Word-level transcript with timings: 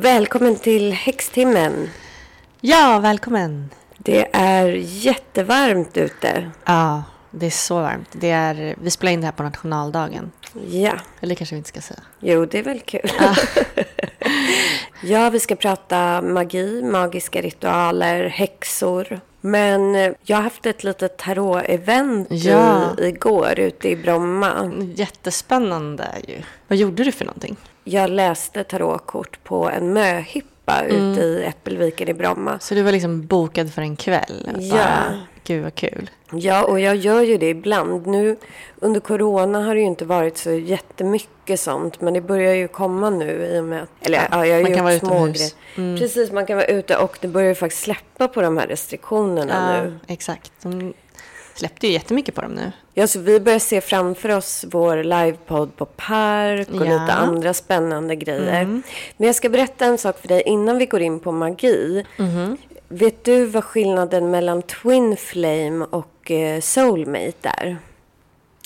Välkommen 0.00 0.56
till 0.56 0.92
Häxtimmen. 0.92 1.90
Ja, 2.60 2.98
välkommen. 2.98 3.70
Det 3.98 4.28
är 4.32 4.66
jättevarmt 4.84 5.96
ute. 5.96 6.50
Ja, 6.64 7.02
det 7.30 7.46
är 7.46 7.50
så 7.50 7.74
varmt. 7.80 8.08
Det 8.12 8.30
är, 8.30 8.74
vi 8.82 8.90
spelar 8.90 9.12
in 9.12 9.20
det 9.20 9.26
här 9.26 9.32
på 9.32 9.42
nationaldagen. 9.42 10.30
Ja, 10.68 10.92
Eller 11.20 11.34
kanske 11.34 11.54
vi 11.54 11.58
inte 11.58 11.68
ska 11.68 11.80
säga. 11.80 12.00
jo 12.20 12.46
det 12.46 12.58
är 12.58 12.62
väl 12.62 12.80
kul. 12.80 13.10
ja, 15.02 15.30
vi 15.32 15.40
ska 15.40 15.56
prata 15.56 16.22
magi, 16.22 16.82
magiska 16.82 17.40
ritualer, 17.40 18.28
häxor. 18.28 19.20
Men 19.40 19.94
eh, 19.94 20.12
jag 20.22 20.36
har 20.36 20.42
haft 20.44 20.66
ett 20.66 20.84
litet 20.84 21.18
tarot-event 21.18 22.26
Ja. 22.30 22.82
igår 22.98 23.58
ute 23.60 23.88
i 23.88 23.96
Bromma. 23.96 24.72
Jättespännande 24.94 26.08
ju. 26.28 26.42
Vad 26.68 26.78
gjorde 26.78 27.04
du 27.04 27.12
för 27.12 27.24
någonting? 27.24 27.56
Jag 27.84 28.10
läste 28.10 28.64
tarotkort 28.64 29.44
på 29.44 29.70
en 29.70 29.92
möhippa 29.92 30.84
ute 30.86 31.20
i 31.20 31.44
Äppelviken 31.48 32.08
i 32.08 32.14
Bromma. 32.14 32.58
Så 32.58 32.74
du 32.74 32.82
var 32.82 32.92
liksom 32.92 33.26
bokad 33.26 33.72
för 33.72 33.82
en 33.82 33.96
kväll? 33.96 34.50
Ja. 34.60 34.74
Bara, 34.76 35.20
Gud 35.44 35.62
vad 35.62 35.74
kul. 35.74 36.10
Ja, 36.32 36.64
och 36.64 36.80
jag 36.80 36.96
gör 36.96 37.20
ju 37.22 37.38
det 37.38 37.48
ibland. 37.48 38.06
Nu 38.06 38.36
under 38.78 39.00
corona 39.00 39.62
har 39.64 39.74
det 39.74 39.80
ju 39.80 39.86
inte 39.86 40.04
varit 40.04 40.38
så 40.38 40.50
jättemycket 40.50 41.60
sånt. 41.60 42.00
Men 42.00 42.14
det 42.14 42.20
börjar 42.20 42.54
ju 42.54 42.68
komma 42.68 43.10
nu 43.10 43.46
i 43.46 43.60
och 43.60 43.64
med 43.64 43.82
att... 43.82 43.90
Eller 44.06 44.28
ja, 44.30 44.46
jag 44.46 44.56
har 44.56 44.62
man 44.62 44.74
kan 44.74 44.84
vara 44.84 44.94
utomhus. 44.94 45.54
grejer. 45.76 45.98
Precis, 45.98 46.32
man 46.32 46.46
kan 46.46 46.56
vara 46.56 46.66
ute 46.66 46.96
och 46.96 47.18
det 47.20 47.28
börjar 47.28 47.48
ju 47.48 47.54
faktiskt 47.54 47.82
släppa 47.82 48.28
på 48.28 48.42
de 48.42 48.56
här 48.56 48.66
restriktionerna 48.66 49.74
Ja, 49.76 49.82
nu. 49.82 49.98
exakt. 50.06 50.52
De 50.62 50.92
släppte 51.60 51.86
ju 51.86 51.92
jättemycket 51.92 52.34
på 52.34 52.40
dem 52.40 52.52
nu. 52.52 52.72
Ja, 52.94 53.06
så 53.06 53.18
vi 53.20 53.40
börjar 53.40 53.58
se 53.58 53.80
framför 53.80 54.28
oss 54.36 54.64
vår 54.70 55.04
livepodd 55.04 55.76
på 55.76 55.84
Park 55.86 56.68
och 56.68 56.74
Ja. 56.76 56.80
Mm. 56.86 57.00
lite 57.02 57.12
andra 57.12 57.54
spännande 57.54 58.16
grejer. 58.16 58.64
Men 59.16 59.26
jag 59.26 59.34
ska 59.34 59.48
berätta 59.48 59.84
en 59.84 59.98
sak 59.98 60.18
för 60.20 60.28
dig 60.28 60.42
innan 60.46 60.78
vi 60.78 60.86
går 60.86 61.00
in 61.00 61.20
på 61.20 61.32
magi. 61.32 62.04
Mhm. 62.18 62.56
Vet 62.88 63.24
du 63.24 63.44
vad 63.46 63.64
skillnaden 63.64 64.30
mellan 64.30 64.62
Twin 64.62 65.16
Flame 65.16 65.84
och 65.90 66.30
eh, 66.30 66.60
Soulmate 66.60 67.48
är? 67.58 67.76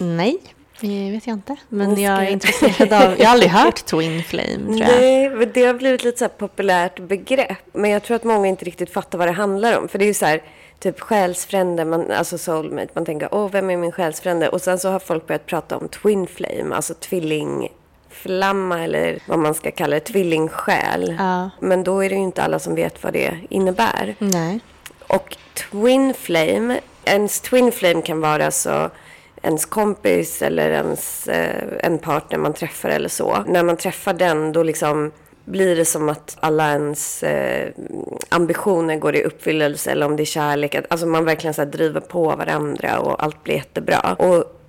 Nej, 0.00 0.38
det 0.80 1.10
vet 1.10 1.26
jag 1.26 1.34
inte. 1.34 1.56
Men 1.68 2.02
jag 2.02 2.24
är 2.24 2.30
intresserad 2.30 2.92
av... 2.92 3.18
Jag 3.20 3.26
har 3.26 3.32
aldrig 3.32 3.50
hört 3.62 3.84
Twin 3.84 4.22
Flame, 4.22 4.56
tror 4.66 4.80
jag. 4.80 5.00
Nej, 5.00 5.30
men 5.30 5.50
det 5.54 5.64
har 5.66 5.74
blivit 5.74 6.04
lite 6.04 6.18
så 6.18 6.24
här 6.24 6.28
populärt 6.38 7.00
begrepp. 7.00 7.58
Men 7.72 7.90
jag 7.90 8.02
tror 8.02 8.14
att 8.16 8.24
många 8.24 8.48
inte 8.48 8.64
riktigt 8.64 8.90
fattar 8.92 9.18
vad 9.18 9.28
det 9.28 9.32
handlar 9.32 9.78
om. 9.78 9.88
För 9.88 9.98
det 9.98 10.04
är 10.04 10.06
ju 10.06 10.14
så 10.14 10.26
här, 10.26 10.42
typ 10.84 11.00
själsfrände, 11.00 11.84
man, 11.84 12.10
alltså 12.10 12.38
soulmate. 12.38 12.88
Man 12.94 13.04
tänker, 13.04 13.28
åh, 13.34 13.48
vem 13.52 13.70
är 13.70 13.76
min 13.76 13.92
själsfrände? 13.92 14.48
Och 14.48 14.60
sen 14.60 14.78
så 14.78 14.88
har 14.88 14.98
folk 14.98 15.26
börjat 15.26 15.46
prata 15.46 15.76
om 15.76 15.88
twin 15.88 16.26
flame, 16.26 16.74
alltså 16.74 16.94
tvillingflamma 16.94 18.84
eller 18.84 19.18
vad 19.28 19.38
man 19.38 19.54
ska 19.54 19.70
kalla 19.70 19.94
det, 19.94 20.00
tvillingsjäl. 20.00 21.16
Ja. 21.18 21.50
Men 21.60 21.84
då 21.84 22.04
är 22.04 22.08
det 22.08 22.14
ju 22.14 22.22
inte 22.22 22.42
alla 22.42 22.58
som 22.58 22.74
vet 22.74 23.02
vad 23.04 23.12
det 23.12 23.38
innebär. 23.48 24.14
Nej. 24.18 24.60
Och 25.06 25.36
twin 25.54 26.14
flame, 26.14 26.80
ens 27.04 27.40
twin 27.40 27.72
flame 27.72 28.02
kan 28.02 28.20
vara 28.20 28.46
alltså 28.46 28.90
ens 29.42 29.66
kompis 29.66 30.42
eller 30.42 30.70
ens, 30.70 31.28
eh, 31.28 31.64
en 31.80 31.98
partner 31.98 32.38
man 32.38 32.52
träffar 32.52 32.88
eller 32.88 33.08
så. 33.08 33.44
När 33.46 33.62
man 33.62 33.76
träffar 33.76 34.12
den 34.12 34.52
då 34.52 34.62
liksom 34.62 35.12
blir 35.44 35.76
det 35.76 35.84
som 35.84 36.08
att 36.08 36.36
alla 36.40 36.72
ens 36.72 37.22
eh, 37.22 37.72
ambitioner 38.28 38.96
går 38.96 39.16
i 39.16 39.22
uppfyllelse 39.22 39.90
eller 39.90 40.06
om 40.06 40.16
det 40.16 40.22
är 40.22 40.24
kärlek. 40.24 40.76
Alltså 40.88 41.06
man 41.06 41.24
verkligen 41.24 41.54
så 41.54 41.62
här 41.62 41.70
driver 41.70 42.00
på 42.00 42.36
varandra 42.36 42.98
och 42.98 43.22
allt 43.24 43.44
blir 43.44 43.54
jättebra. 43.54 44.14
Och 44.18 44.60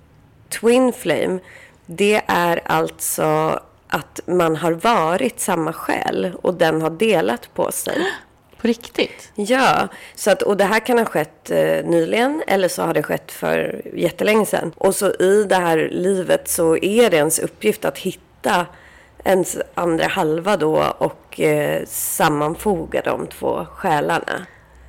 twin 0.48 0.92
flame, 0.92 1.38
det 1.86 2.22
är 2.26 2.60
alltså 2.64 3.60
att 3.88 4.20
man 4.26 4.56
har 4.56 4.72
varit 4.72 5.40
samma 5.40 5.72
själ 5.72 6.32
och 6.42 6.54
den 6.54 6.82
har 6.82 6.90
delat 6.90 7.54
på 7.54 7.72
sig. 7.72 7.98
På 8.60 8.68
riktigt? 8.68 9.32
Ja, 9.34 9.88
så 10.14 10.30
att, 10.30 10.42
och 10.42 10.56
det 10.56 10.64
här 10.64 10.80
kan 10.80 10.98
ha 10.98 11.04
skett 11.04 11.50
eh, 11.50 11.84
nyligen 11.84 12.42
eller 12.46 12.68
så 12.68 12.82
har 12.82 12.94
det 12.94 13.02
skett 13.02 13.32
för 13.32 13.82
jättelänge 13.94 14.46
sedan. 14.46 14.72
Och 14.76 14.94
så 14.94 15.10
i 15.10 15.46
det 15.48 15.56
här 15.56 15.88
livet 15.92 16.48
så 16.48 16.76
är 16.76 17.10
det 17.10 17.16
ens 17.16 17.38
uppgift 17.38 17.84
att 17.84 17.98
hitta 17.98 18.66
ens 19.24 19.56
andra 19.74 20.06
halva 20.06 20.56
då 20.56 20.94
och 20.98 21.40
eh, 21.40 21.82
sammanfoga 21.88 23.02
de 23.04 23.26
två 23.26 23.66
själarna. 23.74 24.46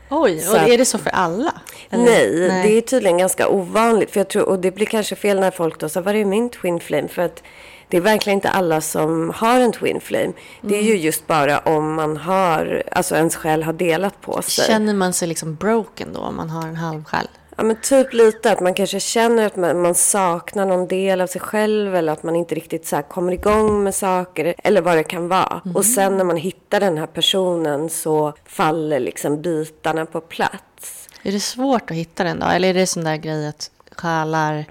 Oj, 0.09 0.39
Så 0.39 0.51
och 0.51 0.69
är 0.69 0.77
det 0.77 0.85
så 0.85 0.97
för 0.97 1.09
alla? 1.09 1.53
Eller? 1.89 2.03
Nej, 2.05 2.61
det 2.63 2.77
är 2.77 2.81
tydligen 2.81 3.17
ganska 3.17 3.47
ovanligt. 3.49 4.11
För 4.11 4.19
jag 4.19 4.27
tror, 4.27 4.49
och 4.49 4.59
det 4.59 4.71
blir 4.71 4.85
kanske 4.85 5.15
fel 5.15 5.39
när 5.39 5.51
folk 5.51 5.79
då 5.79 5.89
säger, 5.89 6.05
vad 6.05 6.15
är 6.15 6.25
min 6.25 6.49
twin 6.49 6.79
flame? 6.79 7.07
För 7.07 7.21
att 7.21 7.43
det 7.89 7.97
är 7.97 8.01
verkligen 8.01 8.37
inte 8.37 8.49
alla 8.49 8.81
som 8.81 9.31
har 9.35 9.59
en 9.59 9.71
twin 9.71 10.01
flame. 10.01 10.33
Det 10.61 10.77
är 10.77 10.81
ju 10.81 10.91
Mm. 10.91 11.01
just 11.03 11.27
bara 11.27 11.59
om 11.59 11.93
man 11.93 12.17
har, 12.17 12.83
alltså 12.91 13.15
ens 13.15 13.35
själ 13.35 13.63
har 13.63 13.73
delat 13.73 14.21
på 14.21 14.41
sig. 14.41 14.65
Känner 14.65 14.93
man 14.93 15.13
sig 15.13 15.27
liksom 15.27 15.55
broken 15.55 16.13
då 16.13 16.19
om 16.19 16.35
man 16.35 16.49
har 16.49 16.67
en 16.67 16.75
halvsjäl? 16.75 17.27
Ja, 17.57 17.63
men 17.63 17.75
typ 17.81 18.13
lite 18.13 18.51
att 18.51 18.59
man 18.59 18.73
kanske 18.73 18.99
känner 18.99 19.45
att 19.45 19.55
man, 19.55 19.81
man 19.81 19.95
saknar 19.95 20.65
någon 20.65 20.87
del 20.87 21.21
av 21.21 21.27
sig 21.27 21.41
själv 21.41 21.95
eller 21.95 22.13
att 22.13 22.23
man 22.23 22.35
inte 22.35 22.55
riktigt 22.55 22.87
så 22.87 23.01
kommer 23.01 23.31
igång 23.31 23.83
med 23.83 23.95
saker 23.95 24.55
eller 24.57 24.81
vad 24.81 24.97
det 24.97 25.03
kan 25.03 25.27
vara. 25.27 25.61
Och 25.75 25.85
sen 25.85 26.17
när 26.17 26.23
man 26.23 26.37
hittar 26.37 26.79
den 26.79 26.97
här 26.97 27.07
personen 27.07 27.89
så 27.89 28.33
faller 28.45 28.99
liksom 28.99 29.41
bitarna 29.41 30.05
på 30.05 30.21
plats. 30.21 31.09
Är 31.23 31.31
det 31.31 31.39
svårt 31.39 31.91
att 31.91 31.97
hitta 31.97 32.23
den 32.23 32.39
då? 32.39 32.45
Eller 32.45 32.69
är 32.69 32.73
det 32.73 32.87
sån 32.87 33.03
där 33.03 33.17
grej 33.17 33.47
att 33.47 33.71
själar 33.91 34.65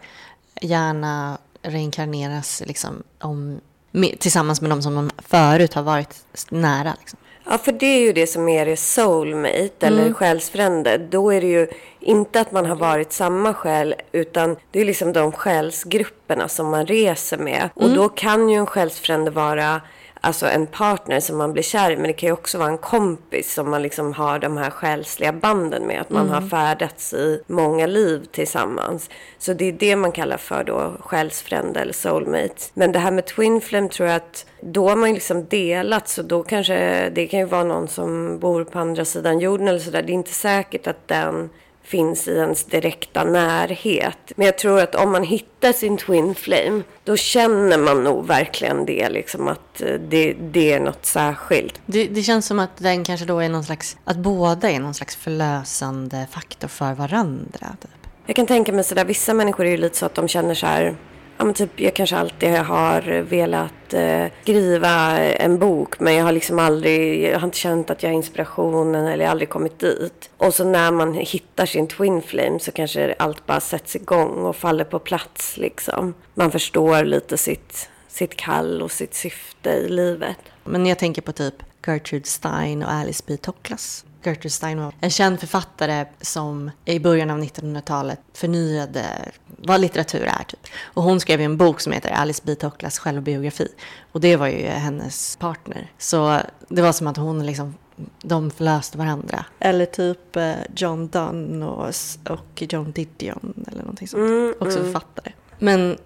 gärna 0.61 1.39
reinkarneras 1.63 2.63
liksom 2.67 3.03
om, 3.21 3.61
med, 3.91 4.19
tillsammans 4.19 4.61
med 4.61 4.71
de 4.71 4.83
som 4.83 4.95
de 4.95 5.11
förut 5.19 5.75
har 5.75 5.83
varit 5.83 6.25
nära? 6.51 6.95
Liksom? 7.01 7.19
Ja, 7.49 7.59
för 7.59 7.73
det 7.73 7.87
är 7.87 8.01
ju 8.01 8.13
det 8.13 8.27
som 8.27 8.49
är 8.49 8.67
det 8.67 8.77
soulmate 8.77 9.87
eller 9.87 10.13
själsfrände. 10.13 10.99
Då 10.99 11.33
är 11.33 11.41
det 11.41 11.47
ju 11.47 11.69
inte 12.01 12.41
att 12.41 12.53
man 12.53 12.67
har 12.67 12.77
varit 12.77 13.13
samma 13.13 13.55
själ 13.55 13.95
utan 14.13 14.57
det 14.71 14.81
är 14.81 14.85
liksom 14.85 15.13
de 15.13 15.33
själsgrupperna 15.33 16.49
som 16.49 16.71
man 16.71 16.87
reser 16.87 17.39
med. 17.39 17.69
Och 17.75 17.91
då 17.91 18.09
kan 18.09 18.49
ju 18.49 18.57
en 18.57 18.67
själsfrände 18.67 19.31
vara 19.31 19.81
alltså 20.27 20.47
en 20.47 20.67
partner 20.67 21.21
som 21.21 21.39
man 21.39 21.53
blir 21.53 21.63
kär 21.63 21.91
i 21.91 21.97
men 21.97 22.07
det 22.07 22.13
kan 22.13 22.27
ju 22.27 22.33
också 22.33 22.59
vara 22.59 22.69
en 22.69 22.79
kompis 22.79 23.55
som 23.55 23.71
man 23.71 23.83
liksom 23.83 24.13
har 24.13 24.39
de 24.39 24.57
här 24.57 24.71
själsliga 24.71 25.33
banden 25.33 25.87
med. 25.87 26.01
Att 26.01 26.11
man 26.11 26.29
har 26.29 26.41
färdats 26.41 27.13
i 27.13 27.43
många 27.47 27.87
liv 27.87 28.27
tillsammans. 28.33 29.11
Så 29.39 29.53
det 29.53 29.65
är 29.65 29.73
det 29.73 29.97
man 29.97 30.13
kallar 30.13 30.37
för 30.37 30.65
då 30.65 30.93
själsfrände 31.01 31.81
eller 31.81 31.93
soulmate. 31.93 32.63
Men 32.75 32.93
det 32.93 32.99
här 32.99 33.11
med 33.11 33.27
twin 33.27 33.61
flame 33.61 33.89
tror 33.89 34.09
jag 34.09 34.17
att 34.17 34.47
då 34.61 34.89
har 34.89 34.97
man 34.97 35.09
ju 35.09 35.15
liksom 35.15 35.45
delat 35.45 36.09
så 36.09 36.23
då 36.23 36.43
kanske 36.43 37.11
det 37.11 37.27
kan 37.27 37.41
ju 37.41 37.47
vara 37.47 37.65
någon 37.65 37.89
som 37.89 38.39
bor 38.39 38.65
på 38.65 38.79
andra 38.79 39.05
sidan 39.05 39.39
jorden 39.39 39.69
eller 39.69 39.79
sådär. 39.79 40.03
Det 40.03 40.13
är 40.13 40.15
inte 40.15 40.33
säkert 40.33 40.87
att 40.87 41.09
den 41.09 41.51
finns 41.87 42.29
i 42.29 42.37
ens 42.37 42.65
direkta 42.65 43.25
närhet. 43.25 44.33
Men 44.37 44.47
jag 44.47 44.59
tror 44.59 44.81
att 44.81 44.95
om 44.95 45.13
man 45.13 45.23
hittar 45.23 45.73
sin 45.73 45.97
twin 45.97 46.35
flame 46.35 46.83
då 47.05 47.17
känner 47.17 47.79
man 47.79 48.05
nog 48.05 48.27
verkligen 48.27 48.87
det 48.87 49.09
liksom 49.09 49.49
att 49.49 49.81
eh, 49.81 49.95
det, 50.09 50.33
det 50.33 50.73
är 50.73 50.81
något 50.81 51.07
särskilt. 51.07 51.81
Det, 51.87 52.07
det 52.07 52.23
känns 52.23 52.47
som 52.47 52.59
att 52.59 52.77
den 52.77 53.05
kanske 53.05 53.27
då 53.27 53.39
är 53.39 53.49
någon 53.49 53.65
slags, 53.65 53.97
att 54.05 54.17
båda 54.17 54.71
är 54.71 54.81
någon 54.81 54.95
slags 54.95 55.17
förlösande 55.17 56.27
faktor 56.31 56.69
för 56.69 56.95
varandra. 56.95 57.77
Typ. 57.81 57.91
Jag 58.27 58.37
kan 58.37 58.47
tänka 58.47 58.73
mig 58.73 58.85
sådär, 58.85 59.05
vissa 59.05 59.35
människor 59.35 59.67
är 59.67 59.71
ju 59.71 59.77
lite 59.77 59.97
så 59.97 60.07
att 60.07 60.15
de 60.15 60.29
känner 60.29 60.55
så 60.55 60.67
här, 60.67 60.97
ja 61.39 61.45
men 61.45 61.55
typ 61.55 61.81
jag 61.81 61.95
kanske 61.95 62.17
alltid 62.17 62.51
har 62.51 63.23
velat 63.23 63.95
eh, 63.95 64.27
skriva 64.43 65.19
en 65.21 65.59
bok 65.59 66.01
men 66.01 66.15
jag 66.15 66.25
har 66.25 66.33
liksom 66.33 66.59
aldrig, 66.59 67.23
jag 67.23 67.39
har 67.39 67.47
inte 67.47 67.59
känt 67.59 67.91
att 67.91 68.03
jag 68.03 68.11
har 68.11 68.15
inspirationen 68.15 69.07
eller 69.07 69.25
jag 69.25 69.29
har 69.29 69.31
aldrig 69.31 69.49
kommit 69.49 69.79
dit. 69.79 70.31
Och 70.37 70.55
så 70.55 70.65
när 70.65 70.91
man 70.91 71.15
hittar 71.15 71.67
sin 71.67 71.87
twin 71.87 72.23
flame 72.23 72.59
så 72.59 72.73
kanske 72.73 73.15
allt 73.19 73.47
bara 73.47 73.61
sätts 73.61 73.97
igång 73.97 74.45
och 74.45 74.57
faller 74.57 74.85
på 74.85 74.99
plats 74.99 75.57
liksom. 75.57 76.15
Man 76.35 76.51
förstår 76.51 77.05
lite 77.05 77.37
sitt, 77.37 77.89
sitt 78.09 78.37
kall 78.37 78.83
och 78.83 78.91
sitt 78.91 79.15
syfte 79.15 79.71
i 79.71 79.89
livet. 79.89 80.39
Men 80.65 80.87
jag 80.87 80.99
tänker 80.99 81.23
på 81.23 81.33
typ 81.33 81.55
Gertrude 81.87 82.27
Stein 82.27 82.83
och 82.83 82.93
Alice 82.93 83.25
B. 83.27 83.37
Toklas. 83.37 84.05
Gertrude 84.27 84.51
Stein 84.51 84.81
var 84.81 84.95
en 85.01 85.11
känd 85.11 85.41
författare 85.41 86.07
som 86.21 86.71
i 86.85 86.99
början 86.99 87.31
av 87.31 87.39
1900-talet 87.39 88.21
förnyade 88.35 89.05
vad 89.47 89.81
litteratur 89.81 90.23
är. 90.23 90.45
Typ. 90.45 90.61
Och 90.83 91.03
hon 91.03 91.21
skrev 91.21 91.41
ju 91.41 91.45
en 91.45 91.57
bok 91.57 91.81
som 91.81 91.93
heter 91.93 92.11
Alice 92.11 92.43
B. 92.45 92.55
Toklas 92.55 92.99
självbiografi. 92.99 93.69
Och 94.13 94.21
det 94.21 94.37
var 94.37 94.47
ju 94.47 94.67
hennes 94.67 95.37
partner. 95.37 95.91
Så 95.99 96.41
det 96.69 96.83
var 96.83 96.93
som 96.93 97.07
att 97.07 97.17
hon 97.17 97.47
liksom 97.47 97.75
de 98.23 98.51
förlöste 98.51 98.99
varandra. 98.99 99.45
Eller 99.59 99.87
typ 99.87 100.37
eh, 100.37 100.53
John 100.77 101.09
Donne 101.09 101.67
och, 101.67 101.93
och 102.31 102.63
John 102.63 102.93
Didion 102.93 103.65
eller 103.69 103.81
någonting 103.81 104.09
sånt. 104.09 104.57
Också 104.61 104.79
författare. 104.85 105.33
Men 105.59 105.99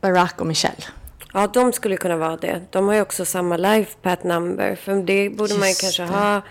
Barack 0.00 0.40
och 0.40 0.46
Michelle. 0.46 0.84
Ja, 1.32 1.46
de 1.46 1.72
skulle 1.72 1.96
kunna 1.96 2.16
vara 2.16 2.36
det. 2.36 2.60
De 2.70 2.86
har 2.86 2.94
ju 2.94 3.00
också 3.00 3.24
samma 3.24 3.56
life 3.56 3.96
path 4.02 4.26
number. 4.26 4.74
För 4.74 5.02
det 5.02 5.30
borde 5.30 5.54
man 5.54 5.62
ju 5.62 5.68
Just 5.68 5.80
kanske 5.80 6.02
det. 6.02 6.08
ha 6.08 6.42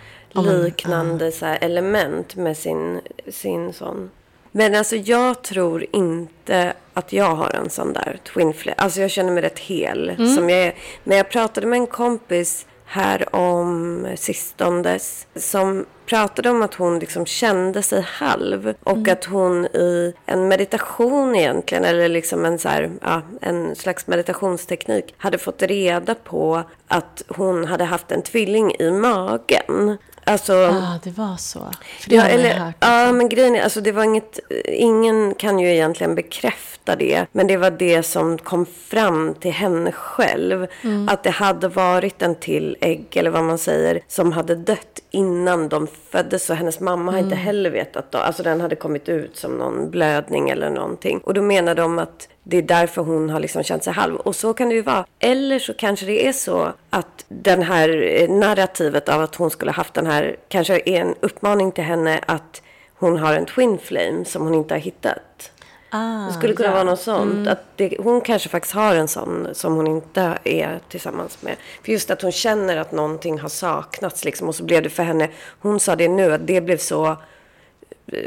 Liknande 0.41 1.31
så 1.31 1.45
här, 1.45 1.57
element 1.61 2.35
med 2.35 2.57
sin, 2.57 3.01
sin 3.31 3.73
sån. 3.73 4.09
Men 4.51 4.75
alltså 4.75 4.95
jag 4.95 5.41
tror 5.41 5.85
inte 5.91 6.73
att 6.93 7.13
jag 7.13 7.35
har 7.35 7.55
en 7.55 7.69
sån 7.69 7.93
där 7.93 8.19
twin 8.33 8.53
flame. 8.53 8.75
Alltså 8.77 9.01
jag 9.01 9.11
känner 9.11 9.31
mig 9.31 9.43
rätt 9.43 9.59
hel 9.59 10.09
Mm. 10.09 10.35
som 10.35 10.49
jag 10.49 10.59
är. 10.59 10.75
Men 11.03 11.17
jag 11.17 11.29
pratade 11.29 11.67
med 11.67 11.77
en 11.77 11.87
kompis 11.87 12.65
här 12.85 13.35
om 13.35 14.07
sistondes 14.15 15.27
som 15.35 15.85
pratade 16.05 16.49
om 16.49 16.61
att 16.61 16.73
hon 16.73 16.99
liksom 16.99 17.25
kände 17.25 17.81
sig 17.81 18.01
halv 18.01 18.73
och 18.83 18.97
mm. 18.97 19.13
att 19.13 19.25
hon 19.25 19.65
i 19.65 20.13
en 20.25 20.47
meditation 20.47 21.35
egentligen 21.35 21.85
eller 21.85 22.09
liksom 22.09 22.45
en, 22.45 22.59
så 22.59 22.69
här, 22.69 22.91
ja, 23.01 23.21
en 23.41 23.75
slags 23.75 24.07
meditationsteknik 24.07 25.13
hade 25.17 25.37
fått 25.37 25.61
reda 25.61 26.15
på 26.15 26.63
att 26.87 27.23
hon 27.27 27.65
hade 27.65 27.83
haft 27.83 28.11
en 28.11 28.21
tvilling 28.21 28.75
i 28.79 28.91
magen. 28.91 29.97
Alltså, 30.27 30.53
ah, 30.53 30.99
det 31.03 31.17
var 31.17 31.37
så. 31.37 31.59
För 31.99 32.09
det 32.09 32.15
ja, 32.15 32.23
eller, 32.23 32.53
hört, 32.53 32.75
ja, 32.79 33.11
men 33.11 33.29
grejen 33.29 33.55
är, 33.55 33.63
alltså 33.63 33.81
det 33.81 33.91
var 33.91 34.03
inget, 34.03 34.39
ingen 34.65 35.33
kan 35.33 35.59
ju 35.59 35.69
egentligen 35.73 36.15
bekräfta 36.15 36.95
det. 36.95 37.25
Men 37.31 37.47
det 37.47 37.57
var 37.57 37.71
det 37.71 38.03
som 38.03 38.37
kom 38.37 38.65
fram 38.65 39.33
till 39.33 39.51
henne 39.51 39.91
själv. 39.91 40.67
Mm. 40.81 41.09
Att 41.09 41.23
det 41.23 41.29
hade 41.29 41.67
varit 41.67 42.21
en 42.21 42.35
till 42.35 42.77
ägg, 42.81 43.17
eller 43.17 43.29
vad 43.29 43.43
man 43.43 43.57
säger, 43.57 43.99
som 44.07 44.31
hade 44.31 44.55
dött 44.55 45.01
innan 45.11 45.69
de 45.69 45.87
föddes. 46.11 46.49
Och 46.49 46.55
hennes 46.55 46.79
mamma 46.79 47.11
har 47.11 47.19
inte 47.19 47.35
mm. 47.35 47.45
heller 47.45 47.69
vetat 47.69 48.11
då. 48.11 48.17
Alltså 48.17 48.43
den 48.43 48.61
hade 48.61 48.75
kommit 48.75 49.09
ut 49.09 49.37
som 49.37 49.51
någon 49.51 49.89
blödning 49.89 50.49
eller 50.49 50.69
någonting. 50.69 51.19
Och 51.19 51.33
då 51.33 51.41
menar 51.41 51.75
de 51.75 51.99
att 51.99 52.27
det 52.49 52.57
är 52.57 52.61
därför 52.61 53.01
hon 53.01 53.29
har 53.29 53.39
liksom 53.39 53.63
känt 53.63 53.83
sig 53.83 53.93
halv. 53.93 54.15
Och 54.15 54.35
så 54.35 54.53
kan 54.53 54.69
det 54.69 54.75
ju 54.75 54.81
vara. 54.81 55.05
Eller 55.19 55.59
så 55.59 55.73
kanske 55.73 56.05
det 56.05 56.27
är 56.27 56.33
så 56.33 56.73
att 56.89 57.25
den 57.27 57.61
här 57.61 58.19
eh, 58.21 58.29
narrativet 58.29 59.09
av 59.09 59.21
att 59.21 59.35
hon 59.35 59.49
skulle 59.49 59.71
haft 59.71 59.93
den 59.93 60.05
här, 60.05 60.16
kanske 60.47 60.75
är 60.85 61.01
en 61.01 61.15
uppmaning 61.19 61.71
till 61.71 61.83
henne 61.83 62.19
att 62.27 62.61
hon 62.99 63.17
har 63.17 63.33
en 63.33 63.45
twin 63.45 63.77
flame 63.77 64.25
som 64.25 64.43
hon 64.43 64.53
inte 64.53 64.73
har 64.73 64.79
hittat. 64.79 65.51
Ah, 65.89 66.27
det 66.27 66.33
skulle 66.33 66.53
kunna 66.53 66.69
ja. 66.69 66.73
vara 66.73 66.83
något 66.83 66.99
sånt. 66.99 67.33
Mm. 67.33 67.47
Att 67.47 67.63
det, 67.75 67.97
hon 67.99 68.21
kanske 68.21 68.49
faktiskt 68.49 68.73
har 68.73 68.95
en 68.95 69.07
sån 69.07 69.47
som 69.53 69.75
hon 69.75 69.87
inte 69.87 70.37
är 70.43 70.79
tillsammans 70.89 71.41
med. 71.41 71.55
För 71.83 71.91
just 71.91 72.11
att 72.11 72.21
hon 72.21 72.31
känner 72.31 72.77
att 72.77 72.91
någonting 72.91 73.39
har 73.39 73.49
saknats 73.49 74.25
liksom. 74.25 74.47
Och 74.47 74.55
så 74.55 74.63
blev 74.63 74.83
det 74.83 74.89
för 74.89 75.03
henne, 75.03 75.29
hon 75.59 75.79
sa 75.79 75.95
det 75.95 76.07
nu, 76.07 76.33
att 76.33 76.47
det 76.47 76.61
blev 76.61 76.77
så 76.77 77.17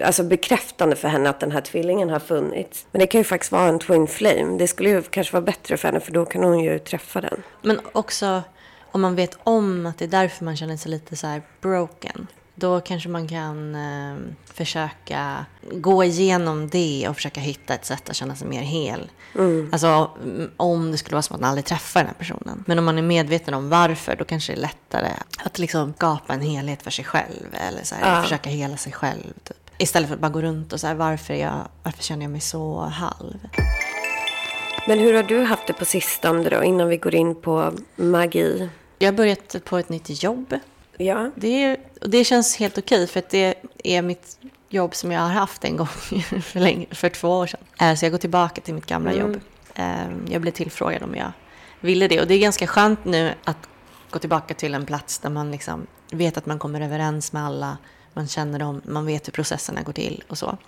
alltså 0.05 0.23
bekräftande 0.23 0.97
för 0.97 1.09
henne 1.09 1.31
att 1.31 1.41
den 1.41 1.53
här 1.53 1.61
tvillingen 1.61 2.11
har 2.11 2.19
funnits. 2.19 2.87
Men 2.93 3.01
det 3.01 3.07
kan 3.07 3.21
ju 3.21 3.25
faktiskt 3.25 3.53
vara 3.53 3.69
en 3.69 3.79
twin 3.79 4.07
flame. 4.07 4.59
Det 4.59 4.69
skulle 4.69 4.89
ju 4.89 5.03
kanske 5.03 5.33
vara 5.33 5.43
bättre 5.43 5.77
för 5.77 5.89
henne 5.89 6.01
för 6.01 6.13
då 6.13 6.25
kan 6.25 6.45
hon 6.45 6.61
ju 6.61 6.79
träffa 6.79 7.21
den. 7.21 7.43
Men 7.63 7.81
också 7.93 8.43
om 8.93 9.01
man 9.01 9.15
vet 9.15 9.39
om 9.45 9.87
att 9.87 9.99
det 9.99 10.05
är 10.05 10.09
därför 10.09 10.45
man 10.45 10.57
känner 10.57 10.77
sig 10.77 10.91
lite 10.91 11.17
så 11.17 11.27
här 11.27 11.43
broken. 11.61 12.27
Då 12.55 12.81
kanske 12.81 13.09
man 13.09 13.29
kan 13.29 13.75
eh, 13.75 14.17
försöka 14.45 15.47
gå 15.73 16.05
igenom 16.05 16.69
det 16.69 17.07
och 17.09 17.17
försöka 17.17 17.41
hitta 17.41 17.75
ett 17.75 17.85
sätt 17.85 18.11
att 18.11 18.17
känna 18.17 18.37
sig 18.37 18.49
mer 18.49 18.63
hel. 18.63 19.11
Mm. 19.35 19.69
Alltså 19.73 20.11
om 20.57 20.93
det 20.93 20.99
skulle 20.99 21.15
vara 21.15 21.23
som 21.23 21.35
att 21.35 21.41
man 21.41 21.51
aldrig 21.51 21.65
träffar 21.65 22.01
den 22.01 22.07
här 22.07 22.15
personen. 22.15 22.65
Men 22.67 22.79
om 22.79 22.85
man 22.85 22.99
är 22.99 23.03
medveten 23.03 23.55
om 23.55 23.69
varför, 23.69 24.17
då 24.17 24.25
kanske 24.25 24.53
det 24.53 24.59
är 24.59 24.61
lättare 24.61 25.11
att 25.45 25.59
liksom 25.59 25.95
skapa 25.95 26.35
en 26.35 26.41
helhet 26.41 26.83
för 26.83 26.91
sig 26.91 27.05
själv. 27.05 27.55
Eller 27.69 27.85
så 27.85 27.95
här, 27.95 28.17
ja. 28.17 28.23
försöka 28.23 28.51
hela 28.51 28.77
sig 28.77 28.93
själv. 28.93 29.33
Typ. 29.45 29.57
Istället 29.79 30.09
för 30.09 30.15
att 30.15 30.21
bara 30.21 30.33
gå 30.33 30.43
runt 30.43 30.73
och 30.73 30.81
så 30.81 30.87
här, 30.87 30.95
varför, 30.95 31.35
jag, 31.35 31.69
varför 31.83 32.03
känner 32.03 32.25
jag 32.25 32.31
mig 32.31 32.41
så 32.41 32.81
halv? 32.81 33.39
Men 34.87 34.99
hur 34.99 35.15
har 35.15 35.23
du 35.23 35.43
haft 35.43 35.67
det 35.67 35.73
på 35.73 35.85
sistone 35.85 36.49
då, 36.49 36.65
innan 36.65 36.89
vi 36.89 36.97
går 36.97 37.15
in 37.15 37.35
på 37.35 37.73
magi? 37.97 38.69
Jag 39.03 39.09
har 39.09 39.17
börjat 39.17 39.57
på 39.65 39.79
ett 39.79 39.89
nytt 39.89 40.23
jobb. 40.23 40.55
Ja. 40.97 41.31
Det, 41.35 41.77
det 42.01 42.25
känns 42.25 42.57
helt 42.57 42.79
okej, 42.79 43.07
för 43.07 43.19
att 43.19 43.31
det 43.31 43.55
är 43.85 44.03
mitt 44.03 44.39
jobb 44.69 44.95
som 44.95 45.13
jag 45.13 45.21
har 45.21 45.29
haft 45.29 45.65
en 45.65 45.77
gång 45.77 45.87
för, 46.43 46.61
länge, 46.61 46.87
för 46.91 47.09
två 47.09 47.29
år 47.29 47.47
sedan. 47.47 47.61
Eh, 47.81 47.95
så 47.95 48.05
jag 48.05 48.13
går 48.13 48.19
tillbaka 48.19 48.61
till 48.61 48.75
mitt 48.75 48.87
gamla 48.87 49.13
mm. 49.13 49.23
jobb. 49.23 49.41
Ehm, 49.75 50.27
jag 50.31 50.43
blev 50.43 50.53
tillfrågad 50.53 51.03
om 51.03 51.15
jag 51.15 51.33
ville 51.81 52.09
det. 52.09 52.21
Och 52.21 52.27
det 52.27 52.35
är 52.35 52.39
ganska 52.39 52.67
skönt 52.67 53.05
nu 53.05 53.35
att 53.45 53.69
gå 54.11 54.19
tillbaka 54.19 54.55
till 54.55 54.75
en 54.75 54.87
plats 54.87 55.19
där 55.19 55.31
man 55.31 55.51
liksom 55.51 55.87
vet 56.11 56.37
att 56.37 56.47
man 56.47 56.59
kommer 56.59 56.81
överens 56.81 57.33
med 57.33 57.45
alla 57.45 57.79
man 58.13 58.29
känner 58.29 58.59
dem, 58.59 58.81
man 58.85 59.07
vet 59.07 59.27
hur 59.27 59.33
processerna 59.33 59.83
går 59.83 59.93
till 59.93 60.25
och 60.29 60.39
så. 60.39 60.59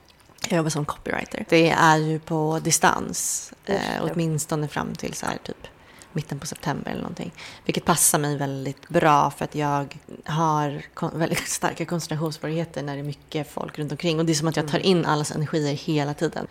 Jag 0.48 0.56
jobbar 0.56 0.70
som 0.70 0.84
copywriter. 0.84 1.44
Det 1.48 1.70
är 1.70 1.96
ju 1.96 2.18
på 2.18 2.60
distans, 2.62 3.52
eh, 3.64 3.76
åtminstone 4.00 4.68
fram 4.68 4.94
till 4.94 5.14
så 5.14 5.26
här 5.26 5.38
typ 5.42 5.66
mitten 6.14 6.38
på 6.38 6.46
september 6.46 6.90
eller 6.90 7.02
någonting. 7.02 7.32
Vilket 7.64 7.84
passar 7.84 8.18
mig 8.18 8.36
väldigt 8.36 8.88
bra 8.88 9.30
för 9.30 9.44
att 9.44 9.54
jag 9.54 9.98
har 10.24 10.82
väldigt 11.18 11.38
starka 11.48 11.84
koncentrationssvårigheter 11.84 12.82
när 12.82 12.94
det 12.94 13.00
är 13.00 13.04
mycket 13.04 13.50
folk 13.50 13.78
runt 13.78 13.92
omkring. 13.92 14.18
Och 14.18 14.26
det 14.26 14.32
är 14.32 14.34
som 14.34 14.48
att 14.48 14.56
jag 14.56 14.68
tar 14.68 14.78
mm. 14.78 14.90
in 14.90 15.04
allas 15.04 15.30
energier 15.30 15.74
hela 15.74 16.14
tiden. 16.14 16.46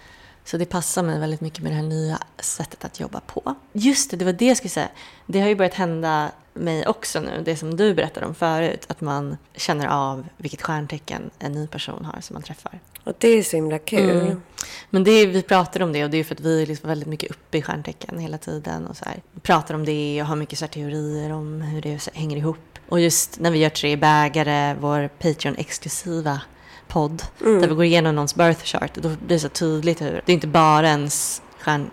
Så 0.45 0.57
det 0.57 0.65
passar 0.65 1.03
mig 1.03 1.19
väldigt 1.19 1.41
mycket 1.41 1.63
med 1.63 1.71
det 1.71 1.75
här 1.75 1.83
nya 1.83 2.19
sättet 2.39 2.85
att 2.85 2.99
jobba 2.99 3.19
på. 3.19 3.55
Just 3.73 4.11
det, 4.11 4.17
det 4.17 4.25
var 4.25 4.33
det 4.33 4.45
jag 4.45 4.57
skulle 4.57 4.69
säga. 4.69 4.89
Det 5.25 5.41
har 5.41 5.47
ju 5.47 5.55
börjat 5.55 5.73
hända 5.73 6.31
mig 6.53 6.87
också 6.87 7.19
nu, 7.19 7.41
det 7.45 7.55
som 7.55 7.77
du 7.77 7.93
berättade 7.93 8.25
om 8.25 8.35
förut, 8.35 8.85
att 8.87 9.01
man 9.01 9.37
känner 9.55 9.87
av 9.87 10.27
vilket 10.37 10.61
stjärntecken 10.61 11.29
en 11.39 11.51
ny 11.51 11.67
person 11.67 12.05
har 12.05 12.21
som 12.21 12.33
man 12.33 12.43
träffar. 12.43 12.79
Och 13.03 13.13
det 13.18 13.27
är 13.27 13.44
så 13.44 13.56
himla 13.56 13.80
kul. 13.80 14.21
Mm. 14.21 14.42
Men 14.89 15.03
det, 15.03 15.25
vi 15.25 15.42
pratar 15.42 15.81
om 15.81 15.94
det 15.94 16.03
och 16.03 16.09
det 16.09 16.18
är 16.18 16.24
för 16.24 16.36
att 16.36 16.42
vi 16.42 16.62
är 16.62 16.65
liksom 16.65 16.89
väldigt 16.89 17.07
mycket 17.07 17.31
uppe 17.31 17.57
i 17.57 17.62
stjärntecken 17.62 18.19
hela 18.19 18.38
tiden. 18.38 18.88
Och 18.88 18.98
så 18.98 19.06
här. 19.06 19.21
Vi 19.33 19.39
pratar 19.39 19.75
om 19.75 19.86
det 19.86 20.21
och 20.21 20.27
har 20.27 20.36
mycket 20.36 20.59
så 20.59 20.68
teorier 20.68 21.31
om 21.31 21.62
hur 21.62 21.81
det 21.81 22.09
hänger 22.13 22.38
ihop. 22.38 22.57
Och 22.89 23.00
just 23.00 23.39
när 23.39 23.51
vi 23.51 23.59
gör 23.59 23.69
Tre 23.69 23.95
bägare, 23.95 24.75
vår 24.80 25.09
Patreon-exklusiva 25.19 26.39
podd, 26.88 27.24
mm. 27.42 27.62
där 27.62 27.68
vi 27.68 27.75
går 27.75 27.86
igenom 27.86 28.15
någons 28.15 28.36
birth 28.36 28.63
chart, 28.63 28.94
då 28.95 29.09
blir 29.09 29.18
det 29.27 29.39
så 29.39 29.50
tydligt 29.50 30.01
hur 30.01 30.21
det 30.25 30.31
är 30.31 30.33
inte 30.33 30.48
bara 30.48 30.88
ens 30.88 31.42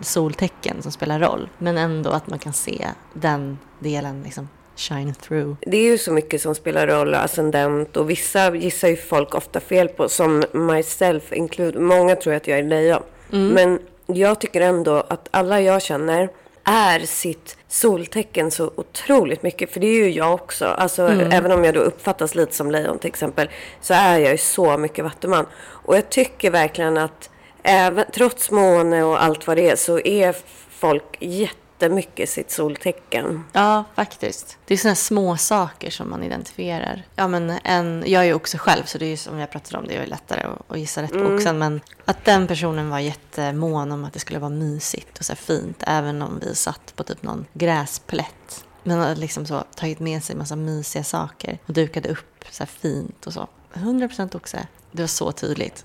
soltecken 0.00 0.82
som 0.82 0.92
spelar 0.92 1.20
roll, 1.20 1.48
men 1.58 1.78
ändå 1.78 2.10
att 2.10 2.26
man 2.26 2.38
kan 2.38 2.52
se 2.52 2.88
den 3.14 3.58
delen 3.80 4.22
liksom 4.22 4.48
shine 4.78 5.14
through. 5.14 5.56
Det 5.60 5.76
är 5.76 5.90
ju 5.90 5.98
så 5.98 6.12
mycket 6.12 6.42
som 6.42 6.54
spelar 6.54 6.86
roll, 6.86 7.14
ascendent 7.14 7.96
och 7.96 8.10
vissa 8.10 8.54
gissar 8.54 8.88
ju 8.88 8.96
folk 8.96 9.34
ofta 9.34 9.60
fel 9.60 9.88
på, 9.88 10.08
som 10.08 10.44
myself 10.52 11.32
include. 11.32 11.78
Många 11.80 12.16
tror 12.16 12.34
att 12.34 12.48
jag 12.48 12.58
är 12.58 12.62
lejon. 12.62 13.02
Mm. 13.32 13.48
Men 13.48 13.78
jag 14.06 14.40
tycker 14.40 14.60
ändå 14.60 15.04
att 15.08 15.28
alla 15.30 15.60
jag 15.60 15.82
känner 15.82 16.28
är 16.64 17.00
sitt 17.00 17.56
soltecken 17.68 18.50
så 18.50 18.70
otroligt 18.76 19.42
mycket. 19.42 19.72
För 19.72 19.80
det 19.80 19.86
är 19.86 20.04
ju 20.04 20.10
jag 20.10 20.34
också. 20.34 20.64
Alltså, 20.64 21.02
mm. 21.02 21.32
Även 21.32 21.52
om 21.52 21.64
jag 21.64 21.74
då 21.74 21.80
uppfattas 21.80 22.34
lite 22.34 22.54
som 22.54 22.70
lejon 22.70 22.98
till 22.98 23.08
exempel. 23.08 23.50
Så 23.80 23.94
är 23.94 24.18
jag 24.18 24.32
ju 24.32 24.38
så 24.38 24.78
mycket 24.78 25.04
vattuman. 25.04 25.46
Och 25.56 25.96
jag 25.96 26.10
tycker 26.10 26.50
verkligen 26.50 26.96
att 26.96 27.30
även, 27.62 28.04
trots 28.14 28.50
måne 28.50 29.02
och 29.02 29.22
allt 29.22 29.46
vad 29.46 29.56
det 29.56 29.70
är 29.70 29.76
så 29.76 30.00
är 30.00 30.36
folk 30.70 31.16
jätte 31.20 31.67
jättemycket 31.78 32.30
sitt 32.30 32.50
soltecken. 32.50 33.44
Ja, 33.52 33.84
faktiskt. 33.94 34.58
Det 34.66 34.74
är 34.74 34.78
sådana 34.78 34.96
små 34.96 35.36
saker 35.36 35.90
som 35.90 36.10
man 36.10 36.22
identifierar. 36.22 37.02
Ja, 37.16 37.28
men 37.28 37.50
en, 37.64 38.04
jag 38.06 38.22
är 38.22 38.26
ju 38.26 38.34
också 38.34 38.58
själv, 38.58 38.84
så 38.84 38.98
det 38.98 39.06
är 39.06 39.10
ju 39.10 39.16
som 39.16 39.38
jag 39.38 39.50
pratade 39.50 39.78
om, 39.78 39.88
det 39.88 39.96
är 39.96 40.06
lättare 40.06 40.40
att, 40.40 40.70
att 40.70 40.78
gissa 40.78 41.02
rätt 41.02 41.12
på 41.12 41.18
mm. 41.18 41.34
oxen. 41.34 41.58
Men 41.58 41.80
att 42.04 42.24
den 42.24 42.46
personen 42.46 42.90
var 42.90 42.98
jättemån 42.98 43.92
om 43.92 44.04
att 44.04 44.12
det 44.12 44.18
skulle 44.18 44.38
vara 44.38 44.50
mysigt 44.50 45.18
och 45.18 45.24
så 45.24 45.34
fint, 45.34 45.82
även 45.86 46.22
om 46.22 46.38
vi 46.40 46.54
satt 46.54 46.92
på 46.96 47.04
typ 47.04 47.22
någon 47.22 47.46
gräsplätt. 47.52 48.64
Men 48.82 48.98
hade 48.98 49.14
liksom 49.14 49.46
så 49.46 49.64
tagit 49.74 50.00
med 50.00 50.24
sig 50.24 50.32
en 50.32 50.38
massa 50.38 50.56
mysiga 50.56 51.04
saker 51.04 51.58
och 51.66 51.72
dukade 51.72 52.08
upp 52.08 52.44
så 52.50 52.62
här 52.62 52.68
fint 52.68 53.26
och 53.26 53.32
så. 53.32 53.48
100% 53.72 54.36
oxe. 54.36 54.66
Det 54.92 55.02
var 55.02 55.08
så 55.08 55.32
tydligt. 55.32 55.84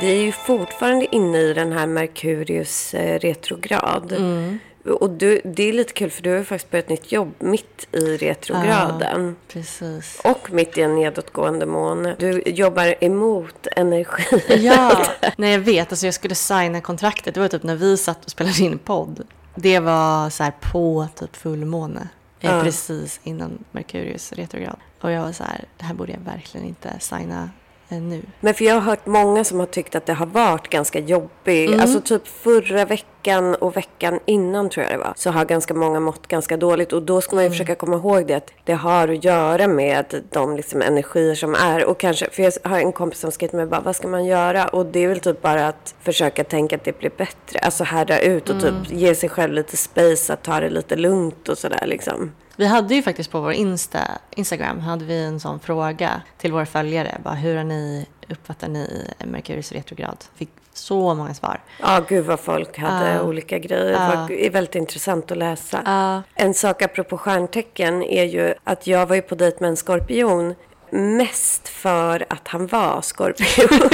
Vi 0.00 0.10
är 0.10 0.22
ju 0.24 0.32
fortfarande 0.32 1.14
inne 1.14 1.38
i 1.38 1.52
den 1.52 1.72
här 1.72 1.86
Merkurius 1.86 2.94
eh, 2.94 3.18
retrograd. 3.18 4.12
Mm. 4.12 4.58
Och 5.00 5.10
du, 5.10 5.40
det 5.44 5.62
är 5.62 5.72
lite 5.72 5.92
kul 5.92 6.10
för 6.10 6.22
du 6.22 6.30
har 6.30 6.38
ju 6.38 6.44
faktiskt 6.44 6.70
börjat 6.70 6.84
ett 6.84 6.90
nytt 6.90 7.12
jobb 7.12 7.34
mitt 7.38 7.88
i 7.92 8.16
retrograden. 8.16 9.26
Ja, 9.26 9.52
precis. 9.52 10.20
Och 10.24 10.52
mitt 10.52 10.78
i 10.78 10.82
en 10.82 10.94
nedåtgående 10.94 11.66
måne. 11.66 12.16
Du 12.18 12.42
jobbar 12.46 13.04
emot 13.04 13.66
energi. 13.76 14.56
Ja, 14.56 15.06
nej 15.36 15.52
jag 15.52 15.60
vet. 15.60 15.92
Alltså 15.92 16.06
jag 16.06 16.14
skulle 16.14 16.34
signa 16.34 16.80
kontraktet. 16.80 17.34
Det 17.34 17.40
var 17.40 17.48
typ 17.48 17.62
när 17.62 17.76
vi 17.76 17.96
satt 17.96 18.24
och 18.24 18.30
spelade 18.30 18.62
in 18.62 18.78
podd. 18.78 19.26
Det 19.54 19.78
var 19.78 20.30
så 20.30 20.42
här 20.42 20.52
på 20.72 21.08
typ 21.14 21.36
fullmåne. 21.36 22.08
Ja. 22.40 22.60
Precis 22.62 23.20
innan 23.22 23.64
Merkurius 23.72 24.32
retrograd. 24.32 24.76
Och 25.00 25.10
jag 25.10 25.22
var 25.22 25.32
så 25.32 25.44
här, 25.44 25.64
det 25.76 25.84
här 25.84 25.94
borde 25.94 26.12
jag 26.12 26.32
verkligen 26.32 26.66
inte 26.66 26.92
signa 27.00 27.50
nu. 27.88 28.22
Men 28.40 28.54
för 28.54 28.64
jag 28.64 28.74
har 28.74 28.80
hört 28.80 29.06
många 29.06 29.44
som 29.44 29.58
har 29.58 29.66
tyckt 29.66 29.94
att 29.94 30.06
det 30.06 30.12
har 30.12 30.26
varit 30.26 30.68
ganska 30.68 30.98
jobbigt. 30.98 31.68
Mm. 31.68 31.80
Alltså 31.80 32.00
typ 32.00 32.26
förra 32.26 32.84
veckan 32.84 33.15
och 33.54 33.76
veckan 33.76 34.20
innan 34.24 34.70
tror 34.70 34.84
jag 34.84 34.92
det 34.92 34.98
var. 34.98 35.12
Så 35.16 35.30
har 35.30 35.44
ganska 35.44 35.74
många 35.74 36.00
mått 36.00 36.28
ganska 36.28 36.56
dåligt. 36.56 36.92
Och 36.92 37.02
då 37.02 37.20
ska 37.20 37.36
man 37.36 37.44
ju 37.44 37.46
mm. 37.46 37.52
försöka 37.52 37.74
komma 37.74 37.96
ihåg 37.96 38.26
det 38.26 38.34
att 38.34 38.50
det 38.64 38.72
har 38.72 39.08
att 39.08 39.24
göra 39.24 39.68
med 39.68 40.24
de 40.30 40.56
liksom 40.56 40.82
energier 40.82 41.34
som 41.34 41.54
är. 41.54 41.84
Och 41.84 42.00
kanske, 42.00 42.30
för 42.30 42.42
jag 42.42 42.52
har 42.62 42.78
en 42.78 42.92
kompis 42.92 43.20
som 43.20 43.32
skrivit 43.32 43.52
mig 43.52 43.66
bara, 43.66 43.80
vad 43.80 43.96
ska 43.96 44.08
man 44.08 44.24
göra? 44.24 44.68
Och 44.68 44.86
det 44.86 45.04
är 45.04 45.08
väl 45.08 45.20
typ 45.20 45.42
bara 45.42 45.68
att 45.68 45.94
försöka 46.02 46.44
tänka 46.44 46.76
att 46.76 46.84
det 46.84 46.98
blir 46.98 47.10
bättre. 47.16 47.58
Alltså 47.58 47.84
härda 47.84 48.20
ut 48.20 48.50
och 48.50 48.60
typ 48.60 48.70
mm. 48.70 48.84
ge 48.90 49.14
sig 49.14 49.28
själv 49.28 49.52
lite 49.52 49.76
space, 49.76 50.32
att 50.32 50.42
ta 50.42 50.60
det 50.60 50.70
lite 50.70 50.96
lugnt 50.96 51.48
och 51.48 51.58
sådär 51.58 51.86
liksom. 51.86 52.32
Vi 52.58 52.66
hade 52.66 52.94
ju 52.94 53.02
faktiskt 53.02 53.30
på 53.30 53.40
vår 53.40 53.52
Insta, 53.52 54.00
Instagram 54.30 54.80
hade 54.80 55.04
vi 55.04 55.24
en 55.24 55.40
sån 55.40 55.60
fråga 55.60 56.22
till 56.38 56.52
våra 56.52 56.66
följare. 56.66 57.20
Bara, 57.24 57.34
hur 57.34 57.56
har 57.56 57.64
ni, 57.64 58.06
uppfattar 58.28 58.68
ni 58.68 59.10
Merkurius 59.24 59.72
retrograd? 59.72 60.24
Fick 60.34 60.50
Så 60.76 61.14
många 61.14 61.34
svar. 61.34 61.60
Ja, 61.80 62.00
gud 62.08 62.24
vad 62.24 62.40
folk 62.40 62.78
hade 62.78 63.20
olika 63.22 63.58
grejer. 63.58 63.92
Det 64.28 64.38
var 64.38 64.50
väldigt 64.50 64.74
intressant 64.74 65.30
att 65.30 65.38
läsa. 65.38 66.22
En 66.34 66.54
sak 66.54 66.82
apropå 66.82 67.18
stjärntecken 67.18 68.02
är 68.02 68.24
ju 68.24 68.54
att 68.64 68.86
jag 68.86 69.06
var 69.06 69.16
ju 69.16 69.22
på 69.22 69.34
dejt 69.34 69.56
med 69.60 69.68
en 69.70 69.76
skorpion 69.76 70.54
mest 70.96 71.68
för 71.68 72.26
att 72.28 72.48
han 72.48 72.66
var 72.66 73.02
skorpion. 73.02 73.68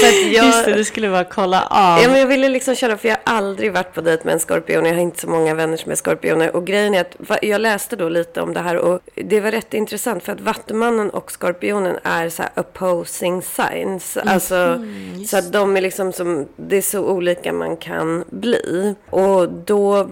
så 0.00 0.06
att 0.06 0.32
jag, 0.32 0.46
Just 0.46 0.64
det, 0.64 0.74
du 0.74 0.84
skulle 0.84 1.10
bara 1.10 1.24
kolla 1.24 1.62
av. 1.62 2.02
Ja, 2.02 2.08
men 2.08 2.18
jag 2.20 2.26
ville 2.26 2.48
liksom 2.48 2.74
känna, 2.74 2.96
för 2.96 3.08
jag 3.08 3.16
har 3.24 3.34
aldrig 3.36 3.72
varit 3.72 3.94
på 3.94 4.00
dejt 4.00 4.24
med 4.24 4.32
en 4.32 4.40
skorpion. 4.40 4.84
Jag 4.84 4.94
har 4.94 5.00
inte 5.00 5.20
så 5.20 5.28
många 5.28 5.54
vänner 5.54 5.76
som 5.76 5.92
är 5.92 5.96
skorpioner. 5.96 6.56
Och 6.56 6.66
grejen 6.66 6.94
är 6.94 7.00
att 7.00 7.38
jag 7.42 7.60
läste 7.60 7.96
då 7.96 8.08
lite 8.08 8.40
om 8.40 8.54
det 8.54 8.60
här 8.60 8.76
och 8.76 9.00
det 9.14 9.40
var 9.40 9.50
rätt 9.50 9.74
intressant 9.74 10.22
för 10.22 10.32
att 10.32 10.40
Vattumannen 10.40 11.10
och 11.10 11.32
Skorpionen 11.32 11.98
är 12.02 12.28
så 12.28 12.42
här 12.42 12.52
opposing 12.56 13.42
signs. 13.42 14.16
Mm. 14.16 14.34
Alltså, 14.34 14.54
mm, 14.54 15.24
så 15.24 15.36
att 15.36 15.52
de 15.52 15.76
är 15.76 15.80
liksom 15.80 16.12
som, 16.12 16.48
det 16.56 16.76
är 16.76 16.82
så 16.82 17.04
olika 17.04 17.52
man 17.52 17.76
kan 17.76 18.24
bli. 18.30 18.94
Och 19.10 19.48
då 19.48 20.10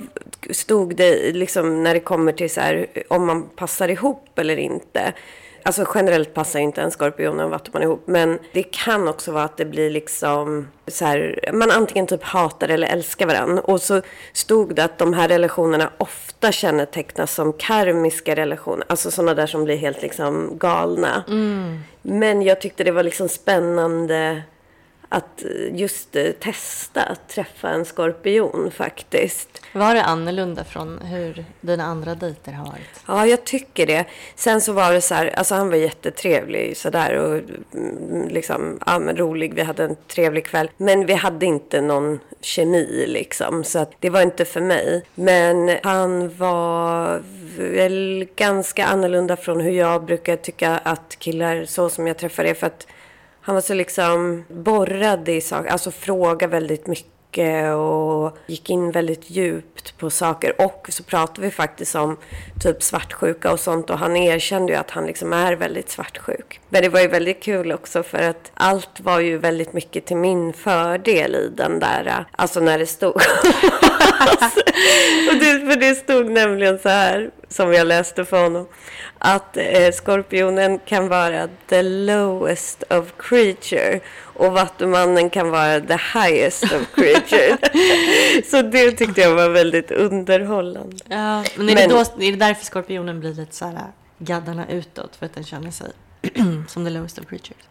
stod 0.50 0.96
det 0.96 1.32
liksom 1.32 1.82
när 1.82 1.94
det 1.94 2.00
kommer 2.00 2.32
till 2.32 2.50
så 2.50 2.60
här 2.60 2.86
om 3.08 3.26
man 3.26 3.48
passar 3.48 3.88
ihop 3.88 4.38
eller 4.38 4.56
inte. 4.56 5.12
Alltså 5.62 5.86
generellt 5.94 6.34
passar 6.34 6.60
inte 6.60 6.82
en 6.82 6.90
skorpion 6.90 7.40
och 7.40 7.50
vattuman 7.50 7.82
ihop. 7.82 8.02
Men 8.06 8.38
det 8.52 8.62
kan 8.62 9.08
också 9.08 9.32
vara 9.32 9.44
att 9.44 9.56
det 9.56 9.64
blir 9.64 9.90
liksom 9.90 10.68
så 10.86 11.04
här, 11.04 11.50
man 11.52 11.70
antingen 11.70 12.06
typ 12.06 12.22
hatar 12.22 12.68
eller 12.68 12.86
älskar 12.86 13.26
varandra. 13.26 13.62
Och 13.62 13.82
så 13.82 14.02
stod 14.32 14.74
det 14.74 14.84
att 14.84 14.98
de 14.98 15.14
här 15.14 15.28
relationerna 15.28 15.90
ofta 15.98 16.52
kännetecknas 16.52 17.34
som 17.34 17.52
karmiska 17.52 18.36
relationer. 18.36 18.86
Alltså 18.88 19.10
sådana 19.10 19.34
där 19.34 19.46
som 19.46 19.64
blir 19.64 19.76
helt 19.76 20.02
liksom 20.02 20.58
galna. 20.58 21.24
Mm. 21.28 21.78
Men 22.02 22.42
jag 22.42 22.60
tyckte 22.60 22.84
det 22.84 22.90
var 22.90 23.02
liksom 23.02 23.28
spännande 23.28 24.42
att 25.12 25.44
just 25.72 26.16
eh, 26.16 26.30
testa 26.30 27.02
att 27.02 27.28
träffa 27.28 27.68
en 27.68 27.84
skorpion 27.84 28.70
faktiskt. 28.70 29.62
Var 29.72 29.94
det 29.94 30.02
annorlunda 30.02 30.64
från 30.64 30.98
hur 30.98 31.44
dina 31.60 31.84
andra 31.84 32.14
dejter 32.14 32.52
har 32.52 32.66
varit? 32.66 33.02
Ja, 33.06 33.26
jag 33.26 33.44
tycker 33.44 33.86
det. 33.86 34.04
Sen 34.34 34.60
så 34.60 34.72
var 34.72 34.92
det 34.92 35.00
så 35.00 35.14
här, 35.14 35.26
alltså 35.26 35.54
han 35.54 35.70
var 35.70 35.76
jättetrevlig 35.76 36.76
sådär 36.76 37.18
och 37.18 37.40
mm, 37.74 38.28
liksom, 38.28 38.78
ja 38.86 38.98
men 38.98 39.16
rolig. 39.16 39.54
Vi 39.54 39.62
hade 39.62 39.84
en 39.84 39.96
trevlig 40.08 40.46
kväll. 40.46 40.70
Men 40.76 41.06
vi 41.06 41.14
hade 41.14 41.46
inte 41.46 41.80
någon 41.80 42.20
kemi 42.40 43.04
liksom, 43.08 43.64
så 43.64 43.78
att 43.78 43.92
det 44.00 44.10
var 44.10 44.22
inte 44.22 44.44
för 44.44 44.60
mig. 44.60 45.04
Men 45.14 45.78
han 45.82 46.36
var 46.36 47.22
väl 47.58 48.28
ganska 48.36 48.84
annorlunda 48.84 49.36
från 49.36 49.60
hur 49.60 49.72
jag 49.72 50.04
brukar 50.04 50.36
tycka 50.36 50.78
att 50.78 51.16
killar, 51.18 51.64
så 51.64 51.88
som 51.88 52.06
jag 52.06 52.18
träffar 52.18 52.44
är. 52.44 52.54
För 52.54 52.66
att 52.66 52.86
han 53.42 53.54
var 53.54 53.62
så 53.62 53.74
liksom 53.74 54.44
borrad 54.48 55.28
i 55.28 55.40
saker, 55.40 55.70
alltså 55.70 55.90
frågade 55.90 56.50
väldigt 56.50 56.86
mycket 56.86 57.74
och 57.74 58.38
gick 58.46 58.70
in 58.70 58.90
väldigt 58.90 59.30
djupt 59.30 59.98
på 59.98 60.10
saker. 60.10 60.60
Och 60.60 60.86
så 60.90 61.02
pratade 61.02 61.40
vi 61.40 61.50
faktiskt 61.50 61.94
om 61.94 62.16
typ 62.62 62.82
svartsjuka 62.82 63.52
och 63.52 63.60
sånt 63.60 63.90
och 63.90 63.98
han 63.98 64.16
erkände 64.16 64.72
ju 64.72 64.78
att 64.78 64.90
han 64.90 65.06
liksom 65.06 65.32
är 65.32 65.52
väldigt 65.52 65.90
svartsjuk. 65.90 66.60
Men 66.68 66.82
det 66.82 66.88
var 66.88 67.00
ju 67.00 67.08
väldigt 67.08 67.42
kul 67.42 67.72
också 67.72 68.02
för 68.02 68.18
att 68.18 68.50
allt 68.54 69.00
var 69.00 69.20
ju 69.20 69.38
väldigt 69.38 69.72
mycket 69.72 70.06
till 70.06 70.16
min 70.16 70.52
fördel 70.52 71.34
i 71.34 71.48
den 71.56 71.78
där, 71.78 72.24
alltså 72.32 72.60
när 72.60 72.78
det 72.78 72.86
stod. 72.86 73.22
och 75.28 75.34
det, 75.40 75.66
för 75.66 75.80
det 75.80 75.94
stod 75.94 76.30
nämligen 76.30 76.78
så 76.78 76.88
här, 76.88 77.30
som 77.48 77.72
jag 77.72 77.86
läste 77.86 78.24
för 78.24 78.42
honom 78.42 78.66
att 79.18 79.56
eh, 79.56 79.92
skorpionen 79.92 80.78
kan 80.78 81.08
vara 81.08 81.48
the 81.68 81.82
lowest 81.82 82.82
of 82.90 83.12
creature 83.18 84.00
och 84.22 84.52
vattumannen 84.52 85.30
kan 85.30 85.50
vara 85.50 85.80
the 85.80 85.98
highest 86.14 86.64
of 86.64 86.94
creature. 86.94 87.56
så 88.50 88.62
det 88.62 88.92
tyckte 88.92 89.20
jag 89.20 89.34
var 89.34 89.48
väldigt 89.48 89.90
underhållande. 89.90 90.96
Ja, 91.08 91.44
men 91.56 91.68
är, 91.68 91.74
men, 91.74 91.76
det, 91.76 91.86
då, 91.86 91.98
är 91.98 92.30
det 92.30 92.36
därför 92.36 92.64
skorpionen 92.64 93.20
blir 93.20 93.34
lite 93.34 93.54
så 93.54 93.64
här 93.64 93.92
gaddarna 94.18 94.68
utåt? 94.68 95.16
För 95.16 95.26
att 95.26 95.34
den 95.34 95.44
känner 95.44 95.70
sig 95.70 95.90
som 96.68 96.84
the 96.84 96.90
lowest 96.90 97.18
of 97.18 97.26
creatures? 97.26 97.62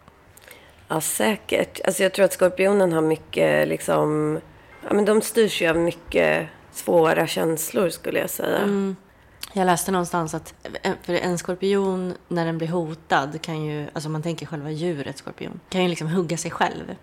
Ja, 0.88 1.01
säkert. 1.01 1.79
Alltså 1.85 2.03
jag 2.03 2.13
tror 2.13 2.25
att 2.25 2.33
skorpionen 2.33 2.93
har 2.93 3.01
mycket 3.01 3.67
liksom... 3.67 4.39
Ja, 4.88 4.93
men 4.93 5.05
de 5.05 5.21
styrs 5.21 5.61
ju 5.61 5.67
av 5.67 5.77
mycket 5.77 6.47
svåra 6.71 7.27
känslor 7.27 7.89
skulle 7.89 8.19
jag 8.19 8.29
säga. 8.29 8.57
Mm. 8.57 8.95
Jag 9.53 9.65
läste 9.65 9.91
någonstans 9.91 10.33
att 10.33 10.53
för 11.01 11.13
en 11.13 11.38
skorpion 11.38 12.13
när 12.27 12.45
den 12.45 12.57
blir 12.57 12.67
hotad 12.67 13.41
kan 13.41 13.63
ju, 13.63 13.88
alltså 13.93 14.09
man 14.09 14.21
tänker 14.21 14.45
själva 14.45 14.71
djuret 14.71 15.17
skorpion, 15.17 15.59
kan 15.69 15.83
ju 15.83 15.89
liksom 15.89 16.07
hugga 16.07 16.38
sig 16.38 16.51
själv. 16.51 16.95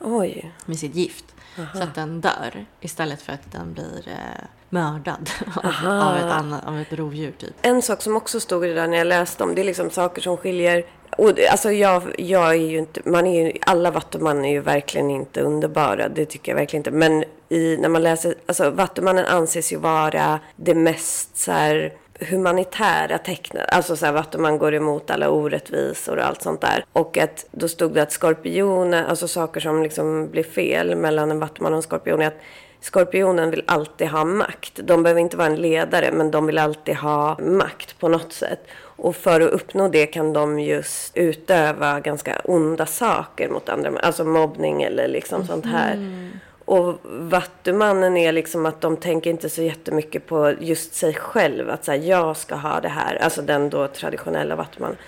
Oj. 0.00 0.52
Med 0.64 0.78
sitt 0.78 0.94
gift. 0.94 1.24
Aha. 1.58 1.68
Så 1.74 1.82
att 1.82 1.94
den 1.94 2.20
dör 2.20 2.66
istället 2.80 3.22
för 3.22 3.32
att 3.32 3.52
den 3.52 3.72
blir 3.72 4.08
eh, 4.08 4.44
mördad 4.68 5.30
av, 5.56 5.86
av, 5.86 6.16
ett 6.16 6.32
annat, 6.32 6.64
av 6.64 6.78
ett 6.78 6.92
rovdjur. 6.92 7.32
Typ. 7.32 7.54
En 7.62 7.82
sak 7.82 8.02
som 8.02 8.16
också 8.16 8.40
stod 8.40 8.64
i 8.64 8.68
det 8.68 8.74
där 8.74 8.86
när 8.86 8.98
jag 8.98 9.06
läste 9.06 9.44
om, 9.44 9.54
det 9.54 9.60
är 9.60 9.64
liksom 9.64 9.90
saker 9.90 10.22
som 10.22 10.36
skiljer 10.36 10.86
och, 11.16 11.32
alltså 11.50 11.72
jag, 11.72 12.02
jag 12.18 12.48
är 12.48 12.54
ju 12.54 12.78
inte, 12.78 13.00
man 13.04 13.26
är 13.26 13.46
ju, 13.46 13.52
alla 13.60 13.90
vattuman 13.90 14.44
är 14.44 14.52
ju 14.52 14.60
verkligen 14.60 15.10
inte 15.10 15.40
underbara, 15.40 16.08
det 16.08 16.24
tycker 16.24 16.52
jag 16.52 16.56
verkligen 16.56 16.80
inte. 16.80 16.90
Men 16.90 17.24
i, 17.48 17.76
när 17.76 17.88
man 17.88 18.02
läser, 18.02 18.34
alltså 18.46 18.70
vattumannen 18.70 19.26
anses 19.26 19.72
ju 19.72 19.76
vara 19.76 20.40
det 20.56 20.74
mest 20.74 21.36
så 21.36 21.52
här, 21.52 21.92
humanitära 22.20 23.18
tecknet. 23.18 23.68
Alltså 23.68 23.96
så 23.96 24.06
här, 24.06 24.12
vattuman 24.12 24.58
går 24.58 24.74
emot 24.74 25.10
alla 25.10 25.30
orättvisor 25.30 26.16
och 26.16 26.24
allt 26.24 26.42
sånt 26.42 26.60
där. 26.60 26.84
Och 26.92 27.18
att 27.18 27.46
då 27.50 27.68
stod 27.68 27.94
det 27.94 28.02
att 28.02 28.12
skorpioner, 28.12 29.04
alltså 29.04 29.28
saker 29.28 29.60
som 29.60 29.82
liksom 29.82 30.30
blir 30.30 30.44
fel 30.44 30.96
mellan 30.96 31.30
en 31.30 31.38
vattuman 31.38 31.72
och 31.72 31.76
en 31.76 31.82
skorpion 31.82 32.22
är 32.22 32.26
att 32.26 32.40
Skorpionen 32.86 33.50
vill 33.50 33.62
alltid 33.66 34.08
ha 34.08 34.24
makt. 34.24 34.72
De 34.74 35.02
behöver 35.02 35.20
inte 35.20 35.36
vara 35.36 35.48
en 35.48 35.56
ledare, 35.56 36.12
men 36.12 36.30
de 36.30 36.46
vill 36.46 36.58
alltid 36.58 36.96
ha 36.96 37.38
makt 37.38 37.98
på 37.98 38.08
något 38.08 38.32
sätt. 38.32 38.60
Och 38.80 39.16
för 39.16 39.40
att 39.40 39.50
uppnå 39.50 39.88
det 39.88 40.06
kan 40.06 40.32
de 40.32 40.60
just 40.60 41.16
utöva 41.16 42.00
ganska 42.00 42.40
onda 42.44 42.86
saker 42.86 43.48
mot 43.48 43.68
andra, 43.68 43.98
alltså 44.02 44.24
mobbning 44.24 44.82
eller 44.82 45.08
liksom 45.08 45.36
mm. 45.36 45.46
sånt 45.46 45.66
här. 45.66 45.92
Mm. 45.92 46.30
Och 46.64 46.98
vattumannen 47.04 48.16
är 48.16 48.32
liksom 48.32 48.66
att 48.66 48.80
de 48.80 48.96
tänker 48.96 49.30
inte 49.30 49.48
så 49.48 49.62
jättemycket 49.62 50.26
på 50.26 50.54
just 50.60 50.94
sig 50.94 51.14
själv, 51.14 51.70
att 51.70 51.84
säga 51.84 52.18
jag 52.18 52.36
ska 52.36 52.54
ha 52.54 52.80
det 52.80 52.88
här, 52.88 53.16
alltså 53.16 53.42
den 53.42 53.70
då 53.70 53.88
traditionella 53.88 54.56
vattumannen. 54.56 54.98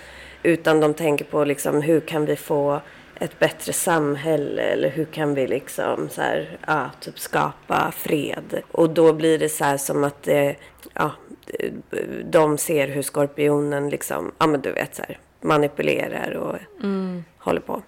Utan 0.43 0.79
de 0.79 0.93
tänker 0.93 1.25
på 1.25 1.43
liksom 1.43 1.81
hur 1.81 1.99
kan 1.99 2.25
vi 2.25 2.35
få 2.35 2.81
ett 3.19 3.39
bättre 3.39 3.73
samhälle 3.73 4.61
eller 4.61 4.89
hur 4.89 5.05
kan 5.05 5.33
vi 5.33 5.47
liksom 5.47 6.09
så 6.09 6.21
här, 6.21 6.57
ja, 6.67 6.89
typ 6.99 7.19
skapa 7.19 7.91
fred. 7.97 8.61
Och 8.71 8.89
då 8.89 9.13
blir 9.13 9.39
det 9.39 9.49
så 9.49 9.63
här 9.63 9.77
som 9.77 10.03
att 10.03 10.23
det, 10.23 10.55
ja, 10.93 11.11
de 12.25 12.57
ser 12.57 12.87
hur 12.87 13.01
skorpionen 13.01 13.89
liksom, 13.89 14.31
ja 14.37 14.47
men 14.47 14.61
du 14.61 14.71
vet 14.71 14.95
så 14.95 15.01
här, 15.07 15.19
manipulerar 15.41 16.31
och 16.31 16.55
mm. 16.83 17.23
håller 17.37 17.61
på. 17.61 17.81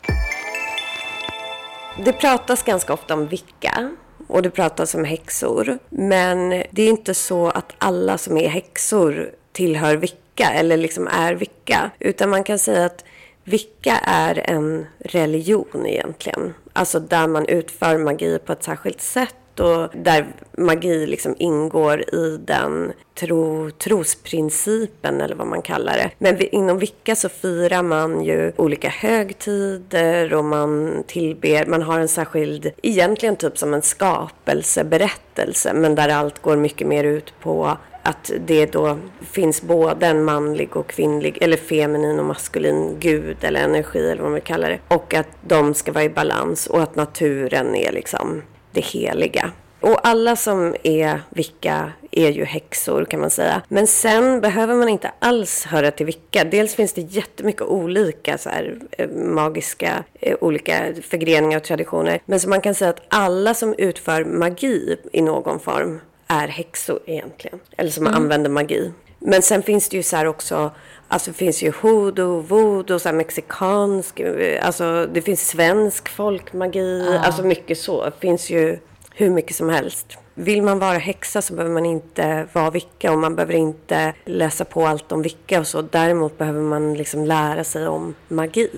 Det 2.06 2.14
pratas 2.14 2.64
ganska 2.64 2.94
ofta 2.94 3.14
om 3.14 3.28
vicka 3.28 3.92
och 4.28 4.42
det 4.42 4.50
pratas 4.50 4.96
om 4.96 5.06
häxor. 5.06 5.80
Men 5.90 6.50
det 6.50 6.84
är 6.84 6.90
inte 6.90 7.14
så 7.14 7.48
att 7.48 7.76
alla 7.78 8.18
som 8.18 8.38
är 8.38 8.50
häxor 8.50 9.32
tillhör 9.52 9.96
vicka 9.96 10.50
eller 10.54 10.78
liksom 10.78 11.08
är 11.08 11.34
vicka. 11.34 11.92
Utan 12.00 12.30
man 12.30 12.44
kan 12.44 12.60
säga 12.60 12.86
att 12.86 13.06
vilka 13.52 13.98
är 14.04 14.50
en 14.50 14.86
religion 15.00 15.86
egentligen. 15.86 16.54
Alltså 16.74 17.00
där 17.00 17.28
man 17.28 17.46
utför 17.46 17.98
magi 17.98 18.40
på 18.46 18.54
ett 18.54 18.64
särskilt 18.64 19.02
sätt 19.02 19.60
och 19.60 19.90
där 19.94 20.28
magi 20.58 21.06
liksom 21.06 21.36
ingår 21.40 22.16
i 22.16 22.38
den 22.46 22.94
tro, 23.20 23.72
trosprincipen 23.72 25.22
eller 25.22 25.36
vad 25.36 25.48
man 25.48 25.62
kallar 25.62 25.94
det. 25.94 26.12
Men 26.18 26.42
inom 26.42 26.80
vilka 26.80 27.16
så 27.16 27.30
firar 27.30 27.84
man 27.84 28.24
ju 28.24 28.52
olika 28.56 28.90
högtider 28.90 30.34
och 30.34 30.46
man 30.46 31.04
tillber, 31.08 31.66
man 31.66 31.82
har 31.82 32.00
en 32.00 32.08
särskild, 32.08 32.72
egentligen 32.84 33.36
typ 33.36 33.58
som 33.58 33.74
en 33.74 33.82
skapelseberättelse 33.82 35.74
men 35.74 35.96
där 35.96 36.10
allt 36.10 36.42
går 36.42 36.56
mycket 36.56 36.88
mer 36.88 37.04
ut 37.04 37.34
på 37.42 37.78
att 38.04 38.32
det 38.40 38.66
då 38.66 38.98
finns 39.22 39.62
både 39.62 40.08
en 40.08 40.24
manlig 40.24 40.76
och 40.78 40.88
kvinnlig, 40.88 41.38
eller 41.42 41.58
feminin 41.58 42.20
och 42.20 42.26
maskulin 42.26 42.98
gud 43.00 43.38
eller 43.42 43.64
energi 43.64 44.00
eller 44.00 44.22
vad 44.22 44.24
man 44.24 44.34
vill 44.34 44.44
kalla 44.44 44.70
det. 44.70 44.80
Och 44.88 45.14
att 45.14 45.28
de 45.42 45.74
ska 45.74 45.92
vara 45.92 46.04
i 46.04 46.10
balans 46.10 46.68
och 46.68 46.82
att 46.82 46.96
naturen 46.96 47.76
är 47.76 47.92
liksom 47.92 48.42
det 48.72 48.82
heliga. 48.82 49.52
Och 49.82 50.08
alla 50.08 50.36
som 50.36 50.76
är 50.84 51.22
vicka 51.30 51.92
är 52.12 52.30
ju 52.30 52.46
häxor 52.46 53.06
kan 53.06 53.20
man 53.20 53.30
säga. 53.30 53.62
Men 53.68 53.88
sen 53.88 54.42
behöver 54.42 54.76
man 54.76 54.90
inte 54.90 55.12
alls 55.20 55.66
höra 55.66 55.92
till 55.92 56.06
vicka. 56.06 56.44
Dels 56.44 56.76
finns 56.76 56.94
det 56.94 57.02
jättemycket 57.02 57.62
olika 57.62 58.38
så 58.38 58.50
här, 58.50 58.80
eh, 58.92 59.10
magiska, 59.10 60.04
eh, 60.20 60.38
olika 60.42 60.94
förgreningar 61.02 61.58
och 61.58 61.64
traditioner. 61.64 62.22
Men 62.26 62.40
så 62.40 62.50
man 62.50 62.62
kan 62.62 62.76
säga 62.76 62.90
att 62.90 63.02
alla 63.08 63.54
som 63.54 63.76
utför 63.78 64.26
magi 64.26 64.98
i 65.12 65.22
någon 65.22 65.60
form 65.60 66.00
är 66.32 66.48
häxor 66.48 67.00
egentligen. 67.06 67.60
Eller 67.78 67.92
som 67.92 68.08
mm. 68.08 68.18
använder 68.18 68.50
magi. 68.50 68.92
Men 69.20 69.42
sen 69.42 69.64
finns 69.64 69.90
det 69.90 69.98
ju 69.98 70.04
så 70.04 70.16
här 70.16 70.26
också 70.26 70.72
Alltså 71.12 71.32
det 71.32 71.38
finns 71.38 71.64
ju 71.64 71.72
hoodoo, 71.82 72.40
voodoo, 72.40 73.00
så 73.00 73.10
här 73.10 73.16
mexikansk, 73.16 74.22
alltså 74.62 75.08
det 75.14 75.22
finns 75.22 75.48
svensk 75.48 76.10
folkmagi, 76.10 77.06
Ja. 77.06 77.20
alltså 77.20 77.44
mycket 77.44 77.78
så. 77.78 78.06
Det 78.06 78.12
finns 78.20 78.50
ju 78.50 78.80
hur 79.16 79.30
mycket 79.30 79.56
som 79.56 79.70
helst. 79.70 80.18
Vill 80.34 80.62
man 80.62 80.80
vara 80.80 80.98
häxa 80.98 81.42
så 81.42 81.54
behöver 81.54 81.74
man 81.74 81.86
inte 81.86 82.48
vara 82.54 82.70
vicka 82.70 83.12
och 83.12 83.18
man 83.18 83.36
behöver 83.36 83.54
inte 83.54 84.14
läsa 84.26 84.66
på 84.66 84.88
allt 84.88 85.12
om 85.12 85.22
vicka 85.22 85.60
och 85.60 85.68
så. 85.68 85.82
Däremot 85.82 86.38
behöver 86.38 86.62
man 86.62 86.94
liksom 86.94 87.26
lära 87.26 87.64
sig 87.64 87.88
om 87.88 88.16
magi. 88.28 88.70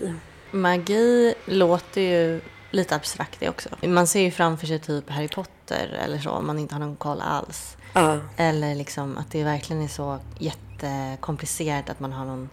Magi 0.51 1.33
låter 1.45 2.01
ju 2.01 2.39
lite 2.73 2.95
abstrakt 2.95 3.39
det 3.39 3.49
också. 3.49 3.69
Man 3.81 4.07
ser 4.07 4.21
ju 4.21 4.31
framför 4.31 4.67
sig 4.67 4.79
typ 4.79 5.09
Harry 5.09 5.27
Potter 5.27 5.99
eller 6.03 6.19
så 6.19 6.29
om 6.29 6.47
man 6.47 6.59
inte 6.59 6.75
har 6.75 6.79
någon 6.79 6.95
koll 6.95 7.21
alls. 7.21 7.77
Ja, 7.93 8.19
Eller 8.37 8.75
liksom 8.75 9.17
att 9.17 9.31
det 9.31 9.43
verkligen 9.43 9.81
är 9.81 9.87
så 9.87 10.19
jättekomplicerat 10.39 11.89
att 11.89 11.99
man 11.99 12.11
har 12.13 12.25
någon 12.25 12.49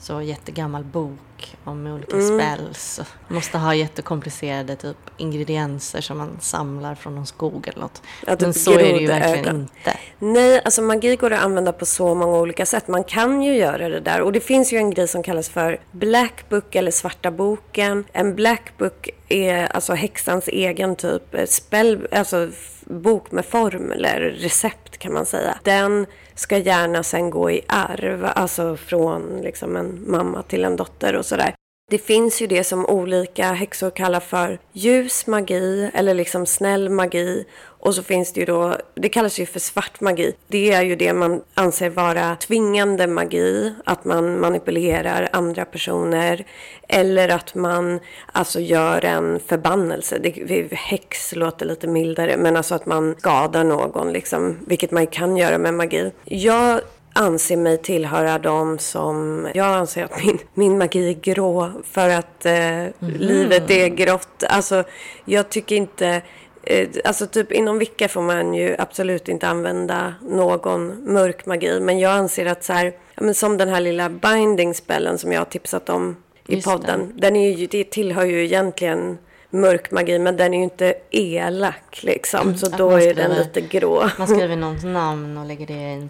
så 0.00 0.22
jättegammal 0.22 0.84
bok 0.84 1.18
om 1.64 1.86
olika 1.86 2.16
Mm. 2.16 2.38
spells. 2.38 3.00
Måste 3.28 3.58
ha 3.58 3.74
jättekomplicerade 3.74 4.76
typ 4.76 4.96
ingredienser 5.16 6.00
som 6.00 6.18
man 6.18 6.36
samlar 6.40 6.94
från 6.94 7.14
någon 7.14 7.26
skog 7.26 7.68
eller 7.68 7.80
något. 7.80 8.02
Ja, 8.26 8.32
typ 8.32 8.40
Men 8.40 8.54
så 8.54 8.72
är 8.72 8.78
det 8.78 9.00
ju 9.00 9.06
verkligen 9.06 9.56
inte. 9.56 9.96
Nej, 10.18 10.60
alltså 10.64 10.82
magi 10.82 11.16
går 11.16 11.32
att 11.32 11.40
använda 11.44 11.72
på 11.72 11.86
så 11.86 12.14
många 12.14 12.38
olika 12.38 12.66
sätt. 12.66 12.88
Man 12.88 13.04
kan 13.04 13.42
ju 13.42 13.54
göra 13.56 13.88
det 13.88 14.00
där. 14.00 14.20
Och 14.20 14.32
det 14.32 14.40
finns 14.40 14.72
ju 14.72 14.76
en 14.76 14.90
grej 14.90 15.08
som 15.08 15.22
kallas 15.22 15.48
för 15.48 15.80
Black 15.92 16.48
Book 16.48 16.74
eller 16.74 16.90
Svarta 16.90 17.30
boken. 17.30 18.04
En 18.12 18.34
Black 18.34 18.72
Book 18.78 19.08
är 19.28 19.66
alltså 19.66 19.94
häxans 19.94 20.48
egen 20.48 20.96
typ 20.96 21.34
eh, 21.34 21.46
spell, 21.46 22.06
alltså 22.12 22.48
bok 22.84 23.30
med 23.32 23.44
formler, 23.46 24.20
recept 24.38 24.98
kan 24.98 25.12
man 25.12 25.26
säga. 25.26 25.58
Den 25.62 26.06
ska 26.34 26.58
gärna 26.58 27.02
sen 27.02 27.30
gå 27.30 27.50
i 27.50 27.60
arv, 27.66 28.26
alltså 28.34 28.76
från 28.76 29.40
liksom 29.42 29.76
en 29.76 30.04
mamma 30.06 30.42
till 30.42 30.64
en 30.64 30.76
dotter 30.76 31.16
och 31.16 31.26
sådär. 31.28 31.54
Det 31.90 31.98
finns 31.98 32.42
ju 32.42 32.46
det 32.46 32.64
som 32.64 32.86
olika 32.86 33.52
häxor 33.52 33.90
kallar 33.90 34.20
för 34.20 34.58
ljus 34.72 35.26
magi 35.26 35.90
eller 35.94 36.14
liksom 36.14 36.46
snäll 36.46 36.88
magi. 36.88 37.44
Och 37.80 37.94
så 37.94 38.02
finns 38.02 38.32
det 38.32 38.40
ju 38.40 38.46
då, 38.46 38.76
det 38.94 39.08
kallas 39.08 39.38
ju 39.38 39.46
för 39.46 39.60
svart 39.60 40.00
magi. 40.00 40.34
Det 40.48 40.72
är 40.72 40.82
ju 40.82 40.96
det 40.96 41.12
man 41.12 41.42
anser 41.54 41.90
vara 41.90 42.36
tvingande 42.36 43.06
magi. 43.06 43.74
Att 43.84 44.04
man 44.04 44.40
manipulerar 44.40 45.28
andra 45.32 45.64
personer. 45.64 46.46
Eller 46.88 47.28
att 47.28 47.54
man 47.54 48.00
alltså 48.32 48.60
gör 48.60 49.04
en 49.04 49.40
förbannelse. 49.40 50.18
Det, 50.18 50.72
häx 50.72 51.34
låter 51.34 51.66
lite 51.66 51.86
mildare. 51.86 52.36
Men 52.36 52.56
alltså 52.56 52.74
att 52.74 52.86
man 52.86 53.14
skadar 53.18 53.64
någon 53.64 54.12
liksom. 54.12 54.56
Vilket 54.66 54.90
man 54.90 55.06
kan 55.06 55.36
göra 55.36 55.58
med 55.58 55.74
magi. 55.74 56.12
Jag 56.24 56.80
anser 57.18 57.56
mig 57.56 57.78
tillhöra 57.78 58.38
dem 58.38 58.78
som... 58.78 59.48
Jag 59.54 59.66
anser 59.66 60.04
att 60.04 60.24
min, 60.24 60.38
min 60.54 60.78
magi 60.78 61.10
är 61.10 61.14
grå 61.14 61.72
för 61.84 62.08
att 62.08 62.46
eh, 62.46 62.84
livet 62.98 63.70
är 63.70 63.88
grått. 63.88 64.44
Alltså, 64.48 64.84
jag 65.24 65.48
tycker 65.48 65.76
inte... 65.76 66.22
Eh, 66.62 66.88
alltså 67.04 67.26
typ 67.26 67.52
inom 67.52 67.78
Vicka 67.78 68.08
får 68.08 68.22
man 68.22 68.54
ju 68.54 68.76
absolut 68.78 69.28
inte 69.28 69.48
använda 69.48 70.14
någon 70.22 71.12
mörk 71.12 71.46
magi. 71.46 71.80
Men 71.80 71.98
jag 71.98 72.12
anser 72.12 72.46
att 72.46 72.64
så 72.64 72.72
här, 72.72 72.92
men 73.16 73.34
som 73.34 73.56
den 73.56 73.68
här 73.68 73.80
lilla 73.80 74.08
binding 74.08 74.74
spellen 74.74 75.18
som 75.18 75.32
jag 75.32 75.40
har 75.40 75.46
tipsat 75.46 75.88
om 75.88 76.16
i 76.46 76.54
Just 76.54 76.66
podden. 76.66 77.12
Den 77.16 77.36
är 77.36 77.50
ju, 77.56 77.66
det 77.66 77.84
tillhör 77.84 78.24
ju 78.24 78.44
egentligen 78.44 79.18
mörk 79.50 79.90
magi 79.90 80.18
men 80.18 80.36
den 80.36 80.54
är 80.54 80.58
ju 80.58 80.64
inte 80.64 80.94
elak 81.10 82.02
liksom. 82.02 82.58
Så 82.58 82.66
att 82.66 82.78
då 82.78 82.90
är 82.90 83.14
den 83.14 83.34
lite 83.34 83.60
grå. 83.60 84.10
Man 84.18 84.28
skriver 84.28 84.56
någons 84.66 84.84
namn 84.84 85.38
och 85.38 85.46
lägger 85.46 85.66
det 85.66 85.72
i 85.72 85.92
en 85.92 86.08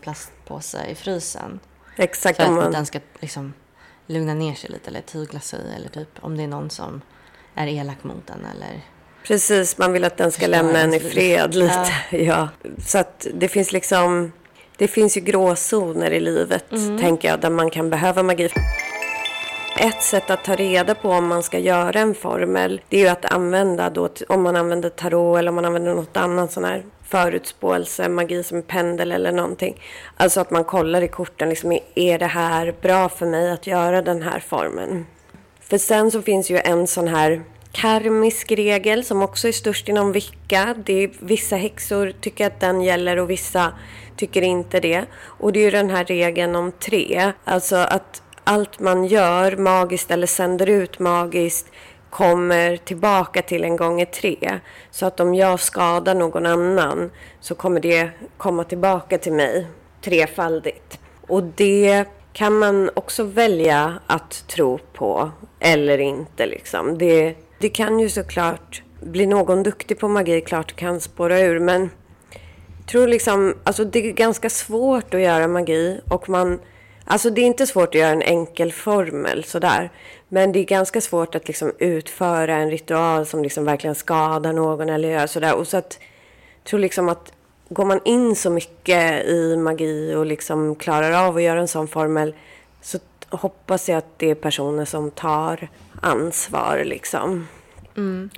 plastpåse 0.49 0.91
i 0.91 0.95
frysen. 0.95 1.61
Exakt. 1.97 2.37
För 2.37 2.45
att 2.45 2.51
man... 2.51 2.73
den 2.73 2.87
ska 2.87 2.99
liksom 3.21 3.53
lugna 4.07 4.35
ner 4.35 4.55
sig 4.55 4.71
lite 4.71 4.91
eller 4.91 5.01
tygla 5.01 5.41
sig. 5.41 5.61
Eller 5.77 5.89
typ 5.89 6.09
om 6.21 6.37
det 6.37 6.43
är 6.43 6.49
någon 6.49 6.71
som 6.71 7.03
är 7.55 7.67
elak 7.67 8.05
mot 8.05 8.27
den 8.27 8.47
eller... 8.57 8.81
Precis, 9.25 9.79
man 9.79 9.93
vill 9.93 10.05
att 10.05 10.17
den 10.17 10.33
ska 10.33 10.47
lämna 10.47 10.81
en 10.81 10.95
i 10.95 11.01
fred 11.01 11.55
lite. 11.55 11.93
Ja. 12.17 12.49
Så 12.87 12.99
att 12.99 13.27
det 13.35 13.49
finns 13.49 13.73
liksom... 13.73 14.33
Det 14.77 14.89
finns 14.89 15.17
ju 15.17 15.21
gråzoner 15.21 16.11
i 16.11 16.21
livet, 16.21 16.65
tänker 17.01 17.29
jag, 17.29 17.41
där 17.41 17.51
man 17.51 17.71
kan 17.71 17.91
behöva 17.91 18.23
magi. 18.23 18.49
Ett 19.81 20.03
sätt 20.03 20.31
att 20.31 20.45
ta 20.45 20.55
reda 20.55 20.95
på 20.95 21.11
om 21.11 21.27
man 21.27 21.43
ska 21.43 21.59
göra 21.59 22.01
en 22.01 22.15
formel, 22.15 22.81
det 22.89 22.97
är 22.97 23.01
ju 23.01 23.09
att 23.09 23.25
använda 23.25 23.91
då, 23.91 24.09
om 24.29 24.43
man 24.43 24.57
använder 24.57 24.89
tarot 24.89 25.39
eller 25.39 25.49
om 25.49 25.55
man 25.55 25.65
använder 25.65 25.95
något 25.95 26.17
annat 26.17 26.53
sån 26.53 26.65
här 26.65 26.85
förutspåelse, 27.09 28.09
magi 28.09 28.43
som 28.43 28.63
pendel 28.63 29.13
eller 29.13 29.33
någonting. 29.33 29.81
Alltså 30.17 30.41
att 30.41 30.51
man 30.51 30.65
kollar 30.65 31.03
i 31.03 31.09
korten, 31.09 31.49
liksom, 31.49 31.79
är 31.95 32.19
det 32.19 32.27
här 32.27 32.75
bra 32.83 33.09
för 33.09 33.27
mig 33.27 33.51
att 33.51 33.67
göra 33.67 34.03
den 34.03 34.23
här 34.23 34.41
formeln? 34.41 35.07
För 35.61 35.79
sen 35.79 36.11
så 36.11 36.23
finns 36.23 36.51
ju 36.51 36.59
en 36.59 36.87
sån 36.87 37.09
här 37.09 37.43
karmisk 37.73 38.53
regel 38.53 39.05
som 39.05 39.23
också 39.23 39.49
är 39.49 39.53
störst 39.53 39.89
inom 39.89 40.13
vicka. 40.13 40.75
Det 40.85 41.05
är, 41.05 41.11
vissa 41.19 41.57
häxor 41.57 42.13
tycker 42.21 42.47
att 42.47 42.61
den 42.61 42.81
gäller 42.81 43.19
och 43.19 43.31
vissa 43.31 43.73
tycker 44.17 44.43
inte 44.43 44.81
det. 44.81 45.05
Och 45.21 45.53
det 45.53 45.61
är 45.61 45.65
ju 45.65 45.71
den 45.71 45.91
här 45.91 46.05
regeln 46.05 46.57
om 46.57 46.73
tre. 46.73 47.33
Alltså 47.45 47.77
att 47.77 48.23
allt 48.49 48.81
man 48.81 49.05
gör 49.05 49.57
magiskt 49.57 50.11
eller 50.11 50.27
sänder 50.27 50.69
ut 50.69 50.99
magiskt 50.99 51.67
kommer 52.11 52.77
tillbaka 52.77 53.43
till 53.43 53.65
en 53.65 53.77
gånger 53.77 54.05
tre. 54.05 54.61
Så 54.91 55.07
att 55.07 55.21
om 55.21 55.35
jag 55.35 55.61
skadar 55.61 56.15
någon 56.15 56.47
annan 56.47 57.11
så 57.41 57.55
kommer 57.55 57.81
det 57.81 58.11
komma 58.37 58.65
tillbaka 58.65 59.19
till 59.19 59.33
mig 59.33 59.67
trefaldigt. 60.05 60.99
Och 61.27 61.43
det 61.43 62.05
kan 62.33 62.59
man 62.59 62.91
också 62.95 63.23
välja 63.23 63.99
att 64.07 64.45
tro 64.49 64.79
på 64.93 65.31
eller 65.61 65.99
inte. 65.99 66.47
Liksom. 66.47 66.99
Det, 66.99 67.35
det 67.59 67.69
kan 67.69 68.01
ju 68.01 68.09
såklart, 68.09 68.83
bli 69.01 69.27
någon 69.27 69.63
duktig 69.63 69.99
på 69.99 70.09
magi 70.09 70.41
klart 70.41 70.77
kan 70.77 71.01
spåra 71.01 71.41
ur 71.41 71.61
men 71.61 71.91
jag 72.79 72.87
tror 72.87 73.09
liksom, 73.09 73.55
alltså 73.65 73.85
det 73.85 73.99
är 73.99 74.13
ganska 74.13 74.51
svårt 74.51 75.15
att 75.15 75.21
göra 75.21 75.49
magi 75.49 76.01
och 76.11 76.29
man, 76.29 76.61
alltså 77.09 77.31
det 77.31 77.41
är 77.41 77.47
inte 77.47 77.67
svårt 77.67 77.89
att 77.89 77.95
göra 77.95 78.11
en 78.11 78.23
enkel 78.23 78.73
formel 78.73 79.45
sådär. 79.45 79.91
Men 80.29 80.53
det 80.53 80.59
är 80.59 80.65
ganska 80.65 81.01
svårt 81.01 81.35
att 81.35 81.49
liksom 81.49 81.73
utföra 81.79 82.57
en 82.57 82.71
ritual 82.71 83.27
som 83.27 83.43
liksom 83.43 83.65
verkligen 83.65 83.95
skadar 83.95 84.53
någon 84.53 84.89
eller 84.89 85.09
gör 85.09 85.27
sådär. 85.27 85.55
Och 85.55 85.69
så 85.69 85.77
att, 85.77 85.99
jag 86.63 86.71
tror 86.71 86.81
liksom 86.81 87.09
att 87.09 87.33
går 87.69 87.85
man 87.85 88.01
in 88.05 88.37
så 88.37 88.51
mycket 88.51 89.25
i 89.25 89.57
magi 89.57 90.15
och 90.15 90.27
liksom 90.27 90.75
klarar 90.75 91.27
av 91.27 91.37
att 91.37 91.43
göra 91.43 91.61
en 91.61 91.69
sån 91.69 91.89
formel 91.89 92.35
så 92.83 92.99
hoppas 93.31 93.89
jag 93.89 93.99
att 93.99 94.19
det 94.19 94.31
är 94.31 94.35
personer 94.35 94.85
som 94.85 95.11
tar 95.11 95.69
ansvar 96.03 96.83
liksom. 96.85 97.47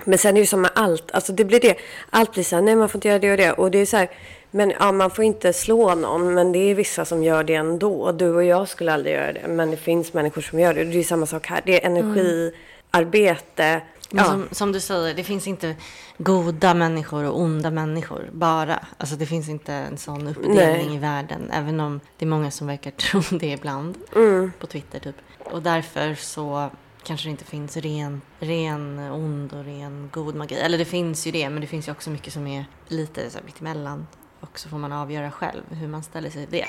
Men 0.05 0.17
sen 0.17 0.29
är 0.29 0.33
det 0.33 0.39
ju 0.39 0.45
som 0.45 0.61
med 0.61 0.71
allt, 0.75 1.11
alltså 1.11 1.33
det 1.33 1.45
blir 1.45 1.59
det. 1.59 1.75
Allt 2.09 2.33
blir 2.33 2.43
så 2.43 2.55
här, 2.55 2.63
nej 2.63 2.75
man 2.75 2.89
får 2.89 2.97
inte 2.97 3.07
göra 3.07 3.19
det 3.19 3.31
och 3.31 3.37
det. 3.37 3.51
Och 3.51 3.71
det 3.71 3.77
är 3.77 3.85
så 3.85 3.97
här, 3.97 4.09
men 4.51 4.73
ja, 4.79 4.91
man 4.91 5.11
får 5.11 5.25
inte 5.25 5.53
slå 5.53 5.95
någon, 5.95 6.33
men 6.33 6.51
det 6.51 6.59
är 6.59 6.75
vissa 6.75 7.05
som 7.05 7.23
gör 7.23 7.43
det 7.43 7.55
ändå. 7.55 8.11
Du 8.11 8.35
och 8.35 8.43
jag 8.43 8.69
skulle 8.69 8.93
aldrig 8.93 9.15
göra 9.15 9.33
det, 9.33 9.47
men 9.47 9.71
det 9.71 9.77
finns 9.77 10.13
människor 10.13 10.41
som 10.41 10.59
gör 10.59 10.73
det. 10.73 10.83
Det 10.83 10.99
är 10.99 11.03
samma 11.03 11.25
sak 11.25 11.47
här, 11.47 11.61
det 11.65 11.83
är 11.83 11.85
energiarbete. 11.85 13.81
Men 14.09 14.23
Ja, 14.23 14.25
som, 14.25 14.47
som 14.51 14.71
du 14.71 14.79
säger, 14.79 15.13
det 15.13 15.23
finns 15.23 15.47
inte 15.47 15.75
goda 16.17 16.73
människor 16.73 17.23
och 17.23 17.39
onda 17.39 17.71
människor 17.71 18.29
bara. 18.31 18.85
Alltså 18.97 19.15
det 19.15 19.25
finns 19.25 19.49
inte 19.49 19.73
en 19.73 19.97
sån 19.97 20.27
uppdelning 20.27 20.87
Nej. 20.87 20.95
i 20.95 20.97
världen. 20.97 21.51
Även 21.51 21.79
om 21.79 21.99
det 22.17 22.25
är 22.25 22.29
många 22.29 22.51
som 22.51 22.67
verkar 22.67 22.91
tro 23.11 23.21
det 23.37 23.51
ibland. 23.51 23.97
Mm. 24.15 24.51
På 24.59 24.67
Twitter 24.67 24.99
typ. 24.99 25.15
Och 25.51 25.61
därför 25.61 26.15
så 26.15 26.69
kanske 27.03 27.27
det 27.27 27.31
inte 27.31 27.43
finns 27.45 27.77
ren, 27.77 28.21
ren 28.39 28.99
ond 28.99 29.53
och 29.53 29.65
ren 29.65 30.09
god 30.13 30.35
magi. 30.35 30.55
Eller 30.55 30.77
det 30.77 30.85
finns 30.85 31.27
ju 31.27 31.31
det, 31.31 31.49
men 31.49 31.61
det 31.61 31.67
finns 31.67 31.87
ju 31.87 31.91
också 31.91 32.09
mycket 32.09 32.33
som 32.33 32.47
är 32.47 32.65
lite 32.87 33.29
så 33.29 33.37
här 33.37 33.45
mittemellan. 33.45 34.07
Och 34.41 34.59
så 34.59 34.69
får 34.69 34.77
man 34.77 34.91
avgöra 34.91 35.31
själv 35.31 35.63
hur 35.69 35.87
man 35.87 36.03
ställer 36.03 36.29
sig 36.29 36.47
till 36.47 36.59
det. 36.59 36.65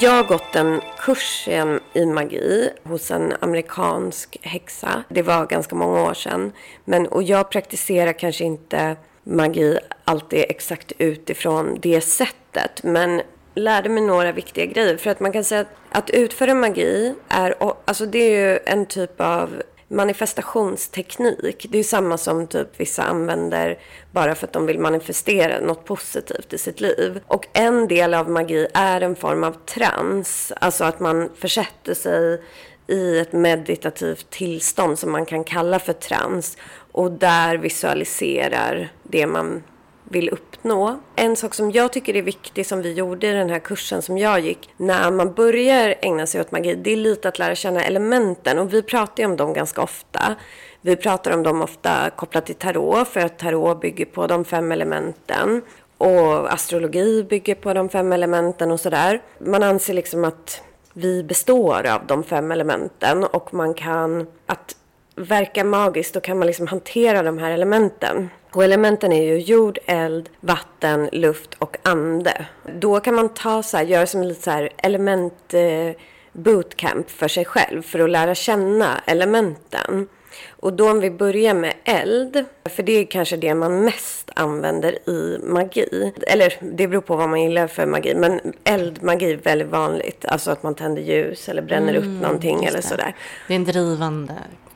Jag 0.00 0.10
har 0.10 0.24
gått 0.24 0.56
en 0.56 0.80
kurs 0.98 1.48
i, 1.48 1.78
i 1.92 2.06
magi 2.06 2.70
hos 2.84 3.10
en 3.10 3.32
amerikansk 3.40 4.38
häxa. 4.42 5.04
Det 5.08 5.22
var 5.22 5.46
ganska 5.46 5.74
många 5.74 6.02
år 6.02 6.14
sedan. 6.14 6.52
Men, 6.84 7.06
och 7.06 7.22
jag 7.22 7.50
praktiserar 7.50 8.12
kanske 8.12 8.44
inte 8.44 8.96
magi 9.24 9.78
alltid 10.04 10.44
exakt 10.48 10.92
utifrån 10.98 11.78
det 11.82 12.00
sättet. 12.00 12.82
Men 12.82 13.22
lärde 13.54 13.88
mig 13.88 14.02
några 14.02 14.32
viktiga 14.32 14.66
grejer. 14.66 14.96
För 14.96 15.10
att 15.10 15.20
man 15.20 15.32
kan 15.32 15.44
säga 15.44 15.60
att, 15.60 15.68
att 15.90 16.10
utföra 16.10 16.54
magi 16.54 17.14
är, 17.28 17.54
alltså 17.84 18.06
det 18.06 18.18
är 18.18 18.52
ju 18.52 18.58
en 18.66 18.86
typ 18.86 19.20
av 19.20 19.62
manifestationsteknik. 19.90 21.66
Det 21.70 21.76
är 21.76 21.80
ju 21.80 21.84
samma 21.84 22.18
som 22.18 22.46
typ 22.46 22.80
vissa 22.80 23.02
använder 23.02 23.78
bara 24.10 24.34
för 24.34 24.46
att 24.46 24.52
de 24.52 24.66
vill 24.66 24.78
manifestera 24.78 25.60
något 25.60 25.84
positivt 25.84 26.52
i 26.52 26.58
sitt 26.58 26.80
liv. 26.80 27.20
Och 27.26 27.46
en 27.52 27.88
del 27.88 28.14
av 28.14 28.30
magi 28.30 28.66
är 28.74 29.00
en 29.00 29.16
form 29.16 29.44
av 29.44 29.56
trans. 29.66 30.52
Alltså 30.60 30.84
att 30.84 31.00
man 31.00 31.30
försätter 31.34 31.94
sig 31.94 32.42
i 32.86 33.18
ett 33.18 33.32
meditativt 33.32 34.30
tillstånd 34.30 34.98
som 34.98 35.12
man 35.12 35.26
kan 35.26 35.44
kalla 35.44 35.78
för 35.78 35.92
trans. 35.92 36.56
Och 36.92 37.12
där 37.12 37.56
visualiserar 37.56 38.92
det 39.02 39.26
man 39.26 39.62
vill 40.10 40.28
uppnå. 40.28 41.00
En 41.16 41.36
sak 41.36 41.54
som 41.54 41.70
jag 41.70 41.92
tycker 41.92 42.16
är 42.16 42.22
viktig 42.22 42.66
som 42.66 42.82
vi 42.82 42.92
gjorde 42.92 43.26
i 43.26 43.32
den 43.32 43.50
här 43.50 43.58
kursen 43.58 44.02
som 44.02 44.18
jag 44.18 44.40
gick. 44.40 44.70
När 44.76 45.10
man 45.10 45.32
börjar 45.32 45.94
ägna 46.02 46.26
sig 46.26 46.40
åt 46.40 46.52
magi, 46.52 46.74
det 46.74 46.92
är 46.92 46.96
lite 46.96 47.28
att 47.28 47.38
lära 47.38 47.54
känna 47.54 47.84
elementen. 47.84 48.58
Och 48.58 48.74
vi 48.74 48.82
pratar 48.82 49.22
ju 49.22 49.26
om 49.28 49.36
dem 49.36 49.52
ganska 49.52 49.82
ofta. 49.82 50.34
Vi 50.80 50.96
pratar 50.96 51.30
om 51.30 51.42
dem 51.42 51.62
ofta 51.62 52.10
kopplat 52.16 52.46
till 52.46 52.54
tarot, 52.54 53.08
för 53.08 53.20
att 53.20 53.38
tarot 53.38 53.80
bygger 53.80 54.04
på 54.04 54.26
de 54.26 54.44
fem 54.44 54.72
elementen. 54.72 55.62
Och 55.98 56.52
astrologi 56.52 57.24
bygger 57.24 57.54
på 57.54 57.74
de 57.74 57.88
fem 57.88 58.12
elementen 58.12 58.70
och 58.70 58.80
sådär. 58.80 59.22
Man 59.38 59.62
anser 59.62 59.94
liksom 59.94 60.24
att 60.24 60.62
vi 60.92 61.22
består 61.22 61.86
av 61.86 62.06
de 62.06 62.24
fem 62.24 62.50
elementen 62.50 63.24
och 63.24 63.54
man 63.54 63.74
kan, 63.74 64.26
att 64.46 64.76
verka 65.16 65.64
magiskt, 65.64 66.14
då 66.14 66.20
kan 66.20 66.38
man 66.38 66.46
liksom 66.46 66.66
hantera 66.66 67.22
de 67.22 67.38
här 67.38 67.50
elementen. 67.50 68.30
Och 68.52 68.64
elementen 68.64 69.12
är 69.12 69.22
ju 69.22 69.38
jord, 69.38 69.78
eld, 69.86 70.28
vatten, 70.40 71.08
luft 71.12 71.54
och 71.58 71.76
ande. 71.82 72.46
Då 72.74 73.00
kan 73.00 73.14
man 73.14 73.28
ta 73.28 73.62
så 73.62 73.76
här, 73.76 73.84
göra 73.84 74.06
som 74.06 74.22
lite 74.22 74.42
så 74.42 74.50
här 74.50 74.70
element 74.76 75.54
eh, 75.54 75.96
bootcamp 76.32 77.10
för 77.10 77.28
sig 77.28 77.44
själv 77.44 77.82
för 77.82 77.98
att 77.98 78.10
lära 78.10 78.34
känna 78.34 79.00
elementen. 79.06 80.08
Och 80.50 80.72
då 80.72 80.90
om 80.90 81.00
vi 81.00 81.10
börjar 81.10 81.54
med 81.54 81.74
eld, 81.84 82.44
för 82.64 82.82
det 82.82 82.92
är 82.92 83.04
kanske 83.04 83.36
det 83.36 83.54
man 83.54 83.84
mest 83.84 84.30
använder 84.34 85.08
i 85.08 85.38
magi. 85.42 86.12
Eller 86.26 86.54
det 86.60 86.88
beror 86.88 87.00
på 87.00 87.16
vad 87.16 87.28
man 87.28 87.42
gillar 87.42 87.66
för 87.66 87.86
magi, 87.86 88.14
men 88.14 88.40
eldmagi 88.64 89.32
är 89.32 89.36
väldigt 89.36 89.68
vanligt. 89.68 90.24
Alltså 90.24 90.50
att 90.50 90.62
man 90.62 90.74
tänder 90.74 91.02
ljus 91.02 91.48
eller 91.48 91.62
bränner 91.62 91.94
mm, 91.94 92.16
upp 92.16 92.22
någonting 92.22 92.64
eller 92.64 92.80
sådär. 92.80 93.16
Det 93.48 93.54
är 93.54 93.56
en 93.56 93.64
drivande 93.64 94.34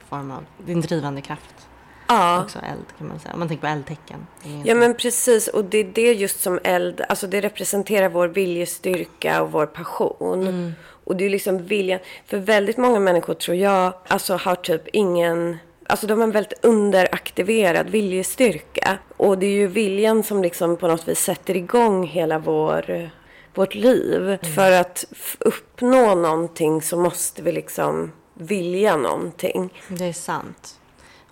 form 0.08 0.30
av, 0.30 0.44
det 0.66 0.72
är 0.72 0.76
en 0.76 0.80
drivande 0.80 1.20
kraft. 1.20 1.54
Ja. 2.06 2.42
Också 2.42 2.58
eld 2.58 2.98
kan 2.98 3.08
man 3.08 3.20
säga. 3.20 3.32
Om 3.32 3.38
man 3.38 3.48
tänker 3.48 3.66
på 3.66 3.72
eldtecken. 3.72 4.26
Ja 4.64 4.74
men 4.74 4.94
precis. 4.94 5.48
Och 5.48 5.64
det 5.64 5.78
är 5.78 5.90
det 5.94 6.12
just 6.12 6.40
som 6.40 6.58
eld, 6.64 7.00
alltså 7.08 7.26
det 7.26 7.40
representerar 7.40 8.08
vår 8.08 8.28
viljestyrka 8.28 9.42
och 9.42 9.52
vår 9.52 9.66
passion. 9.66 10.48
Mm. 10.48 10.72
Och 11.04 11.16
det 11.16 11.24
är 11.24 11.30
liksom 11.30 11.58
viljan. 11.58 12.00
För 12.26 12.38
väldigt 12.38 12.76
många 12.76 13.00
människor 13.00 13.34
tror 13.34 13.56
jag 13.56 13.92
alltså 14.08 14.36
har 14.36 14.54
typ 14.54 14.88
ingen 14.92 15.58
Alltså 15.86 16.06
de 16.06 16.18
har 16.18 16.24
en 16.24 16.30
väldigt 16.30 16.64
underaktiverad 16.64 17.90
viljestyrka. 17.90 18.98
Och 19.16 19.38
det 19.38 19.46
är 19.46 19.50
ju 19.50 19.66
viljan 19.66 20.22
som 20.22 20.42
liksom 20.42 20.76
på 20.76 20.88
något 20.88 21.08
vis 21.08 21.18
sätter 21.18 21.56
igång 21.56 22.06
hela 22.06 22.38
vår, 22.38 23.10
vårt 23.54 23.74
liv. 23.74 24.22
Mm. 24.22 24.54
För 24.54 24.72
att 24.72 25.04
uppnå 25.38 26.14
någonting 26.14 26.82
så 26.82 26.96
måste 26.96 27.42
vi 27.42 27.52
liksom 27.52 28.12
vilja 28.34 28.96
någonting. 28.96 29.82
Det 29.88 30.04
är 30.04 30.12
sant. 30.12 30.78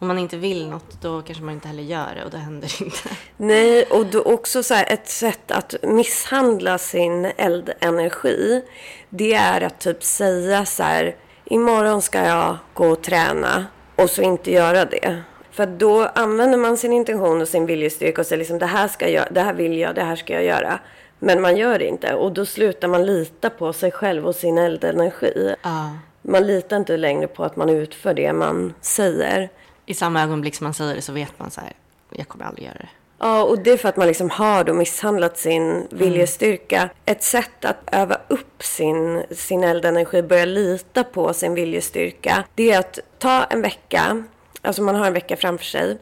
Om 0.02 0.08
man 0.08 0.18
inte 0.18 0.36
vill 0.36 0.68
något 0.68 1.02
då 1.02 1.22
kanske 1.22 1.44
man 1.44 1.54
inte 1.54 1.68
heller 1.68 1.82
gör 1.82 2.14
det 2.14 2.24
och 2.24 2.30
då 2.30 2.36
händer 2.36 2.68
det 2.78 2.84
inte. 2.84 3.08
Nej, 3.36 3.84
och 3.84 4.06
då 4.06 4.22
också 4.22 4.62
så 4.62 4.74
här, 4.74 4.86
ett 4.88 5.08
sätt 5.08 5.50
att 5.50 5.74
misshandla 5.82 6.78
sin 6.78 7.24
eldenergi. 7.24 8.62
Det 9.08 9.34
är 9.34 9.60
att 9.60 9.80
typ 9.80 10.02
säga 10.02 10.64
så 10.64 10.82
här, 10.82 11.16
imorgon 11.44 12.02
ska 12.02 12.18
jag 12.18 12.56
gå 12.74 12.88
och 12.88 13.02
träna 13.02 13.66
och 13.96 14.10
så 14.10 14.22
inte 14.22 14.52
göra 14.52 14.84
det. 14.84 15.22
För 15.50 15.66
då 15.66 16.06
använder 16.14 16.58
man 16.58 16.76
sin 16.76 16.92
intention 16.92 17.40
och 17.40 17.48
sin 17.48 17.66
viljestyrka 17.66 18.20
och 18.20 18.26
säger 18.26 18.38
liksom 18.38 18.58
det 18.58 18.66
här, 18.66 18.88
ska 18.88 19.08
jag, 19.08 19.26
det 19.30 19.40
här 19.40 19.54
vill 19.54 19.78
jag, 19.78 19.94
det 19.94 20.04
här 20.04 20.16
ska 20.16 20.32
jag 20.32 20.44
göra. 20.44 20.78
Men 21.18 21.40
man 21.40 21.56
gör 21.56 21.78
det 21.78 21.86
inte 21.86 22.14
och 22.14 22.32
då 22.32 22.46
slutar 22.46 22.88
man 22.88 23.06
lita 23.06 23.50
på 23.50 23.72
sig 23.72 23.90
själv 23.90 24.26
och 24.26 24.34
sin 24.34 24.58
eldenergi. 24.58 25.54
Ah. 25.62 25.88
Man 26.22 26.46
litar 26.46 26.76
inte 26.76 26.96
längre 26.96 27.26
på 27.26 27.44
att 27.44 27.56
man 27.56 27.68
utför 27.68 28.14
det 28.14 28.32
man 28.32 28.74
säger. 28.80 29.50
I 29.86 29.94
samma 29.94 30.22
ögonblick 30.22 30.54
som 30.54 30.64
man 30.64 30.74
säger 30.74 30.94
det 30.94 31.02
så 31.02 31.12
vet 31.12 31.38
man 31.38 31.50
så 31.50 31.60
här, 31.60 31.72
jag 32.10 32.28
kommer 32.28 32.44
aldrig 32.44 32.66
göra 32.66 32.78
det. 32.78 32.88
Ja, 33.18 33.42
och 33.42 33.58
det 33.58 33.70
är 33.70 33.76
för 33.76 33.88
att 33.88 33.96
man 33.96 34.06
liksom 34.06 34.30
har 34.30 34.64
då 34.64 34.74
misshandlat 34.74 35.38
sin 35.38 35.86
viljestyrka. 35.90 36.76
Mm. 36.76 36.88
Ett 37.04 37.22
sätt 37.22 37.64
att 37.64 37.76
öva 37.92 38.18
upp 38.28 38.62
sin, 38.62 39.22
sin 39.30 39.64
eldenergi, 39.64 40.22
börja 40.22 40.44
lita 40.44 41.04
på 41.04 41.34
sin 41.34 41.54
viljestyrka, 41.54 42.44
det 42.54 42.70
är 42.70 42.78
att 42.78 42.98
ta 43.18 43.44
en 43.44 43.62
vecka, 43.62 44.24
alltså 44.62 44.82
man 44.82 44.94
har 44.94 45.06
en 45.06 45.12
vecka 45.12 45.36
framför 45.36 45.64
sig. 45.64 45.98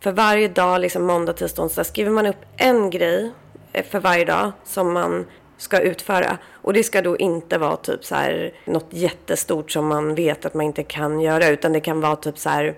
För 0.00 0.12
varje 0.12 0.48
dag, 0.48 0.80
liksom 0.80 1.06
måndag, 1.06 1.32
tisdag, 1.32 1.62
onsdag, 1.62 1.84
skriver 1.84 2.10
man 2.10 2.26
upp 2.26 2.44
en 2.56 2.90
grej 2.90 3.30
för 3.90 4.00
varje 4.00 4.24
dag 4.24 4.52
som 4.64 4.92
man 4.92 5.26
ska 5.56 5.80
utföra. 5.80 6.38
Och 6.52 6.72
det 6.72 6.82
ska 6.82 7.02
då 7.02 7.16
inte 7.16 7.58
vara 7.58 7.76
typ 7.76 8.04
så 8.04 8.14
här 8.14 8.52
något 8.64 8.88
jättestort 8.90 9.70
som 9.70 9.86
man 9.86 10.14
vet 10.14 10.44
att 10.44 10.54
man 10.54 10.66
inte 10.66 10.82
kan 10.82 11.20
göra, 11.20 11.48
utan 11.48 11.72
det 11.72 11.80
kan 11.80 12.00
vara 12.00 12.16
typ 12.16 12.38
så 12.38 12.48
här 12.48 12.74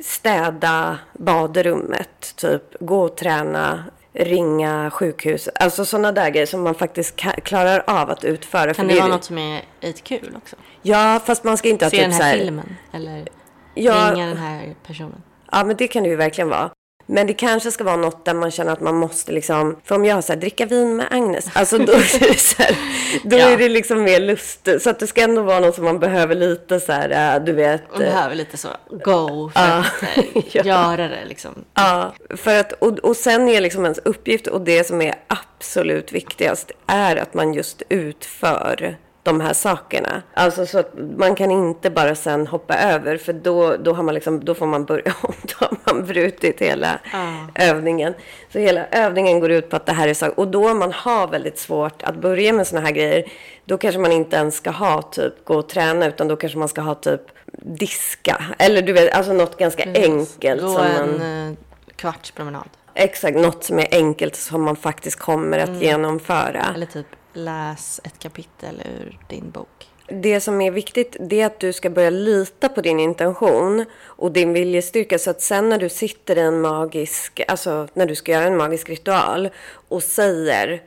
städa 0.00 0.98
badrummet, 1.12 2.36
typ 2.36 2.62
gå 2.80 3.00
och 3.00 3.16
träna, 3.16 3.84
ringa 4.12 4.90
sjukhus. 4.90 5.48
Alltså 5.54 5.84
sådana 5.84 6.12
där 6.12 6.30
grejer 6.30 6.46
som 6.46 6.62
man 6.62 6.74
faktiskt 6.74 7.16
klarar 7.44 7.84
av 7.86 8.10
att 8.10 8.24
utföra. 8.24 8.74
Kan 8.74 8.86
det, 8.86 8.94
det 8.94 9.00
vara 9.00 9.10
något 9.10 9.24
som 9.24 9.38
är 9.38 9.62
lite 9.80 10.00
kul 10.00 10.36
också? 10.36 10.56
Ja, 10.82 11.20
fast 11.26 11.44
man 11.44 11.58
ska 11.58 11.68
inte 11.68 11.90
Se 11.90 11.96
typ 11.96 12.00
den 12.00 12.12
här, 12.12 12.22
här 12.22 12.38
filmen 12.38 12.76
eller 12.92 13.28
ja, 13.74 14.12
ringa 14.12 14.26
den 14.26 14.36
här 14.36 14.74
personen. 14.86 15.22
Ja, 15.52 15.64
men 15.64 15.76
det 15.76 15.88
kan 15.88 16.02
det 16.02 16.08
ju 16.08 16.16
verkligen 16.16 16.48
vara. 16.48 16.70
Men 17.10 17.26
det 17.26 17.34
kanske 17.34 17.70
ska 17.70 17.84
vara 17.84 17.96
något 17.96 18.24
där 18.24 18.34
man 18.34 18.50
känner 18.50 18.72
att 18.72 18.80
man 18.80 18.94
måste 18.94 19.32
liksom, 19.32 19.76
för 19.84 19.94
om 19.94 20.04
jag 20.04 20.24
säger 20.24 20.40
dricka 20.40 20.66
vin 20.66 20.96
med 20.96 21.06
Agnes, 21.10 21.46
alltså 21.52 21.78
då, 21.78 21.92
är 21.92 22.28
det, 22.28 22.38
så 22.38 22.62
här, 22.62 22.76
då 23.24 23.36
ja. 23.36 23.48
är 23.48 23.56
det 23.56 23.68
liksom 23.68 24.02
mer 24.02 24.20
lust. 24.20 24.68
Så 24.80 24.90
att 24.90 24.98
det 24.98 25.06
ska 25.06 25.22
ändå 25.22 25.42
vara 25.42 25.60
något 25.60 25.74
som 25.74 25.84
man 25.84 25.98
behöver 25.98 26.34
lite 26.34 26.80
så 26.80 26.92
här, 26.92 27.36
äh, 27.36 27.44
du 27.44 27.52
vet. 27.52 27.90
Man 27.90 27.98
behöver 27.98 28.34
lite 28.34 28.56
så 28.56 28.68
go 28.90 29.50
för 29.54 29.60
uh, 29.60 29.78
att 29.78 30.54
ja. 30.54 30.64
göra 30.64 31.08
det 31.08 31.24
liksom. 31.28 31.64
Ja, 31.74 32.14
för 32.30 32.60
att, 32.60 32.72
och, 32.72 32.98
och 32.98 33.16
sen 33.16 33.48
är 33.48 33.60
liksom 33.60 33.84
ens 33.84 33.98
uppgift 33.98 34.46
och 34.46 34.60
det 34.60 34.86
som 34.86 35.02
är 35.02 35.14
absolut 35.26 36.12
viktigast 36.12 36.72
är 36.86 37.16
att 37.16 37.34
man 37.34 37.54
just 37.54 37.82
utför 37.88 38.96
de 39.28 39.40
här 39.40 39.52
sakerna. 39.52 40.22
Alltså 40.34 40.66
så 40.66 40.78
att 40.78 40.92
man 41.16 41.34
kan 41.34 41.50
inte 41.50 41.90
bara 41.90 42.14
sen 42.14 42.46
hoppa 42.46 42.78
över 42.78 43.16
för 43.16 43.32
då, 43.32 43.76
då, 43.76 43.92
har 43.92 44.02
man 44.02 44.14
liksom, 44.14 44.44
då 44.44 44.54
får 44.54 44.66
man 44.66 44.84
börja 44.84 45.14
om. 45.22 45.34
Då 45.42 45.66
har 45.66 45.76
man 45.84 46.06
brutit 46.06 46.60
hela 46.60 46.98
ah. 47.14 47.62
övningen. 47.62 48.14
Så 48.52 48.58
hela 48.58 48.86
övningen 48.86 49.40
går 49.40 49.50
ut 49.50 49.70
på 49.70 49.76
att 49.76 49.86
det 49.86 49.92
här 49.92 50.08
är 50.08 50.14
saker. 50.14 50.40
Och 50.40 50.48
då 50.48 50.74
man 50.74 50.92
har 50.92 51.28
väldigt 51.28 51.58
svårt 51.58 52.02
att 52.02 52.16
börja 52.16 52.52
med 52.52 52.66
såna 52.66 52.80
här 52.80 52.90
grejer. 52.92 53.24
Då 53.64 53.78
kanske 53.78 54.00
man 54.00 54.12
inte 54.12 54.36
ens 54.36 54.56
ska 54.56 54.70
ha 54.70 55.02
typ 55.02 55.44
gå 55.44 55.54
och 55.54 55.68
träna 55.68 56.06
utan 56.06 56.28
då 56.28 56.36
kanske 56.36 56.58
man 56.58 56.68
ska 56.68 56.80
ha 56.80 56.94
typ 56.94 57.22
diska. 57.62 58.44
Eller 58.58 58.82
du 58.82 58.92
vet, 58.92 59.14
alltså 59.14 59.32
något 59.32 59.58
ganska 59.58 59.82
mm. 59.82 60.02
enkelt. 60.02 60.62
Gå 60.62 60.68
som 60.68 60.86
en 60.86 61.18
man... 61.18 61.48
Eh, 61.48 61.54
kvarts 61.96 62.30
promenad. 62.30 62.68
Exakt, 62.94 63.36
något 63.36 63.64
som 63.64 63.78
är 63.78 63.88
enkelt 63.90 64.36
som 64.36 64.62
man 64.62 64.76
faktiskt 64.76 65.18
kommer 65.18 65.58
att 65.58 65.68
mm. 65.68 65.82
genomföra. 65.82 66.72
Eller 66.74 66.86
typ 66.86 67.06
läs 67.32 68.00
ett 68.04 68.18
kapitel 68.18 68.82
ur 68.84 69.18
din 69.28 69.50
bok. 69.50 69.88
Det 70.10 70.40
som 70.40 70.60
är 70.60 70.70
viktigt 70.70 71.16
det 71.20 71.40
är 71.40 71.46
att 71.46 71.60
du 71.60 71.72
ska 71.72 71.90
börja 71.90 72.10
lita 72.10 72.68
på 72.68 72.80
din 72.80 73.00
intention 73.00 73.84
och 74.02 74.32
din 74.32 74.52
viljestyrka. 74.52 75.18
Så 75.18 75.30
att 75.30 75.40
sen 75.40 75.68
när 75.68 75.78
du 75.78 75.88
sitter 75.88 76.36
i 76.36 76.40
en 76.40 76.60
magisk, 76.60 77.40
alltså 77.48 77.88
när 77.94 78.06
du 78.06 78.14
ska 78.14 78.32
göra 78.32 78.44
en 78.44 78.56
magisk 78.56 78.88
ritual 78.88 79.48
och 79.88 80.02
säger 80.02 80.82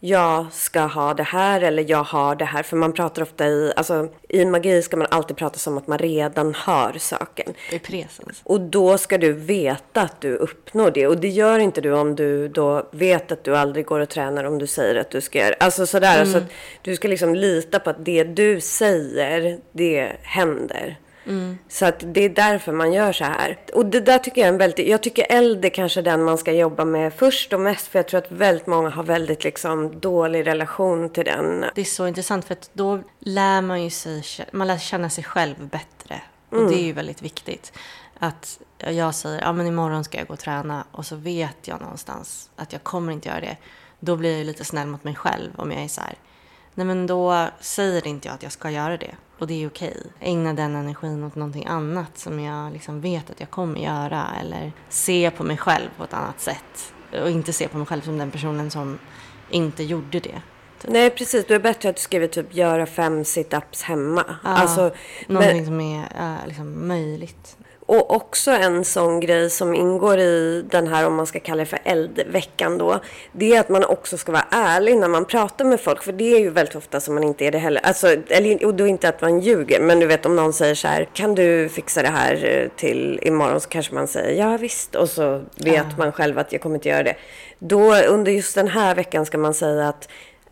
jag 0.00 0.52
ska 0.52 0.80
ha 0.80 1.14
det 1.14 1.22
här 1.22 1.60
eller 1.60 1.90
jag 1.90 2.02
har 2.02 2.34
det 2.36 2.44
här. 2.44 2.62
För 2.62 2.76
man 2.76 2.92
pratar 2.92 3.22
ofta 3.22 3.46
i, 3.46 3.72
alltså 3.76 4.08
i 4.28 4.44
magi 4.44 4.82
ska 4.82 4.96
man 4.96 5.06
alltid 5.10 5.36
prata 5.36 5.58
som 5.58 5.78
att 5.78 5.86
man 5.86 5.98
redan 5.98 6.54
har 6.54 6.92
saken. 6.98 7.54
I 7.72 7.78
presens. 7.78 8.40
Och 8.44 8.60
då 8.60 8.98
ska 8.98 9.18
du 9.18 9.32
veta 9.32 10.02
att 10.02 10.20
du 10.20 10.36
uppnår 10.36 10.90
det. 10.90 11.06
Och 11.06 11.20
det 11.20 11.28
gör 11.28 11.58
inte 11.58 11.80
du 11.80 11.92
om 11.92 12.16
du 12.16 12.48
då 12.48 12.88
vet 12.90 13.32
att 13.32 13.44
du 13.44 13.56
aldrig 13.56 13.86
går 13.86 14.00
och 14.00 14.08
tränar 14.08 14.44
om 14.44 14.58
du 14.58 14.66
säger 14.66 15.00
att 15.00 15.10
du 15.10 15.20
ska 15.20 15.38
göra 15.38 15.54
Alltså 15.60 15.86
sådär. 15.86 16.14
Mm. 16.14 16.20
Alltså 16.20 16.38
att 16.38 16.52
du 16.82 16.96
ska 16.96 17.08
liksom 17.08 17.34
lita 17.34 17.78
på 17.78 17.90
att 17.90 18.04
det 18.04 18.24
du 18.24 18.60
säger, 18.60 19.58
det 19.72 20.12
händer. 20.22 20.98
Mm. 21.26 21.58
Så 21.68 21.86
att 21.86 22.04
det 22.14 22.24
är 22.24 22.28
därför 22.28 22.72
man 22.72 22.92
gör 22.92 23.12
så 23.12 23.24
här. 23.24 23.58
Och 23.74 23.86
det 23.86 24.00
där 24.00 24.18
tycker 24.18 24.40
jag 24.40 24.48
är 24.48 24.52
en 24.52 24.58
väldigt, 24.58 24.88
jag 24.88 25.02
tycker 25.02 25.26
eld 25.28 25.64
är 25.64 25.68
kanske 25.68 26.02
den 26.02 26.24
man 26.24 26.38
ska 26.38 26.52
jobba 26.52 26.84
med 26.84 27.14
först 27.14 27.52
och 27.52 27.60
mest. 27.60 27.86
För 27.86 27.98
jag 27.98 28.08
tror 28.08 28.18
att 28.18 28.30
väldigt 28.30 28.66
många 28.66 28.90
har 28.90 29.02
väldigt 29.02 29.44
liksom 29.44 30.00
dålig 30.00 30.46
relation 30.46 31.10
till 31.10 31.24
den. 31.24 31.64
Det 31.74 31.80
är 31.80 31.84
så 31.84 32.06
intressant 32.06 32.44
för 32.44 32.52
att 32.52 32.70
då 32.72 33.00
lär 33.18 33.60
man 33.60 33.82
ju 33.82 33.90
sig, 33.90 34.22
man 34.52 34.66
lär 34.66 34.78
känna 34.78 35.10
sig 35.10 35.24
själv 35.24 35.68
bättre. 35.68 36.20
Och 36.50 36.58
mm. 36.58 36.70
det 36.70 36.80
är 36.80 36.84
ju 36.84 36.92
väldigt 36.92 37.22
viktigt. 37.22 37.72
Att 38.18 38.60
jag 38.78 39.14
säger, 39.14 39.40
ja 39.40 39.52
men 39.52 39.66
imorgon 39.66 40.04
ska 40.04 40.18
jag 40.18 40.26
gå 40.26 40.32
och 40.32 40.38
träna 40.38 40.84
och 40.92 41.06
så 41.06 41.16
vet 41.16 41.68
jag 41.68 41.80
någonstans 41.80 42.50
att 42.56 42.72
jag 42.72 42.82
kommer 42.82 43.12
inte 43.12 43.28
göra 43.28 43.40
det. 43.40 43.56
Då 44.00 44.16
blir 44.16 44.36
jag 44.38 44.46
lite 44.46 44.64
snäll 44.64 44.86
mot 44.86 45.04
mig 45.04 45.14
själv 45.14 45.50
om 45.56 45.72
jag 45.72 45.82
är 45.82 45.88
så 45.88 46.00
här, 46.00 46.14
nej 46.76 46.86
men 46.86 47.06
då 47.06 47.48
säger 47.60 48.06
inte 48.06 48.28
jag 48.28 48.34
att 48.34 48.42
jag 48.42 48.52
ska 48.52 48.70
göra 48.70 48.96
det. 48.96 49.14
Och 49.38 49.46
det 49.46 49.62
är 49.62 49.68
okej. 49.68 50.02
Ägna 50.20 50.52
den 50.52 50.76
energin 50.76 51.24
åt 51.24 51.34
någonting 51.34 51.66
annat 51.66 52.18
som 52.18 52.40
jag 52.40 52.72
liksom 52.72 53.00
vet 53.00 53.30
att 53.30 53.40
jag 53.40 53.50
kommer 53.50 53.80
göra. 53.80 54.26
Eller 54.40 54.72
se 54.88 55.30
på 55.30 55.44
mig 55.44 55.56
själv 55.56 55.88
på 55.96 56.04
ett 56.04 56.14
annat 56.14 56.40
sätt. 56.40 56.92
Och 57.22 57.30
inte 57.30 57.52
se 57.52 57.68
på 57.68 57.78
mig 57.78 57.86
själv 57.86 58.00
som 58.00 58.18
den 58.18 58.30
personen 58.30 58.70
som 58.70 58.98
inte 59.50 59.82
gjorde 59.82 60.20
det. 60.20 60.42
Typ. 60.80 60.90
Nej, 60.90 61.10
precis. 61.10 61.46
Då 61.46 61.54
är 61.54 61.58
det 61.58 61.62
bättre 61.62 61.88
att 61.88 61.96
du 61.96 62.02
skriver 62.02 62.26
typ 62.26 62.54
göra 62.54 62.86
fem 62.86 63.24
situps 63.24 63.82
hemma. 63.82 64.24
Ja, 64.44 64.50
alltså, 64.50 64.90
någonting 65.26 65.56
men... 65.56 65.66
som 65.66 65.80
är 65.80 66.04
äh, 66.18 66.46
liksom 66.46 66.88
möjligt. 66.88 67.55
Och 67.86 68.14
också 68.14 68.50
en 68.50 68.84
sån 68.84 69.20
grej 69.20 69.50
som 69.50 69.74
ingår 69.74 70.18
i 70.18 70.64
den 70.70 70.88
här, 70.88 71.06
om 71.06 71.14
man 71.14 71.26
ska 71.26 71.40
kalla 71.40 71.58
det 71.58 71.66
för 71.66 71.78
eldveckan 71.84 72.78
då, 72.78 73.00
det 73.32 73.56
är 73.56 73.60
att 73.60 73.68
man 73.68 73.84
också 73.84 74.18
ska 74.18 74.32
vara 74.32 74.46
ärlig 74.50 74.98
när 74.98 75.08
man 75.08 75.24
pratar 75.24 75.64
med 75.64 75.80
folk. 75.80 76.02
För 76.02 76.12
det 76.12 76.36
är 76.36 76.38
ju 76.38 76.50
väldigt 76.50 76.74
ofta 76.74 77.00
som 77.00 77.14
man 77.14 77.24
inte 77.24 77.44
är 77.44 77.52
det 77.52 77.58
heller. 77.58 77.80
Alltså, 77.86 78.16
eller, 78.28 78.66
och 78.66 78.74
då 78.74 78.86
inte 78.86 79.08
att 79.08 79.20
man 79.20 79.40
ljuger, 79.40 79.80
men 79.80 80.00
du 80.00 80.06
vet 80.06 80.26
om 80.26 80.36
någon 80.36 80.52
säger 80.52 80.74
så 80.74 80.88
här, 80.88 81.08
kan 81.12 81.34
du 81.34 81.68
fixa 81.68 82.02
det 82.02 82.08
här 82.08 82.44
eh, 82.44 82.68
till 82.76 83.18
imorgon? 83.22 83.60
Så 83.60 83.68
kanske 83.68 83.94
man 83.94 84.08
säger, 84.08 84.40
ja 84.40 84.56
visst. 84.56 84.94
Och 84.94 85.08
så 85.08 85.42
vet 85.56 85.74
ja. 85.74 85.84
man 85.98 86.12
själv 86.12 86.38
att 86.38 86.52
jag 86.52 86.62
kommer 86.62 86.74
inte 86.74 86.88
göra 86.88 87.02
det. 87.02 87.16
Då 87.58 87.94
under 87.94 88.32
just 88.32 88.54
den 88.54 88.68
här 88.68 88.94
veckan 88.94 89.26
ska 89.26 89.38
man 89.38 89.54
säga 89.54 89.88
att 89.88 90.08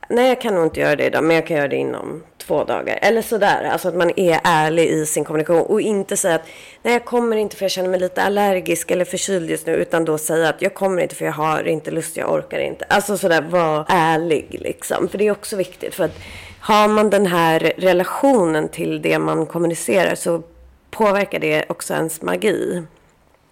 nej, 0.09 0.29
jag 0.29 0.41
kan 0.41 0.55
nog 0.55 0.65
inte 0.65 0.81
göra 0.81 0.97
det 0.97 1.05
idag, 1.05 1.25
men 1.25 1.37
jag 1.37 1.47
kan 1.47 1.57
göra 1.57 1.69
det 1.69 1.77
inom 1.77 2.23
två 2.39 2.65
dagar. 2.65 2.99
Eller 3.03 3.23
sådär. 3.23 3.65
Alltså 3.65 3.89
att 3.89 3.95
man 3.95 4.13
är 4.17 4.41
ärlig 4.45 4.87
i 4.87 5.07
sin 5.07 5.25
kommunikation 5.25 5.67
och 5.67 5.81
inte 5.81 6.17
säga 6.17 6.35
att 6.35 6.47
nej, 6.83 6.93
jag 6.93 7.05
kommer 7.05 7.37
inte 7.37 7.57
för 7.57 7.65
jag 7.65 7.71
känner 7.71 7.89
mig 7.89 8.01
lite 8.01 8.23
allergisk 8.23 8.91
eller 8.91 9.05
förkyld 9.05 9.51
just 9.51 9.67
nu. 9.67 9.73
Utan 9.73 10.05
då 10.05 10.19
säga 10.19 10.49
att 10.49 10.63
jag 10.63 10.75
kommer 10.75 11.03
inte 11.03 11.15
för 11.15 11.25
jag 11.25 11.33
har 11.33 11.69
inte 11.69 11.91
lust, 11.91 12.17
jag 12.17 12.33
orkar 12.33 12.59
inte. 12.59 12.85
Alltså 12.85 13.19
sådär, 13.19 13.43
var 13.43 13.85
ärlig 13.89 14.59
liksom. 14.61 15.09
För 15.09 15.19
det 15.19 15.27
är 15.27 15.31
också 15.31 15.57
viktigt. 15.57 15.95
För 15.95 16.05
att 16.05 16.19
har 16.61 16.89
man 16.89 17.11
den 17.11 17.27
här 17.27 17.73
relationen 17.77 18.69
till 18.69 19.03
det 19.03 19.19
man 19.19 19.47
kommunicerar 19.47 20.15
så 20.15 20.43
påverkar 20.91 21.39
det 21.39 21.65
också 21.69 21.95
ens 21.95 22.23
magi. 22.23 22.83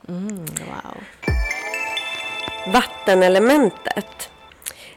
Mm, 0.08 0.36
wow. 0.36 0.96
Vattenelementet 2.72 4.32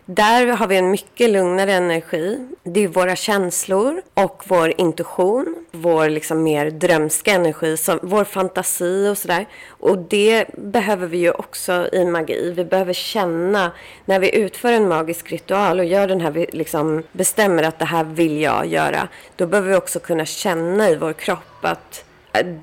där 0.05 0.47
har 0.47 0.67
vi 0.67 0.77
en 0.77 0.91
mycket 0.91 1.29
lugnare 1.29 1.73
energi. 1.73 2.47
Det 2.63 2.83
är 2.83 2.87
våra 2.87 3.15
känslor 3.15 4.01
och 4.13 4.43
vår 4.45 4.73
intuition, 4.77 5.55
vår 5.71 6.09
liksom 6.09 6.43
mer 6.43 6.71
drömska 6.71 7.31
energi, 7.31 7.77
som, 7.77 7.99
vår 8.01 8.23
fantasi 8.23 9.09
och 9.09 9.17
sådär. 9.17 9.45
Och 9.67 9.97
det 9.97 10.45
behöver 10.57 11.07
vi 11.07 11.17
ju 11.17 11.31
också 11.31 11.89
i 11.91 12.05
magi. 12.05 12.53
Vi 12.55 12.65
behöver 12.65 12.93
känna 12.93 13.71
när 14.05 14.19
vi 14.19 14.35
utför 14.35 14.71
en 14.71 14.87
magisk 14.87 15.31
ritual 15.31 15.79
och 15.79 15.85
gör 15.85 16.07
den 16.07 16.21
här, 16.21 16.31
vi 16.31 16.45
liksom 16.51 17.03
bestämmer 17.11 17.63
att 17.63 17.79
det 17.79 17.85
här 17.85 18.03
vill 18.03 18.41
jag 18.41 18.65
göra. 18.65 19.07
Då 19.35 19.47
behöver 19.47 19.69
vi 19.69 19.75
också 19.75 19.99
kunna 19.99 20.25
känna 20.25 20.89
i 20.89 20.95
vår 20.95 21.13
kropp 21.13 21.59
att 21.61 22.05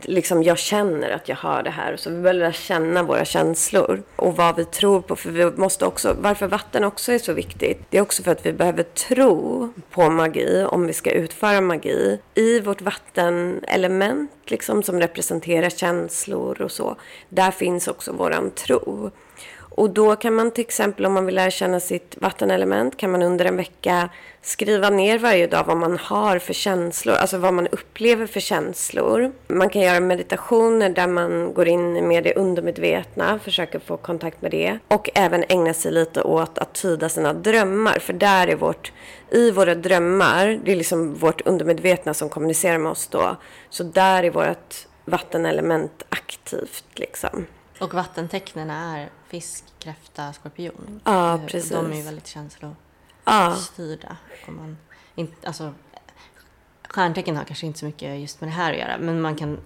liksom 0.03 0.43
jag 0.43 0.59
känner 0.59 1.11
att 1.11 1.29
jag 1.29 1.37
har 1.37 1.63
det 1.63 1.71
här. 1.71 1.97
Så 1.97 2.11
vi 2.11 2.17
behöver 2.17 2.41
lära 2.41 2.53
känna 2.53 3.03
våra 3.03 3.25
känslor 3.25 4.03
och 4.17 4.37
vad 4.37 4.57
vi 4.57 4.65
tror 4.65 5.01
på. 5.01 5.17
För 5.17 5.31
vi 5.31 5.51
måste 5.51 5.87
också, 5.87 6.17
varför 6.21 6.47
vatten 6.47 6.85
också 6.85 7.13
är 7.13 7.19
så 7.19 7.33
viktigt, 7.33 7.79
det 7.91 7.99
är 7.99 8.03
också 8.03 8.23
för 8.23 8.33
att 8.33 8.47
vi 8.47 8.53
behöver 8.53 8.83
tro 8.83 9.69
på 9.91 10.11
magi 10.11 10.65
om 10.69 10.87
vi 10.87 10.93
ska 10.93 11.11
utföra 11.11 11.61
magi. 11.61 12.19
I 12.35 12.61
vårt 12.61 12.83
vattenelement 12.83 14.31
liksom, 14.47 14.83
som 14.83 15.01
representerar 15.01 15.71
känslor 15.71 16.63
och 16.63 16.73
så, 16.73 16.97
där 17.29 17.51
finns 17.51 17.89
också 17.89 18.13
våran 18.13 18.51
tro. 18.51 19.11
Och 19.75 19.91
då 19.91 20.17
kan 20.17 20.35
man 20.35 20.51
till 20.51 20.65
exempel 20.65 21.07
om 21.07 21.13
man 21.13 21.27
vill 21.27 21.35
lära 21.35 21.51
känna 21.51 21.81
sitt 21.81 22.17
vattenelement 22.21 22.97
kan 22.97 23.11
man 23.11 23.23
under 23.23 23.45
en 23.45 23.57
vecka 23.57 24.09
skriva 24.43 24.91
ner 24.91 25.19
varje 25.19 25.47
dag 25.47 25.65
vad 25.65 25.77
man 25.77 25.99
har 25.99 26.39
för 26.39 26.53
känslor, 26.53 27.15
alltså 27.15 27.39
vad 27.39 27.55
man 27.55 27.67
upplever 27.67 28.27
för 28.27 28.41
känslor. 28.41 29.33
Man 29.49 29.69
kan 29.69 29.83
göra 29.83 30.01
meditationer 30.01 30.89
där 30.91 31.07
man 31.07 31.55
går 31.55 31.69
in 31.69 32.09
med 32.09 32.25
det 32.25 32.35
undermedvetna, 32.35 33.39
försöker 33.39 33.79
få 33.79 33.97
kontakt 33.97 34.43
med 34.43 34.51
det. 34.51 34.79
Och 34.89 35.11
även 35.15 35.45
ägna 35.49 35.75
sig 35.75 35.93
lite 35.93 36.23
åt 36.23 36.59
att 36.59 36.75
tyda 36.75 37.09
sina 37.09 37.33
drömmar, 37.33 37.99
för 37.99 38.13
där 38.13 38.49
är 38.49 38.57
vårt, 38.57 38.93
i 39.31 39.51
våra 39.51 39.75
drömmar, 39.75 40.61
det 40.65 40.73
är 40.73 40.77
liksom 40.77 41.15
vårt 41.15 41.41
undermedvetna 41.41 42.15
som 42.15 42.29
kommunicerar 42.29 42.79
med 42.79 42.93
oss 42.93 43.07
då. 43.07 43.37
Så 43.71 43.83
där 43.83 44.23
är 44.23 44.31
vårt 44.31 44.87
vattenelement 45.05 46.03
aktivt 46.09 46.85
liksom. 46.95 47.47
Och 47.79 47.95
vattentecknen 47.95 48.71
är 48.71 49.09
fisk, 49.33 49.65
kräfta, 49.79 50.33
skorpion. 50.33 51.01
Ja, 51.05 51.41
precis. 51.47 51.71
De 51.71 51.93
är 51.93 51.97
ju 51.97 52.03
väldigt 52.03 52.27
känslostyrda. 52.27 54.17
Ja. 54.47 54.53
Man 54.53 54.77
alltså, 55.45 55.75
stjärntecken 56.89 57.37
har 57.37 57.45
kanske 57.45 57.67
inte 57.67 57.79
så 57.79 57.85
mycket 57.85 58.21
just 58.21 58.41
med 58.41 58.51
det 58.51 58.55
här 58.55 58.73
att 58.73 58.79
göra, 58.79 58.99
men 58.99 59.21
man 59.21 59.37
kan 59.37 59.59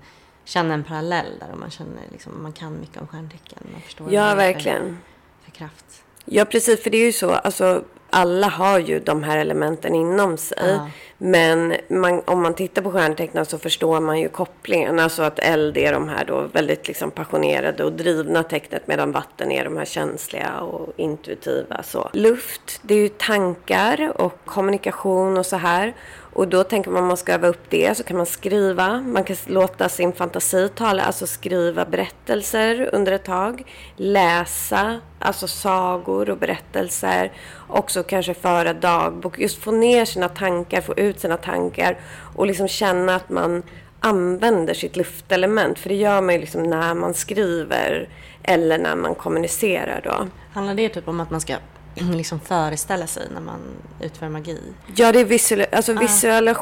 känna 0.44 0.74
en 0.74 0.84
parallell 0.84 1.38
där 1.40 1.50
och 1.52 1.58
man 1.58 1.70
känner 1.70 2.02
liksom, 2.12 2.42
man 2.42 2.52
kan 2.52 2.80
mycket 2.80 3.00
om 3.00 3.06
stjärntecken. 3.06 3.58
Man 3.72 3.80
förstår 3.80 4.12
ja, 4.12 4.34
verkligen. 4.34 4.82
För, 4.82 5.50
för 5.50 5.58
kraft. 5.58 6.04
Ja, 6.24 6.44
precis. 6.44 6.82
För 6.82 6.90
det 6.90 6.98
är 6.98 7.06
ju 7.06 7.12
så, 7.12 7.30
alltså 7.30 7.84
alla 8.16 8.48
har 8.48 8.78
ju 8.78 9.00
de 9.00 9.22
här 9.22 9.38
elementen 9.38 9.94
inom 9.94 10.36
sig. 10.36 10.70
Ja. 10.70 10.90
Men 11.18 11.74
man, 11.88 12.22
om 12.24 12.42
man 12.42 12.54
tittar 12.54 12.82
på 12.82 12.90
stjärntecknen 12.90 13.46
så 13.46 13.58
förstår 13.58 14.00
man 14.00 14.20
ju 14.20 14.28
kopplingen. 14.28 14.98
Alltså 14.98 15.22
att 15.22 15.38
eld 15.38 15.76
är 15.76 15.92
de 15.92 16.08
här 16.08 16.24
då 16.24 16.40
väldigt 16.52 16.88
liksom 16.88 17.10
passionerade 17.10 17.84
och 17.84 17.92
drivna 17.92 18.42
tecknet 18.42 18.86
medan 18.86 19.12
vatten 19.12 19.52
är 19.52 19.64
de 19.64 19.76
här 19.76 19.84
känsliga 19.84 20.60
och 20.60 20.92
intuitiva. 20.96 21.82
Så. 21.82 22.10
Luft, 22.12 22.80
det 22.82 22.94
är 22.94 22.98
ju 22.98 23.08
tankar 23.08 24.12
och 24.16 24.38
kommunikation 24.44 25.36
och 25.36 25.46
så 25.46 25.56
här. 25.56 25.94
Och 26.36 26.48
då 26.48 26.64
tänker 26.64 26.90
man 26.90 27.02
om 27.02 27.08
man 27.08 27.16
ska 27.16 27.32
öva 27.32 27.48
upp 27.48 27.70
det 27.70 27.96
så 27.96 28.02
kan 28.02 28.16
man 28.16 28.26
skriva. 28.26 29.00
Man 29.00 29.24
kan 29.24 29.36
låta 29.46 29.88
sin 29.88 30.12
fantasi 30.12 30.68
tala, 30.68 31.02
alltså 31.02 31.26
skriva 31.26 31.84
berättelser 31.84 32.90
under 32.92 33.12
ett 33.12 33.24
tag. 33.24 33.64
Läsa, 33.96 35.00
alltså 35.18 35.48
sagor 35.48 36.30
och 36.30 36.38
berättelser. 36.38 37.32
Också 37.68 38.02
kanske 38.02 38.34
föra 38.34 38.74
dagbok. 38.74 39.38
Just 39.38 39.62
få 39.62 39.70
ner 39.70 40.04
sina 40.04 40.28
tankar, 40.28 40.80
få 40.80 40.94
ut 40.94 41.20
sina 41.20 41.36
tankar. 41.36 41.98
Och 42.34 42.46
liksom 42.46 42.68
känna 42.68 43.14
att 43.14 43.30
man 43.30 43.62
använder 44.00 44.74
sitt 44.74 44.96
luftelement. 44.96 45.78
För 45.78 45.88
det 45.88 45.94
gör 45.94 46.20
man 46.20 46.34
ju 46.34 46.40
liksom 46.40 46.62
när 46.62 46.94
man 46.94 47.14
skriver 47.14 48.08
eller 48.42 48.78
när 48.78 48.96
man 48.96 49.14
kommunicerar 49.14 50.00
då. 50.04 50.26
Handlar 50.52 50.74
det 50.74 50.88
typ 50.88 51.08
om 51.08 51.20
att 51.20 51.30
man 51.30 51.40
ska 51.40 51.56
liksom 52.14 52.40
föreställa 52.40 53.06
sig 53.06 53.28
när 53.34 53.40
man 53.40 53.60
utför 54.00 54.28
magi? 54.28 54.60
Ja, 54.96 55.12
det 55.12 55.20
är 55.20 55.24
visual, 55.24 55.66
alltså 55.72 55.92
ah. 55.92 56.00
visual, 56.00 56.54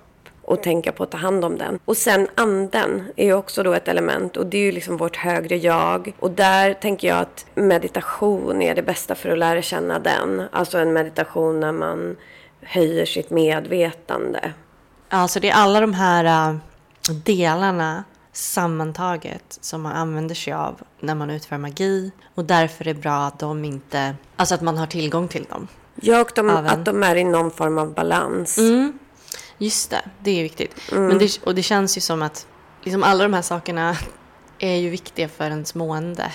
och 0.51 0.63
tänka 0.63 0.91
på 0.91 1.03
att 1.03 1.11
ta 1.11 1.17
hand 1.17 1.45
om 1.45 1.57
den. 1.57 1.79
Och 1.85 1.97
sen 1.97 2.27
anden 2.35 3.11
är 3.15 3.25
ju 3.25 3.33
också 3.33 3.63
då 3.63 3.73
ett 3.73 3.87
element 3.87 4.37
och 4.37 4.45
det 4.45 4.57
är 4.57 4.61
ju 4.61 4.71
liksom 4.71 4.97
vårt 4.97 5.15
högre 5.15 5.57
jag. 5.57 6.13
Och 6.19 6.31
där 6.31 6.73
tänker 6.73 7.07
jag 7.07 7.17
att 7.17 7.45
meditation 7.55 8.61
är 8.61 8.75
det 8.75 8.81
bästa 8.81 9.15
för 9.15 9.29
att 9.29 9.37
lära 9.37 9.61
känna 9.61 9.99
den. 9.99 10.43
Alltså 10.51 10.77
en 10.77 10.93
meditation 10.93 11.59
när 11.59 11.71
man 11.71 12.15
höjer 12.61 13.05
sitt 13.05 13.29
medvetande. 13.29 14.53
Alltså 15.09 15.39
det 15.39 15.49
är 15.49 15.53
alla 15.53 15.79
de 15.79 15.93
här 15.93 16.49
äh, 16.49 16.55
delarna 17.25 18.03
sammantaget 18.33 19.57
som 19.61 19.81
man 19.81 19.91
använder 19.91 20.35
sig 20.35 20.53
av 20.53 20.81
när 20.99 21.15
man 21.15 21.29
utför 21.29 21.57
magi 21.57 22.11
och 22.35 22.45
därför 22.45 22.87
är 22.87 22.93
det 22.93 23.01
bra 23.01 23.17
att 23.17 23.39
de 23.39 23.65
inte, 23.65 24.15
alltså 24.35 24.55
att 24.55 24.61
man 24.61 24.77
har 24.77 24.87
tillgång 24.87 25.27
till 25.27 25.43
dem. 25.43 25.67
Ja, 25.95 26.21
och 26.21 26.31
de, 26.35 26.49
att 26.49 26.85
de 26.85 27.03
är 27.03 27.15
i 27.15 27.23
någon 27.23 27.51
form 27.51 27.77
av 27.77 27.93
balans. 27.93 28.57
Mm. 28.57 28.99
Just 29.61 29.89
det, 29.89 30.01
det 30.19 30.39
är 30.39 30.43
viktigt. 30.43 30.91
Mm. 30.91 31.07
Men 31.07 31.17
det, 31.17 31.41
och 31.43 31.55
det 31.55 31.63
känns 31.63 31.97
ju 31.97 32.01
som 32.01 32.21
att 32.21 32.47
liksom 32.83 33.03
alla 33.03 33.23
de 33.23 33.33
här 33.33 33.41
sakerna 33.41 33.97
är 34.59 34.75
ju 34.75 34.89
viktiga 34.89 35.27
för 35.27 35.45
ens 35.45 35.75
mående. 35.75 36.31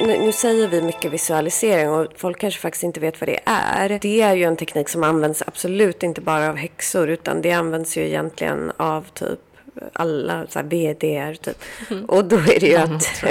Nu, 0.00 0.18
nu, 0.18 0.32
säger 0.32 0.68
vi 0.68 0.82
mycket 0.82 1.12
visualisering 1.12 1.90
och 1.90 2.06
folk 2.16 2.40
kanske 2.40 2.60
faktiskt 2.60 2.84
inte 2.84 3.00
vet 3.00 3.20
vad 3.20 3.28
det 3.28 3.40
är. 3.44 3.98
Det 4.02 4.20
är 4.20 4.34
ju 4.34 4.44
en 4.44 4.56
teknik 4.56 4.88
som 4.88 5.04
används 5.04 5.42
absolut 5.46 6.02
inte 6.02 6.20
bara 6.20 6.48
av 6.48 6.56
häxor 6.56 7.10
utan 7.10 7.42
det 7.42 7.52
används 7.52 7.96
ju 7.96 8.06
egentligen 8.06 8.72
av 8.76 9.06
typ 9.14 9.40
alla 9.92 10.46
så 10.48 10.58
här 10.58 10.66
VDR 10.66 11.34
typ. 11.34 11.62
Mm. 11.90 12.04
Och 12.04 12.24
då 12.24 12.36
är 12.36 12.60
det 12.60 12.66
ju 12.66 12.76
att... 12.76 13.24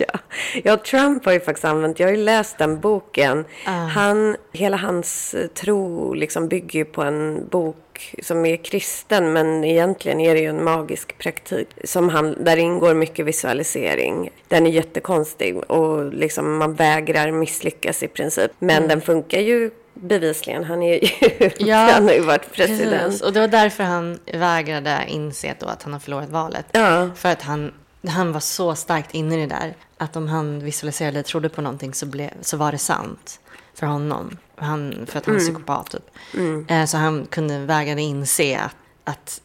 ja. 0.00 0.18
ja, 0.64 0.76
Trump 0.76 1.24
har 1.24 1.32
ju 1.32 1.40
faktiskt 1.40 1.64
använt, 1.64 2.00
jag 2.00 2.06
har 2.06 2.12
ju 2.12 2.24
läst 2.24 2.58
den 2.58 2.80
boken. 2.80 3.38
Uh. 3.38 3.72
Han, 3.72 4.36
hela 4.52 4.76
hans 4.76 5.34
tro 5.54 6.14
liksom 6.14 6.48
bygger 6.48 6.78
ju 6.78 6.84
på 6.84 7.02
en 7.02 7.48
bok 7.48 8.14
som 8.22 8.46
är 8.46 8.56
kristen 8.56 9.32
men 9.32 9.64
egentligen 9.64 10.20
är 10.20 10.34
det 10.34 10.40
ju 10.40 10.48
en 10.48 10.64
magisk 10.64 11.18
praktik 11.18 11.68
som 11.84 12.08
han, 12.08 12.44
där 12.44 12.56
ingår 12.56 12.94
mycket 12.94 13.26
visualisering. 13.26 14.30
Den 14.48 14.66
är 14.66 14.70
jättekonstig 14.70 15.56
och 15.56 16.12
liksom 16.12 16.56
man 16.56 16.74
vägrar 16.74 17.30
misslyckas 17.30 18.02
i 18.02 18.08
princip. 18.08 18.50
Men 18.58 18.76
mm. 18.76 18.88
den 18.88 19.00
funkar 19.00 19.40
ju 19.40 19.70
bevisligen. 19.94 20.64
Han, 20.64 20.82
är 20.82 20.92
ju, 20.94 21.50
ja, 21.66 21.76
han 21.76 22.04
har 22.04 22.14
ju 22.14 22.20
varit 22.20 22.52
president. 22.52 23.02
Precis. 23.02 23.22
Och 23.22 23.32
det 23.32 23.40
var 23.40 23.48
därför 23.48 23.84
han 23.84 24.18
vägrade 24.32 25.04
inse 25.08 25.54
då 25.60 25.66
att 25.66 25.82
han 25.82 25.92
har 25.92 26.00
förlorat 26.00 26.30
valet. 26.30 26.66
Ja. 26.72 27.10
För 27.14 27.28
att 27.28 27.42
han, 27.42 27.72
han 28.08 28.32
var 28.32 28.40
så 28.40 28.74
starkt 28.74 29.14
inne 29.14 29.34
i 29.34 29.40
det 29.40 29.54
där. 29.54 29.74
Att 29.98 30.16
om 30.16 30.28
han 30.28 30.60
visualiserade 30.60 31.20
och 31.20 31.26
trodde 31.26 31.48
på 31.48 31.62
någonting 31.62 31.94
så, 31.94 32.06
blev, 32.06 32.30
så 32.40 32.56
var 32.56 32.72
det 32.72 32.78
sant 32.78 33.40
för 33.74 33.86
honom. 33.86 34.36
Han, 34.56 35.06
för 35.06 35.18
att 35.18 35.26
han 35.26 35.34
är 35.34 35.40
mm. 35.40 35.52
psykopat 35.54 35.90
typ. 35.90 36.10
Mm. 36.34 36.66
Eh, 36.68 36.86
så 36.86 36.96
han 36.96 37.26
kunde 37.26 37.58
vägrade 37.58 38.02
inse 38.02 38.58
att, 38.58 38.76
att, 39.04 39.40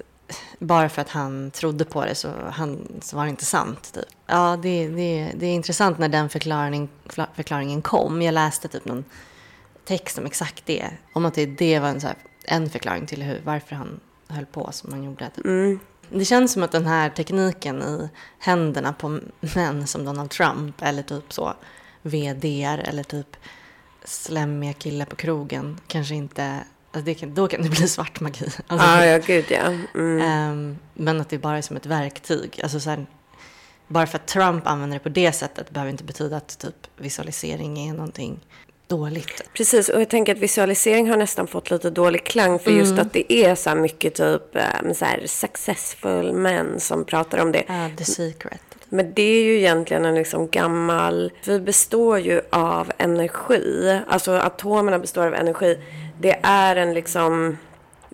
bara 0.59 0.89
för 0.89 1.01
att 1.01 1.09
han 1.09 1.51
trodde 1.51 1.85
på 1.85 2.05
det 2.05 2.15
så, 2.15 2.29
han, 2.51 2.87
så 3.01 3.15
var 3.15 3.23
det 3.23 3.29
inte 3.29 3.45
sant. 3.45 3.93
Typ. 3.93 4.05
Ja, 4.27 4.59
det, 4.61 4.87
det, 4.87 5.31
det 5.35 5.45
är 5.45 5.53
intressant 5.53 5.97
när 5.97 6.09
den 6.09 6.29
förklaring, 6.29 6.89
förklaringen 7.35 7.81
kom. 7.81 8.21
Jag 8.21 8.33
läste 8.33 8.67
typ 8.67 8.85
någon 8.85 9.03
text 9.89 10.17
om 10.17 10.25
exakt 10.25 10.65
det. 10.65 10.89
Om 11.13 11.25
att 11.25 11.33
det, 11.33 11.45
det 11.45 11.79
var 11.79 11.87
en, 11.87 12.01
så 12.01 12.07
här, 12.07 12.15
en 12.45 12.69
förklaring 12.69 13.05
till 13.05 13.23
hur, 13.23 13.41
varför 13.45 13.75
han 13.75 13.99
höll 14.27 14.45
på 14.45 14.71
som 14.71 14.91
han 14.91 15.03
gjorde. 15.03 15.31
Mm. 15.45 15.79
Det 16.09 16.25
känns 16.25 16.53
som 16.53 16.63
att 16.63 16.71
den 16.71 16.85
här 16.85 17.09
tekniken 17.09 17.81
i 17.81 18.09
händerna 18.39 18.93
på 18.93 19.19
män 19.55 19.87
som 19.87 20.05
Donald 20.05 20.29
Trump 20.29 20.81
eller 20.81 21.03
typ 21.03 21.33
så 21.33 21.53
VDR 22.01 22.79
eller 22.79 23.03
typ 23.03 23.37
slemmiga 24.03 24.73
killar 24.73 25.05
på 25.05 25.15
krogen 25.15 25.79
kanske 25.87 26.15
inte 26.15 26.63
Alltså 26.91 27.05
det 27.05 27.13
kan, 27.13 27.33
då 27.33 27.47
kan 27.47 27.61
det 27.61 27.69
bli 27.69 27.87
svart 27.87 28.19
magi. 28.19 28.45
Alltså, 28.67 28.87
ah, 28.87 29.05
ja, 29.05 29.17
gud 29.17 29.45
ja. 29.49 29.73
Mm. 29.95 30.51
Um, 30.51 30.77
men 30.93 31.21
att 31.21 31.29
det 31.29 31.37
bara 31.37 31.57
är 31.57 31.61
som 31.61 31.77
ett 31.77 31.85
verktyg. 31.85 32.59
Alltså 32.63 32.79
så 32.79 32.89
här, 32.89 33.05
bara 33.87 34.07
för 34.07 34.17
att 34.17 34.27
Trump 34.27 34.67
använder 34.67 34.97
det 34.97 35.03
på 35.03 35.09
det 35.09 35.31
sättet 35.31 35.69
behöver 35.69 35.91
inte 35.91 36.03
betyda 36.03 36.37
att 36.37 36.59
typ 36.59 36.87
visualisering 36.97 37.89
är 37.89 37.93
någonting 37.93 38.39
dåligt. 38.89 39.43
Precis, 39.53 39.89
och 39.89 40.01
jag 40.01 40.09
tänker 40.09 40.35
att 40.35 40.41
visualisering 40.41 41.09
har 41.09 41.17
nästan 41.17 41.47
fått 41.47 41.71
lite 41.71 41.89
dålig 41.89 42.23
klang 42.23 42.59
för 42.59 42.71
mm. 42.71 42.79
just 42.79 42.99
att 42.99 43.13
det 43.13 43.33
är 43.33 43.55
så 43.55 43.75
mycket 43.75 44.15
typ 44.15 44.55
eh, 44.55 44.93
så 44.93 45.05
här 45.05 45.23
successful 45.25 46.33
män 46.33 46.79
som 46.79 47.05
pratar 47.05 47.37
om 47.37 47.51
det. 47.51 47.63
Uh, 47.69 47.95
the 47.95 48.05
secret. 48.05 48.61
Men 48.89 49.13
det 49.13 49.21
är 49.21 49.43
ju 49.43 49.57
egentligen 49.57 50.05
en 50.05 50.15
liksom 50.15 50.49
gammal... 50.49 51.31
Vi 51.45 51.59
består 51.59 52.19
ju 52.19 52.41
av 52.49 52.91
energi. 52.97 53.99
Alltså 54.07 54.31
atomerna 54.31 54.99
består 54.99 55.27
av 55.27 55.33
energi. 55.33 55.79
Det 56.19 56.39
är 56.43 56.75
en 56.75 56.93
liksom... 56.93 57.57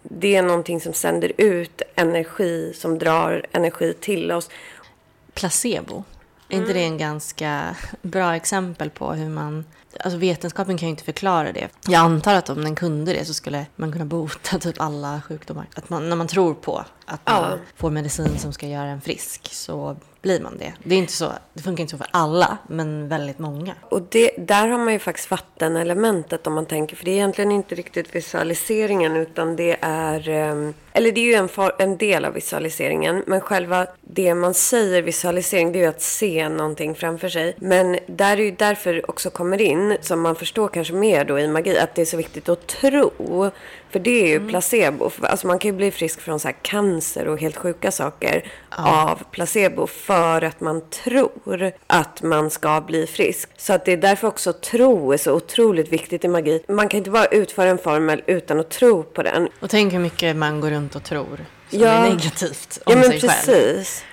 Det 0.03 0.35
är 0.35 0.41
någonting 0.41 0.81
som 0.81 0.93
sänder 0.93 1.31
ut 1.37 1.81
energi, 1.95 2.73
som 2.75 2.99
drar 2.99 3.45
energi 3.51 3.93
till 3.93 4.31
oss. 4.31 4.49
Placebo, 5.33 6.03
är 6.49 6.57
inte 6.57 6.73
det 6.73 6.83
en 6.83 6.97
ganska 6.97 7.75
bra 8.01 8.35
exempel 8.35 8.89
på 8.89 9.13
hur 9.13 9.29
man 9.29 9.65
Alltså 10.03 10.17
vetenskapen 10.17 10.77
kan 10.77 10.87
ju 10.87 10.91
inte 10.91 11.03
förklara 11.03 11.51
det. 11.51 11.69
Jag 11.87 11.99
antar 11.99 12.35
att 12.35 12.49
om 12.49 12.63
den 12.63 12.75
kunde 12.75 13.13
det 13.13 13.25
så 13.25 13.33
skulle 13.33 13.65
man 13.75 13.91
kunna 13.91 14.05
bota 14.05 14.59
typ 14.59 14.81
alla 14.81 15.21
sjukdomar. 15.27 15.67
Att 15.75 15.89
man, 15.89 16.09
när 16.09 16.15
man 16.15 16.27
tror 16.27 16.53
på 16.53 16.85
att 17.05 17.21
man 17.25 17.51
ja. 17.51 17.57
får 17.75 17.91
medicin 17.91 18.39
som 18.39 18.53
ska 18.53 18.67
göra 18.67 18.87
en 18.87 19.01
frisk 19.01 19.49
så 19.53 19.97
blir 20.25 20.39
man 20.39 20.57
det. 20.57 20.73
Det, 20.83 20.95
är 20.95 20.99
inte 20.99 21.13
så, 21.13 21.31
det 21.53 21.63
funkar 21.63 21.81
inte 21.81 21.91
så 21.91 21.97
för 21.97 22.07
alla, 22.11 22.57
men 22.67 23.07
väldigt 23.07 23.39
många. 23.39 23.73
Och 23.81 24.01
det, 24.01 24.31
där 24.37 24.67
har 24.67 24.77
man 24.77 24.93
ju 24.93 24.99
faktiskt 24.99 25.31
vattenelementet 25.31 26.47
om 26.47 26.53
man 26.53 26.65
tänker. 26.65 26.95
För 26.95 27.05
det 27.05 27.11
är 27.11 27.15
egentligen 27.15 27.51
inte 27.51 27.75
riktigt 27.75 28.15
visualiseringen 28.15 29.15
utan 29.15 29.55
det 29.55 29.77
är... 29.81 30.29
Ehm, 30.29 30.73
eller 30.93 31.11
det 31.11 31.21
är 31.21 31.25
ju 31.25 31.33
en, 31.33 31.49
en 31.79 31.97
del 31.97 32.25
av 32.25 32.33
visualiseringen. 32.33 33.23
Men 33.27 33.41
själva 33.41 33.87
det 34.01 34.35
man 34.35 34.53
säger 34.53 35.01
visualisering 35.01 35.71
det 35.71 35.79
är 35.79 35.81
ju 35.81 35.89
att 35.89 36.01
se 36.01 36.49
någonting 36.49 36.95
framför 36.95 37.29
sig. 37.29 37.55
Men 37.57 37.99
där 38.07 38.37
är 38.37 38.41
ju 38.41 38.51
därför 38.51 39.09
också 39.09 39.29
kommer 39.29 39.61
in, 39.61 39.97
som 40.01 40.21
man 40.21 40.35
förstår 40.35 40.67
kanske 40.67 40.93
mer 40.93 41.25
då 41.25 41.39
i 41.39 41.47
magi, 41.47 41.77
att 41.77 41.95
det 41.95 42.01
är 42.01 42.05
så 42.05 42.17
viktigt 42.17 42.49
att 42.49 42.67
tro. 42.67 43.51
För 43.89 43.99
det 43.99 44.23
är 44.23 44.27
ju 44.27 44.35
mm. 44.35 44.47
placebo. 44.49 45.09
Alltså 45.21 45.47
man 45.47 45.59
kan 45.59 45.71
ju 45.71 45.77
bli 45.77 45.91
frisk 45.91 46.21
från 46.21 46.39
så 46.39 46.49
cancer 46.61 47.27
och 47.27 47.41
helt 47.41 47.57
sjuka 47.57 47.91
saker 47.91 48.43
ja. 48.69 49.09
av 49.11 49.23
placebo 49.31 49.87
för 49.87 50.14
att 50.15 50.59
man 50.59 50.81
tror 50.89 51.71
att 51.87 52.21
man 52.21 52.49
ska 52.49 52.81
bli 52.81 53.07
frisk. 53.07 53.49
Så 53.57 53.73
att 53.73 53.85
det 53.85 53.91
är 53.91 53.97
därför 53.97 54.27
också 54.27 54.53
tro 54.53 55.11
är 55.11 55.17
så 55.17 55.33
otroligt 55.33 55.93
viktigt 55.93 56.25
i 56.25 56.27
magi. 56.27 56.63
Man 56.67 56.89
kan 56.89 56.97
inte 56.97 57.11
bara 57.11 57.25
utföra 57.25 57.69
en 57.69 57.77
formel 57.77 58.23
utan 58.27 58.59
att 58.59 58.69
tro 58.69 59.03
på 59.03 59.23
den. 59.23 59.49
Och 59.59 59.69
tänk 59.69 59.93
hur 59.93 59.99
mycket 59.99 60.35
man 60.35 60.61
går 60.61 60.69
runt 60.69 60.95
och 60.95 61.03
tror 61.03 61.45
som 61.69 61.79
ja. 61.79 61.87
är 61.87 62.09
negativt 62.09 62.79
om 62.85 62.93
ja, 62.93 62.99
men 62.99 63.09
sig 63.09 63.19
precis. 63.19 63.45
själv. 63.47 64.05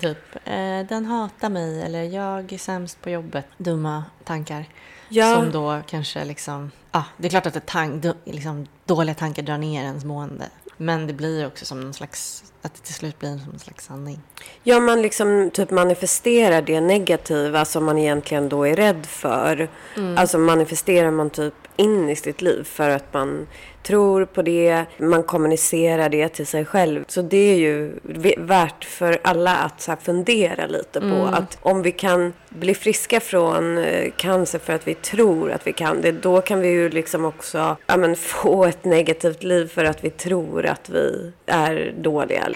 Typ, 0.00 0.36
eh, 0.44 0.86
den 0.88 1.04
hatar 1.04 1.48
mig 1.48 1.82
eller 1.82 2.02
jag 2.02 2.52
är 2.52 2.58
sämst 2.58 3.02
på 3.02 3.10
jobbet. 3.10 3.44
Dumma 3.58 4.04
tankar. 4.24 4.64
Ja. 5.08 5.34
Som 5.34 5.50
då 5.50 5.80
kanske 5.86 6.24
liksom, 6.24 6.70
ja, 6.92 7.04
det 7.16 7.28
är 7.28 7.30
klart 7.30 7.46
att 7.46 7.54
det 7.54 7.66
tank, 7.66 8.04
liksom, 8.24 8.66
dåliga 8.84 9.14
tankar 9.14 9.42
drar 9.42 9.58
ner 9.58 9.82
ens 9.82 10.04
mående. 10.04 10.48
Men 10.82 11.06
det 11.06 11.12
blir 11.12 11.46
också 11.46 11.64
som 11.64 11.80
någon 11.80 11.94
slags, 11.94 12.44
att 12.62 12.74
det 12.74 12.80
till 12.80 12.94
slut 12.94 13.18
blir 13.18 13.38
som 13.38 13.52
en 13.52 13.58
slags 13.58 13.84
sanning. 13.84 14.20
Ja, 14.62 14.80
man 14.80 15.02
liksom 15.02 15.50
typ 15.50 15.70
manifesterar 15.70 16.62
det 16.62 16.80
negativa 16.80 17.64
som 17.64 17.84
man 17.84 17.98
egentligen 17.98 18.48
då 18.48 18.66
är 18.66 18.76
rädd 18.76 19.06
för. 19.06 19.68
Mm. 19.96 20.18
Alltså 20.18 20.38
manifesterar 20.38 21.10
man 21.10 21.30
typ 21.30 21.54
in 21.80 22.08
i 22.08 22.16
sitt 22.16 22.42
liv 22.42 22.64
för 22.64 22.90
att 22.90 23.14
man 23.14 23.46
tror 23.82 24.24
på 24.24 24.42
det, 24.42 24.84
man 24.98 25.22
kommunicerar 25.22 26.08
det 26.08 26.28
till 26.28 26.46
sig 26.46 26.64
själv. 26.64 27.04
Så 27.08 27.22
det 27.22 27.52
är 27.52 27.56
ju 27.56 27.92
värt 28.38 28.84
för 28.84 29.18
alla 29.22 29.56
att 29.56 29.80
så 29.80 29.96
fundera 30.02 30.66
lite 30.66 31.00
på 31.00 31.06
mm. 31.06 31.34
att 31.34 31.58
om 31.62 31.82
vi 31.82 31.92
kan 31.92 32.32
bli 32.48 32.74
friska 32.74 33.20
från 33.20 33.78
eh, 33.78 34.10
cancer 34.16 34.58
för 34.58 34.72
att 34.72 34.88
vi 34.88 34.94
tror 34.94 35.52
att 35.52 35.66
vi 35.66 35.72
kan 35.72 36.00
det, 36.00 36.12
då 36.12 36.40
kan 36.40 36.60
vi 36.60 36.68
ju 36.68 36.88
liksom 36.88 37.24
också 37.24 37.76
ja, 37.86 37.96
men, 37.96 38.16
få 38.16 38.64
ett 38.64 38.84
negativt 38.84 39.42
liv 39.42 39.68
för 39.68 39.84
att 39.84 40.04
vi 40.04 40.10
tror 40.10 40.66
att 40.66 40.88
vi 40.90 41.32
är 41.46 41.94
dåliga. 41.98 42.48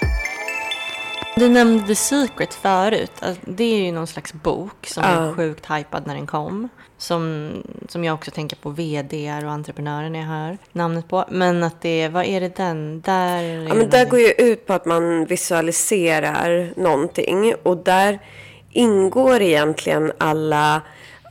Du 1.36 1.48
nämnde 1.48 1.86
The 1.86 1.94
Secret 1.94 2.54
förut. 2.54 3.12
Alltså, 3.20 3.42
det 3.46 3.64
är 3.64 3.84
ju 3.84 3.92
någon 3.92 4.06
slags 4.06 4.32
bok 4.32 4.86
som 4.86 5.02
ja. 5.02 5.20
var 5.20 5.34
sjukt 5.34 5.70
hypad 5.70 6.06
när 6.06 6.14
den 6.14 6.26
kom. 6.26 6.68
Som, 6.98 7.52
som 7.88 8.04
jag 8.04 8.14
också 8.14 8.30
tänker 8.30 8.56
på 8.56 8.70
vd 8.70 9.32
och 9.44 9.50
entreprenörer 9.50 10.10
när 10.10 10.18
jag 10.18 10.26
hör 10.26 10.58
namnet 10.72 11.08
på. 11.08 11.24
Men 11.30 11.62
att 11.62 11.80
det, 11.80 12.08
vad 12.08 12.24
är 12.24 12.40
det 12.40 12.56
den? 12.56 13.00
Där, 13.00 13.42
ja, 13.68 13.74
men 13.74 13.90
där 13.90 14.06
går 14.06 14.20
ju 14.20 14.30
ut 14.30 14.66
på 14.66 14.72
att 14.72 14.84
man 14.84 15.24
visualiserar 15.24 16.72
någonting. 16.76 17.54
Och 17.62 17.76
där 17.76 18.18
ingår 18.70 19.42
egentligen 19.42 20.12
alla 20.18 20.82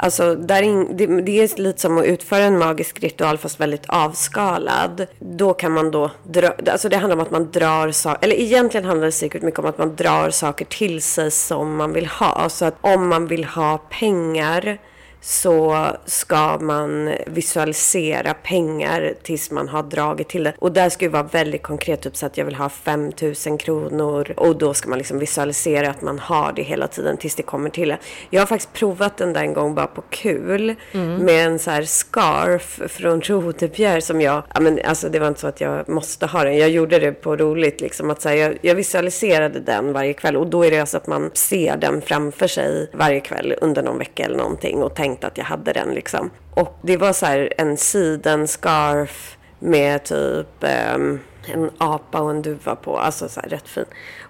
Alltså, 0.03 0.35
där 0.35 0.61
in, 0.61 0.97
det, 0.97 1.21
det, 1.21 1.31
är 1.31 1.61
lite 1.61 1.81
som 1.81 1.97
att 1.97 2.05
utföra 2.05 2.43
en 2.43 2.57
magisk 2.57 3.03
ritual 3.03 3.37
fast 3.37 3.59
väldigt 3.59 3.85
avskalad. 3.87 5.05
Då 5.19 5.53
kan 5.53 5.71
man 5.71 5.91
då 5.91 6.11
dra, 6.23 6.53
alltså 6.71 6.89
det 6.89 6.97
handlar 6.97 7.15
om 7.15 7.21
att 7.21 7.31
man 7.31 7.51
drar 7.51 7.91
saker, 7.91 8.25
eller 8.25 8.35
egentligen 8.35 8.85
handlar 8.85 9.05
det 9.05 9.11
säkert 9.11 9.41
mycket 9.41 9.59
om 9.59 9.65
att 9.65 9.77
man 9.77 9.95
drar 9.95 10.29
saker 10.29 10.65
till 10.65 11.01
sig 11.01 11.31
som 11.31 11.75
man 11.75 11.93
vill 11.93 12.05
ha. 12.05 12.49
Så 12.49 12.65
att 12.65 12.75
om 12.81 13.07
man 13.07 13.27
vill 13.27 13.45
ha 13.45 13.77
pengar 13.77 14.77
så 15.23 15.87
ska 16.05 16.59
man 16.59 17.11
visualisera 17.27 18.33
pengar 18.33 19.13
tills 19.23 19.51
man 19.51 19.69
har 19.69 19.83
dragit 19.83 20.29
till 20.29 20.43
det. 20.43 20.53
Och 20.59 20.71
där 20.71 20.89
ska 20.89 21.05
det 21.05 21.11
vara 21.11 21.23
väldigt 21.23 21.63
konkret, 21.63 22.01
typ 22.01 22.15
så 22.15 22.25
att 22.25 22.37
jag 22.37 22.45
vill 22.45 22.55
ha 22.55 22.69
5000 22.69 23.57
kronor 23.57 24.33
och 24.37 24.55
då 24.55 24.73
ska 24.73 24.89
man 24.89 24.97
liksom 24.97 25.19
visualisera 25.19 25.89
att 25.89 26.01
man 26.01 26.19
har 26.19 26.53
det 26.53 26.61
hela 26.61 26.87
tiden 26.87 27.17
tills 27.17 27.35
det 27.35 27.43
kommer 27.43 27.69
till 27.69 27.89
det. 27.89 27.97
Jag 28.29 28.41
har 28.41 28.45
faktiskt 28.45 28.73
provat 28.73 29.17
den 29.17 29.33
där 29.33 29.41
en 29.41 29.53
gång 29.53 29.75
bara 29.75 29.87
på 29.87 30.01
kul 30.09 30.75
mm. 30.91 31.15
med 31.15 31.45
en 31.47 31.59
så 31.59 31.71
här 31.71 31.83
scarf 31.83 32.81
från 32.87 33.21
Rodebjer 33.21 33.99
som 33.99 34.21
jag, 34.21 34.43
ja 34.53 34.59
men 34.59 34.79
alltså 34.85 35.09
det 35.09 35.19
var 35.19 35.27
inte 35.27 35.39
så 35.39 35.47
att 35.47 35.61
jag 35.61 35.89
måste 35.89 36.25
ha 36.25 36.43
den, 36.43 36.57
jag 36.57 36.69
gjorde 36.69 36.99
det 36.99 37.11
på 37.11 37.35
roligt 37.35 37.81
liksom 37.81 38.09
att 38.09 38.21
så 38.21 38.29
här, 38.29 38.35
jag, 38.35 38.57
jag 38.61 38.75
visualiserade 38.75 39.59
den 39.59 39.93
varje 39.93 40.13
kväll 40.13 40.37
och 40.37 40.47
då 40.47 40.65
är 40.65 40.71
det 40.71 40.79
alltså 40.79 40.97
att 40.97 41.07
man 41.07 41.31
ser 41.33 41.77
den 41.77 42.01
framför 42.01 42.47
sig 42.47 42.89
varje 42.93 43.19
kväll 43.19 43.55
under 43.61 43.83
någon 43.83 43.97
vecka 43.97 44.25
eller 44.25 44.37
någonting 44.37 44.83
och 44.83 44.95
tänker 44.95 45.12
tänkte 45.13 45.27
att 45.27 45.37
jag 45.37 45.45
hade 45.45 45.73
den 45.73 45.93
liksom. 45.93 46.29
Och 46.53 46.77
det 46.81 46.97
var 46.97 47.13
så 47.13 47.25
här 47.25 47.53
en 47.57 47.77
sidenscarf 47.77 49.37
med 49.59 50.03
typ, 50.03 50.63
um, 50.95 51.19
en 51.45 51.71
apa 51.77 52.21
och 52.21 52.29
en 52.31 52.41
duva 52.41 52.75
på. 52.75 52.97
Alltså 52.97 53.29
så 53.29 53.41
här, 53.41 53.49
rätt 53.49 53.67
fin. 53.67 53.85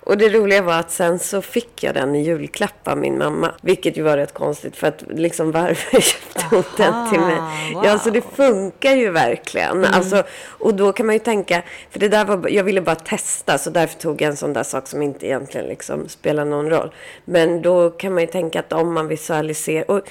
Och 0.06 0.18
det 0.18 0.30
roliga 0.30 0.62
var 0.62 0.80
att 0.80 0.92
sen 0.92 1.20
så 1.20 1.42
fick 1.42 1.84
jag 1.84 1.94
den 1.96 2.16
i 2.16 2.24
julklapp 2.24 2.88
av 2.88 2.98
min 2.98 3.18
mamma. 3.18 3.52
Vilket 3.62 3.98
ju 3.98 4.02
var 4.02 4.18
rätt 4.18 4.34
konstigt 4.34 4.76
för 4.76 4.88
att 4.88 5.04
liksom 5.10 5.52
varför 5.52 6.02
köpte 6.02 6.46
hon 6.50 6.64
den 6.78 7.10
till 7.10 7.20
mig? 7.20 7.38
wow. 7.74 7.86
Ja, 7.86 8.00
så 8.00 8.10
det 8.10 8.22
funkar 8.22 8.92
ju 8.96 9.10
verkligen. 9.10 9.86
Alltså, 9.86 10.24
och 10.60 10.74
då 10.74 10.92
kan 10.94 11.06
man 11.06 11.16
ju 11.16 11.20
tänka, 11.20 11.62
för 11.92 12.00
det 12.00 12.10
där 12.10 12.26
var, 12.26 12.50
jag 12.50 12.64
ville 12.64 12.82
bara 12.82 12.96
testa 12.96 13.58
så 13.58 13.70
därför 13.70 14.00
tog 14.00 14.22
jag 14.22 14.30
en 14.30 14.38
sån 14.38 14.54
där 14.54 14.64
sak 14.64 14.88
som 14.88 15.02
inte 15.02 15.26
egentligen 15.26 15.68
liksom 15.68 16.10
spelar 16.10 16.46
någon 16.46 16.70
roll. 16.70 16.94
Men 17.26 17.62
då 17.62 17.90
kan 17.90 18.14
man 18.14 18.22
ju 18.22 18.28
tänka 18.28 18.60
att 18.60 18.74
om 18.74 18.94
man 18.94 19.08
visualiserar, 19.08 19.92
och 19.92 20.02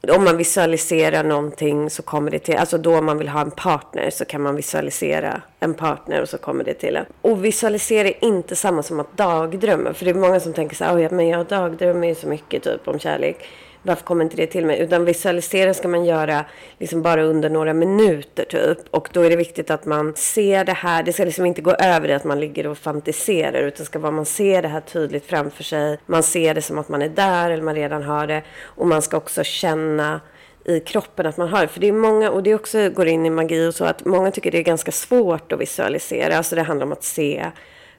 om 0.00 0.24
man 0.24 0.36
visualiserar 0.36 1.24
någonting 1.24 1.90
så 1.90 2.02
kommer 2.02 2.30
det 2.30 2.38
till, 2.38 2.56
alltså 2.56 2.78
då 2.78 2.98
om 2.98 3.04
man 3.04 3.18
vill 3.18 3.28
ha 3.28 3.40
en 3.40 3.50
partner 3.50 4.10
så 4.10 4.24
kan 4.24 4.40
man 4.40 4.56
visualisera 4.56 5.42
en 5.60 5.74
partner 5.74 6.22
och 6.22 6.28
så 6.28 6.38
kommer 6.38 6.64
det 6.64 6.74
till 6.74 6.96
en. 6.96 7.04
Och 7.22 7.44
visualisera 7.44 8.08
är 8.08 8.24
inte 8.24 8.56
samma 8.56 8.82
som 8.82 9.00
att 9.00 9.16
dagdrömma. 9.16 9.94
För 9.94 10.04
det 10.04 10.10
är 10.10 10.14
många 10.14 10.40
som 10.40 10.52
tänker 10.52 10.76
så 10.76 10.84
här, 10.84 10.96
oh, 10.96 11.02
ja, 11.02 11.08
men 11.10 11.28
jag 11.28 11.46
dagdrömmer 11.46 12.08
ju 12.08 12.14
så 12.14 12.28
mycket 12.28 12.62
typ 12.62 12.88
om 12.88 12.98
kärlek. 12.98 13.44
Varför 13.82 14.04
kommer 14.04 14.24
inte 14.24 14.36
det 14.36 14.46
till 14.46 14.66
mig? 14.66 14.80
Utan 14.80 15.04
visualisera 15.04 15.74
ska 15.74 15.88
man 15.88 16.04
göra 16.04 16.44
liksom 16.78 17.02
bara 17.02 17.22
under 17.22 17.50
några 17.50 17.74
minuter 17.74 18.44
typ. 18.44 18.78
Och 18.90 19.08
då 19.12 19.22
är 19.22 19.30
det 19.30 19.36
viktigt 19.36 19.70
att 19.70 19.86
man 19.86 20.14
ser 20.16 20.64
det 20.64 20.72
här. 20.72 21.02
Det 21.02 21.12
ska 21.12 21.24
liksom 21.24 21.46
inte 21.46 21.62
gå 21.62 21.70
över 21.70 22.08
det 22.08 22.16
att 22.16 22.24
man 22.24 22.40
ligger 22.40 22.66
och 22.66 22.78
fantiserar. 22.78 23.62
Utan 23.62 23.86
ska 23.86 23.98
vara 23.98 24.12
man 24.12 24.26
ser 24.26 24.62
det 24.62 24.68
här 24.68 24.80
tydligt 24.80 25.26
framför 25.26 25.64
sig. 25.64 25.98
Man 26.06 26.22
ser 26.22 26.54
det 26.54 26.62
som 26.62 26.78
att 26.78 26.88
man 26.88 27.02
är 27.02 27.08
där 27.08 27.50
eller 27.50 27.62
man 27.62 27.74
redan 27.74 28.02
har 28.02 28.26
det. 28.26 28.42
Och 28.62 28.86
man 28.86 29.02
ska 29.02 29.16
också 29.16 29.44
känna 29.44 30.20
i 30.64 30.80
kroppen 30.80 31.26
att 31.26 31.36
man 31.36 31.48
har 31.48 31.60
det. 31.60 31.68
För 31.68 31.80
det 31.80 31.88
är 31.88 31.92
många, 31.92 32.30
och 32.30 32.42
det 32.42 32.54
också 32.54 32.90
går 32.90 33.06
in 33.06 33.26
i 33.26 33.30
magi 33.30 33.68
och 33.68 33.74
så, 33.74 33.84
att 33.84 34.04
många 34.04 34.30
tycker 34.30 34.50
det 34.50 34.58
är 34.58 34.62
ganska 34.62 34.92
svårt 34.92 35.52
att 35.52 35.60
visualisera. 35.60 36.36
Alltså 36.36 36.56
det 36.56 36.62
handlar 36.62 36.86
om 36.86 36.92
att 36.92 37.04
se 37.04 37.46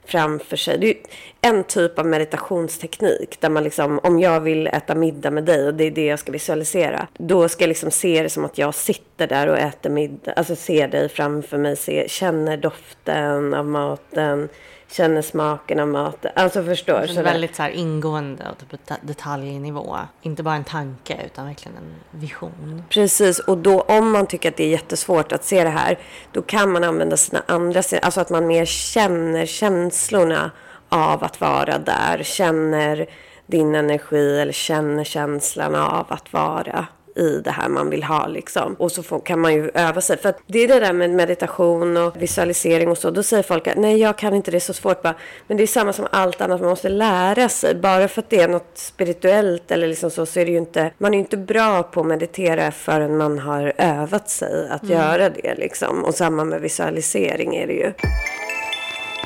framför 0.05 0.57
sig. 0.57 0.77
Det 0.77 0.85
är 0.85 0.93
ju 0.93 0.99
en 1.41 1.63
typ 1.63 1.99
av 1.99 2.05
meditationsteknik 2.05 3.41
där 3.41 3.49
man 3.49 3.63
liksom, 3.63 3.99
om 4.03 4.19
jag 4.19 4.41
vill 4.41 4.67
äta 4.67 4.95
middag 4.95 5.31
med 5.31 5.43
dig 5.43 5.67
och 5.67 5.73
det 5.73 5.83
är 5.83 5.91
det 5.91 6.05
jag 6.05 6.19
ska 6.19 6.31
visualisera, 6.31 7.07
då 7.17 7.49
ska 7.49 7.63
jag 7.63 7.69
liksom 7.69 7.91
se 7.91 8.23
det 8.23 8.29
som 8.29 8.45
att 8.45 8.57
jag 8.57 8.75
sitter 8.75 9.27
där 9.27 9.47
och 9.47 9.57
äter 9.57 9.89
middag, 9.89 10.33
alltså 10.33 10.55
ser 10.55 10.87
dig 10.87 11.09
framför 11.09 11.57
mig, 11.57 11.75
ser, 11.75 12.07
känner 12.07 12.57
doften 12.57 13.53
av 13.53 13.65
maten, 13.65 14.49
känner 14.91 15.21
smaken 15.21 15.79
av 15.79 15.87
maten, 15.87 16.31
alltså 16.35 16.63
förstår. 16.63 17.01
Så 17.01 17.07
sådär. 17.07 17.23
väldigt 17.23 17.55
så 17.55 17.63
här 17.63 17.69
ingående 17.69 18.43
och 18.51 18.57
typ 18.57 18.79
det- 18.87 18.97
detaljnivå. 19.01 19.97
Inte 20.21 20.43
bara 20.43 20.55
en 20.55 20.63
tanke 20.63 21.17
utan 21.25 21.45
verkligen 21.47 21.77
en 21.77 22.19
vision. 22.19 22.83
Precis, 22.89 23.39
och 23.39 23.57
då 23.57 23.81
om 23.81 24.11
man 24.11 24.27
tycker 24.27 24.49
att 24.49 24.57
det 24.57 24.63
är 24.63 24.69
jättesvårt 24.69 25.31
att 25.31 25.43
se 25.43 25.63
det 25.63 25.69
här, 25.69 25.99
då 26.31 26.41
kan 26.41 26.71
man 26.71 26.83
använda 26.83 27.17
sina 27.17 27.43
andra 27.47 27.81
alltså 28.01 28.21
att 28.21 28.29
man 28.29 28.47
mer 28.47 28.65
känner 28.65 29.45
känslorna 29.45 30.51
av 30.89 31.23
att 31.23 31.41
vara 31.41 31.77
där, 31.77 32.23
känner 32.23 33.09
din 33.45 33.75
energi 33.75 34.39
eller 34.39 34.53
känner 34.53 35.03
känslan 35.03 35.75
av 35.75 36.05
att 36.09 36.33
vara 36.33 36.87
i 37.19 37.41
det 37.43 37.51
här 37.51 37.69
man 37.69 37.89
vill 37.89 38.03
ha 38.03 38.27
liksom. 38.27 38.73
Och 38.73 38.91
så 38.91 39.03
får, 39.03 39.19
kan 39.19 39.39
man 39.39 39.53
ju 39.53 39.71
öva 39.73 40.01
sig. 40.01 40.17
För 40.17 40.29
att 40.29 40.39
det 40.47 40.59
är 40.59 40.67
det 40.67 40.79
där 40.79 40.93
med 40.93 41.09
meditation 41.09 41.97
och 41.97 42.21
visualisering 42.21 42.89
och 42.89 42.97
så. 42.97 43.11
Då 43.11 43.23
säger 43.23 43.43
folk 43.43 43.67
att 43.67 43.77
nej 43.77 43.97
jag 43.97 44.17
kan 44.17 44.33
inte 44.33 44.51
det 44.51 44.57
är 44.57 44.59
så 44.59 44.73
svårt. 44.73 45.01
Bara, 45.01 45.15
men 45.47 45.57
det 45.57 45.63
är 45.63 45.67
samma 45.67 45.93
som 45.93 46.07
allt 46.11 46.41
annat, 46.41 46.61
man 46.61 46.69
måste 46.69 46.89
lära 46.89 47.49
sig. 47.49 47.75
Bara 47.75 48.07
för 48.07 48.21
att 48.21 48.29
det 48.29 48.41
är 48.41 48.47
något 48.47 48.71
spirituellt 48.73 49.71
eller 49.71 49.87
liksom 49.87 50.11
så, 50.11 50.25
så 50.25 50.39
är 50.39 50.45
det 50.45 50.51
ju 50.51 50.57
inte, 50.57 50.91
man 50.97 51.13
är 51.13 51.17
ju 51.17 51.23
inte 51.23 51.37
bra 51.37 51.83
på 51.83 51.99
att 51.99 52.07
meditera 52.07 52.71
förrän 52.71 53.17
man 53.17 53.39
har 53.39 53.73
övat 53.77 54.29
sig 54.29 54.69
att 54.69 54.89
göra 54.89 55.29
det 55.29 55.55
liksom. 55.55 56.03
Och 56.03 56.15
samma 56.15 56.43
med 56.43 56.61
visualisering 56.61 57.55
är 57.55 57.67
det 57.67 57.73
ju. 57.73 57.93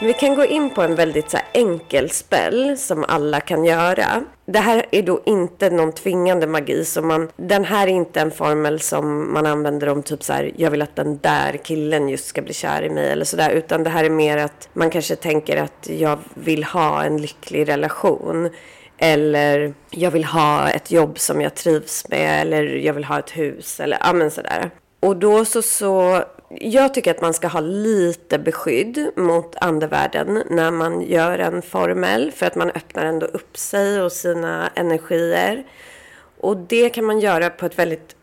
Vi 0.01 0.13
kan 0.13 0.35
gå 0.35 0.45
in 0.45 0.69
på 0.69 0.81
en 0.81 0.95
väldigt 0.95 1.29
så 1.29 1.37
här 1.37 1.45
enkel 1.53 2.09
spell 2.09 2.77
som 2.77 3.05
alla 3.07 3.39
kan 3.39 3.65
göra. 3.65 4.23
Det 4.45 4.59
här 4.59 4.85
är 4.91 5.01
då 5.01 5.21
inte 5.25 5.69
någon 5.69 5.91
tvingande 5.91 6.47
magi. 6.47 6.85
Så 6.85 7.01
man, 7.01 7.29
den 7.35 7.65
här 7.65 7.87
är 7.87 7.91
inte 7.91 8.21
en 8.21 8.31
formel 8.31 8.79
som 8.79 9.33
man 9.33 9.45
använder 9.45 9.89
om 9.89 10.03
typ 10.03 10.23
så 10.23 10.33
här, 10.33 10.51
jag 10.57 10.71
vill 10.71 10.81
att 10.81 10.95
den 10.95 11.17
där 11.17 11.57
killen 11.63 12.09
just 12.09 12.25
ska 12.25 12.41
bli 12.41 12.53
kär 12.53 12.83
i 12.83 12.89
mig 12.89 13.11
eller 13.11 13.25
sådär. 13.25 13.49
Utan 13.49 13.83
det 13.83 13.89
här 13.89 14.03
är 14.03 14.09
mer 14.09 14.37
att 14.37 14.69
man 14.73 14.89
kanske 14.89 15.15
tänker 15.15 15.57
att 15.57 15.89
jag 15.89 16.19
vill 16.33 16.63
ha 16.63 17.03
en 17.03 17.21
lycklig 17.21 17.69
relation. 17.69 18.49
Eller 18.97 19.73
jag 19.89 20.11
vill 20.11 20.25
ha 20.25 20.69
ett 20.69 20.91
jobb 20.91 21.19
som 21.19 21.41
jag 21.41 21.55
trivs 21.55 22.09
med. 22.09 22.41
Eller 22.41 22.63
jag 22.63 22.93
vill 22.93 23.05
ha 23.05 23.19
ett 23.19 23.37
hus. 23.37 23.79
Eller 23.79 23.97
ja 24.01 24.13
men 24.13 24.31
sådär. 24.31 24.71
Och 24.99 25.17
då 25.17 25.45
så, 25.45 25.61
så, 25.61 26.23
jag 26.61 26.93
tycker 26.93 27.11
att 27.11 27.21
man 27.21 27.33
ska 27.33 27.47
ha 27.47 27.59
lite 27.59 28.39
beskydd 28.39 29.11
mot 29.15 29.55
andevärlden 29.61 30.43
när 30.49 30.71
man 30.71 31.01
gör 31.01 31.39
en 31.39 31.61
formel. 31.61 32.31
För 32.31 32.45
att 32.45 32.55
man 32.55 32.69
öppnar 32.69 33.05
ändå 33.05 33.25
upp 33.25 33.57
sig 33.57 34.01
och 34.01 34.11
sina 34.11 34.71
energier. 34.75 35.63
Och 36.39 36.57
det 36.57 36.89
kan 36.89 37.05
man 37.05 37.19
göra 37.19 37.49
på 37.49 37.65
ett 37.65 37.79
väldigt 37.79 38.15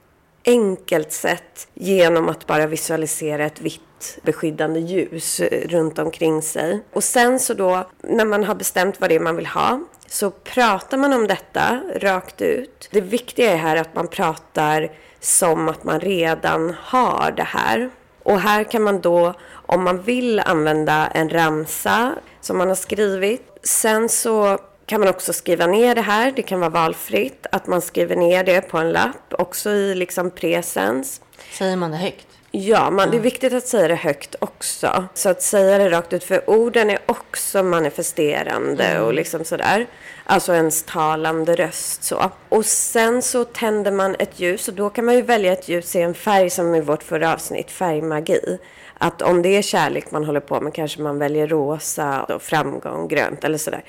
enkelt 0.45 1.12
sätt 1.12 1.68
genom 1.74 2.28
att 2.28 2.47
bara 2.47 2.66
visualisera 2.66 3.47
ett 3.47 3.61
vitt 3.61 4.18
beskyddande 4.22 4.81
ljus 4.81 5.41
runt 5.68 5.99
omkring 5.99 6.43
sig. 6.43 6.81
Och 6.93 7.05
sen 7.05 7.41
så 7.41 7.55
då, 7.55 7.89
när 8.03 8.24
man 8.24 8.45
har 8.45 8.55
bestämt 8.55 9.01
vad 9.01 9.11
det 9.11 9.16
är 9.16 9.20
man 9.20 9.37
vill 9.37 9.47
ha, 9.47 9.81
så 10.07 10.31
pratar 10.31 10.99
man 10.99 11.12
om 11.12 11.26
detta 11.26 11.81
rakt 11.97 12.43
ut. 12.43 12.89
Det 12.91 13.01
viktiga 13.01 13.53
är 13.53 13.57
här 13.57 13.76
att 13.76 13.95
man 13.95 14.09
pratar 14.09 14.93
som 15.20 15.68
att 15.68 15.85
man 15.85 16.01
redan 16.01 16.74
har 16.81 17.33
det 17.37 17.43
här. 17.43 17.91
Och 18.22 18.40
här 18.40 18.64
kan 18.64 18.82
man 18.82 19.00
då, 19.00 19.34
om 19.52 19.84
man 19.84 20.02
vill 20.02 20.40
använda 20.40 21.06
en 21.06 21.30
ramsa 21.30 22.14
som 22.40 22.58
man 22.58 22.68
har 22.68 22.74
skrivit. 22.74 23.58
Sen 23.62 24.08
så 24.08 24.58
kan 24.86 25.00
man 25.00 25.08
också 25.08 25.32
skriva 25.32 25.66
ner 25.66 25.94
det 25.94 26.00
här. 26.00 26.32
Det 26.36 26.42
kan 26.42 26.60
vara 26.60 26.70
valfritt. 26.70 27.46
Att 27.52 27.66
man 27.66 27.82
skriver 27.82 28.16
ner 28.16 28.44
det 28.44 28.60
på 28.60 28.78
en 28.78 28.90
lapp, 28.90 29.34
också 29.38 29.70
i 29.70 29.94
liksom 29.94 30.30
presens. 30.30 31.20
Säger 31.52 31.76
man 31.76 31.90
det 31.90 31.96
högt? 31.96 32.26
Ja, 32.53 32.90
man, 32.90 33.11
det 33.11 33.16
är 33.16 33.20
viktigt 33.20 33.53
att 33.53 33.66
säga 33.66 33.88
det 33.88 33.94
högt 33.94 34.34
också. 34.38 35.05
Så 35.14 35.28
att 35.28 35.42
säga 35.42 35.78
det 35.78 35.90
rakt 35.90 36.12
ut, 36.12 36.24
för 36.24 36.51
orden 36.51 36.90
är 36.90 36.98
också 37.07 37.62
manifesterande 37.62 39.01
och 39.01 39.14
liksom 39.14 39.44
sådär. 39.44 39.86
Alltså 40.24 40.55
ens 40.55 40.82
talande 40.82 41.55
röst 41.55 42.05
så. 42.05 42.30
Och 42.48 42.66
sen 42.66 43.22
så 43.22 43.44
tänder 43.44 43.92
man 43.92 44.16
ett 44.18 44.40
ljus 44.40 44.68
och 44.68 44.74
då 44.74 44.90
kan 44.90 45.05
man 45.05 45.14
ju 45.14 45.22
välja 45.22 45.53
ett 45.53 45.68
ljus 45.68 45.96
i 45.96 46.01
en 46.01 46.14
färg 46.14 46.51
som 46.51 46.74
i 46.74 46.80
vårt 46.80 47.03
förra 47.03 47.32
avsnitt, 47.34 47.70
färgmagi. 47.70 48.59
Att 48.98 49.22
om 49.22 49.42
det 49.42 49.57
är 49.57 49.62
kärlek 49.62 50.11
man 50.11 50.24
håller 50.24 50.40
på 50.40 50.61
med 50.61 50.74
kanske 50.74 51.03
man 51.03 51.18
väljer 51.18 51.46
rosa 51.46 52.22
och 52.22 52.42
framgång, 52.42 53.09
grönt 53.09 53.44
eller 53.44 53.59
sådär. 53.59 53.84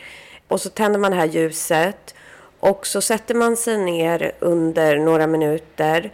Och 0.48 0.62
så 0.62 0.70
tänder 0.70 1.00
man 1.00 1.12
det 1.12 1.18
här 1.18 1.26
ljuset 1.26 2.16
och 2.60 2.88
så 2.88 3.02
sätter 3.02 3.36
man 3.36 3.58
sig 3.58 3.78
ner 3.78 4.32
under 4.40 4.98
några 4.98 5.28
minuter 5.28 6.12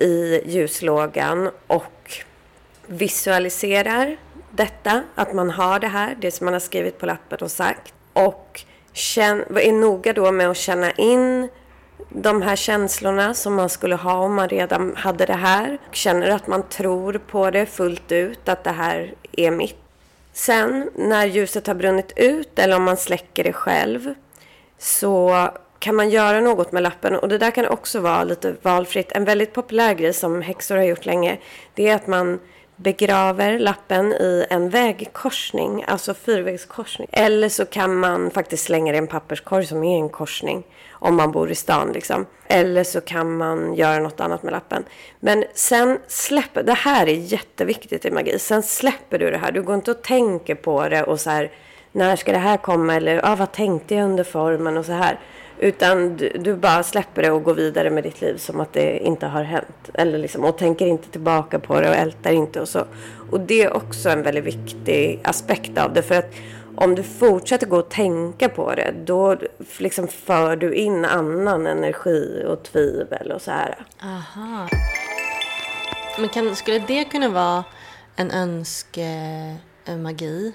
i 0.00 0.42
ljuslågan 0.46 1.50
och 1.66 2.12
visualiserar 2.86 4.16
detta, 4.50 5.02
att 5.14 5.32
man 5.32 5.50
har 5.50 5.80
det 5.80 5.88
här, 5.88 6.16
det 6.20 6.30
som 6.30 6.44
man 6.44 6.54
har 6.54 6.60
skrivit 6.60 6.98
på 6.98 7.06
lappen 7.06 7.38
och 7.42 7.50
sagt. 7.50 7.94
Och 8.12 8.60
känn, 8.92 9.44
är 9.56 9.72
noga 9.72 10.12
då 10.12 10.32
med 10.32 10.50
att 10.50 10.56
känna 10.56 10.90
in 10.90 11.48
de 12.08 12.42
här 12.42 12.56
känslorna 12.56 13.34
som 13.34 13.54
man 13.54 13.68
skulle 13.68 13.94
ha 13.94 14.14
om 14.14 14.34
man 14.34 14.48
redan 14.48 14.96
hade 14.96 15.26
det 15.26 15.32
här. 15.32 15.78
Känner 15.92 16.30
att 16.30 16.46
man 16.46 16.62
tror 16.62 17.20
på 17.26 17.50
det 17.50 17.66
fullt 17.66 18.12
ut, 18.12 18.48
att 18.48 18.64
det 18.64 18.70
här 18.70 19.14
är 19.32 19.50
mitt. 19.50 19.76
Sen 20.32 20.90
när 20.94 21.26
ljuset 21.26 21.66
har 21.66 21.74
brunnit 21.74 22.12
ut 22.16 22.58
eller 22.58 22.76
om 22.76 22.82
man 22.82 22.96
släcker 22.96 23.44
det 23.44 23.52
själv 23.52 24.14
så 24.78 25.48
kan 25.78 25.94
man 25.94 26.10
göra 26.10 26.40
något 26.40 26.72
med 26.72 26.82
lappen 26.82 27.14
och 27.14 27.28
det 27.28 27.38
där 27.38 27.50
kan 27.50 27.66
också 27.66 28.00
vara 28.00 28.24
lite 28.24 28.54
valfritt. 28.62 29.12
En 29.12 29.24
väldigt 29.24 29.52
populär 29.52 29.94
grej 29.94 30.12
som 30.12 30.42
häxor 30.42 30.76
har 30.76 30.84
gjort 30.84 31.06
länge 31.06 31.38
det 31.74 31.88
är 31.88 31.94
att 31.94 32.06
man 32.06 32.40
begraver 32.76 33.58
lappen 33.58 34.12
i 34.12 34.46
en 34.50 34.70
vägkorsning, 34.70 35.84
alltså 35.86 36.14
fyrvägskorsning. 36.14 37.08
Eller 37.12 37.48
så 37.48 37.64
kan 37.64 37.96
man 37.96 38.30
faktiskt 38.30 38.64
slänga 38.64 38.92
det 38.92 38.96
i 38.96 38.98
en 38.98 39.06
papperskorg 39.06 39.66
som 39.66 39.84
är 39.84 39.96
en 39.96 40.08
korsning 40.08 40.62
om 40.90 41.16
man 41.16 41.32
bor 41.32 41.50
i 41.50 41.54
stan 41.54 41.92
liksom. 41.92 42.26
Eller 42.46 42.84
så 42.84 43.00
kan 43.00 43.36
man 43.36 43.74
göra 43.74 43.98
något 43.98 44.20
annat 44.20 44.42
med 44.42 44.52
lappen. 44.52 44.84
Men 45.20 45.44
sen 45.54 45.98
släpper, 46.06 46.62
det 46.62 46.72
här 46.72 47.06
är 47.06 47.14
jätteviktigt 47.14 48.04
i 48.04 48.10
magi, 48.10 48.38
sen 48.38 48.62
släpper 48.62 49.18
du 49.18 49.30
det 49.30 49.38
här. 49.38 49.52
Du 49.52 49.62
går 49.62 49.74
inte 49.74 49.90
och 49.90 50.02
tänker 50.02 50.54
på 50.54 50.88
det 50.88 51.02
och 51.02 51.20
så 51.20 51.30
här, 51.30 51.50
när 51.92 52.16
ska 52.16 52.32
det 52.32 52.38
här 52.38 52.56
komma? 52.56 52.94
Eller 52.94 53.20
ah, 53.24 53.36
vad 53.36 53.52
tänkte 53.52 53.94
jag 53.94 54.04
under 54.04 54.24
formen 54.24 54.76
och 54.76 54.86
så 54.86 54.92
här. 54.92 55.18
Utan 55.58 56.16
du, 56.16 56.28
du 56.28 56.56
bara 56.56 56.82
släpper 56.82 57.22
det 57.22 57.30
och 57.30 57.42
går 57.42 57.54
vidare 57.54 57.90
med 57.90 58.02
ditt 58.02 58.20
liv 58.20 58.36
som 58.36 58.60
att 58.60 58.72
det 58.72 58.98
inte 58.98 59.26
har 59.26 59.42
hänt. 59.42 59.90
Eller 59.94 60.18
liksom, 60.18 60.44
och 60.44 60.58
tänker 60.58 60.86
inte 60.86 61.08
tillbaka 61.08 61.58
på 61.58 61.80
det 61.80 61.88
och 61.88 61.96
ältar 61.96 62.32
inte 62.32 62.60
och 62.60 62.68
så. 62.68 62.84
Och 63.30 63.40
det 63.40 63.62
är 63.62 63.76
också 63.76 64.10
en 64.10 64.22
väldigt 64.22 64.44
viktig 64.44 65.20
aspekt 65.24 65.78
av 65.78 65.92
det. 65.92 66.02
För 66.02 66.14
att 66.14 66.34
om 66.76 66.94
du 66.94 67.02
fortsätter 67.02 67.66
gå 67.66 67.78
och 67.78 67.88
tänka 67.88 68.48
på 68.48 68.74
det, 68.74 68.94
då 69.04 69.36
liksom 69.78 70.08
för 70.08 70.56
du 70.56 70.74
in 70.74 71.04
annan 71.04 71.66
energi 71.66 72.44
och 72.46 72.62
tvivel 72.62 73.32
och 73.32 73.42
så 73.42 73.50
här. 73.50 73.86
Aha. 74.02 74.68
Men 76.18 76.28
kan, 76.28 76.56
skulle 76.56 76.78
det 76.78 77.04
kunna 77.04 77.28
vara 77.28 77.64
en 78.16 78.30
önskemagi? 78.30 80.52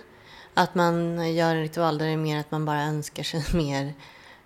Att 0.53 0.75
man 0.75 1.27
gör 1.35 1.55
en 1.55 1.61
ritual 1.61 1.97
där 1.97 2.05
det 2.05 2.11
är 2.11 2.17
mer 2.17 2.39
att 2.39 2.51
man 2.51 2.65
bara 2.65 2.83
önskar 2.83 3.23
sig 3.23 3.43
mer 3.53 3.93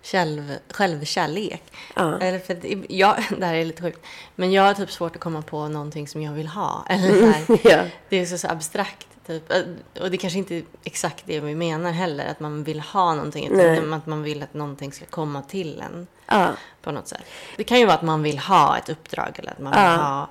själv, 0.04 0.58
självkärlek. 0.70 1.62
Ja. 1.94 2.18
Eller 2.18 2.38
för 2.38 2.56
jag, 2.92 3.16
det 3.38 3.46
här 3.46 3.54
är 3.54 3.64
lite 3.64 3.82
sjukt. 3.82 4.06
Men 4.34 4.52
jag 4.52 4.62
har 4.62 4.74
typ 4.74 4.90
svårt 4.90 5.16
att 5.16 5.22
komma 5.22 5.42
på 5.42 5.68
någonting 5.68 6.08
som 6.08 6.22
jag 6.22 6.32
vill 6.32 6.48
ha. 6.48 6.86
Eller 6.88 7.08
så 7.08 7.26
här, 7.26 7.60
Ja. 7.78 7.84
Det 8.08 8.16
är 8.16 8.26
så, 8.26 8.38
så 8.38 8.48
abstrakt. 8.48 9.06
Typ. 9.26 9.52
Och 10.00 10.10
det 10.10 10.16
kanske 10.16 10.38
inte 10.38 10.54
är 10.54 10.64
exakt 10.84 11.24
det 11.26 11.40
vi 11.40 11.54
menar 11.54 11.92
heller. 11.92 12.26
Att 12.26 12.40
man 12.40 12.64
vill 12.64 12.80
ha 12.80 13.14
någonting. 13.14 13.48
Utan 13.48 13.92
att 13.92 14.06
man 14.06 14.22
vill 14.22 14.42
att 14.42 14.54
någonting 14.54 14.92
ska 14.92 15.04
komma 15.04 15.42
till 15.42 15.80
en. 15.80 16.06
Ja. 16.26 16.50
På 16.82 16.92
något 16.92 17.08
sätt. 17.08 17.24
Det 17.56 17.64
kan 17.64 17.78
ju 17.78 17.86
vara 17.86 17.96
att 17.96 18.02
man 18.02 18.22
vill 18.22 18.38
ha 18.38 18.78
ett 18.78 18.88
uppdrag. 18.88 19.38
Eller 19.38 19.50
att 19.50 19.58
man 19.58 19.72
vill 19.72 20.00
ha 20.00 20.28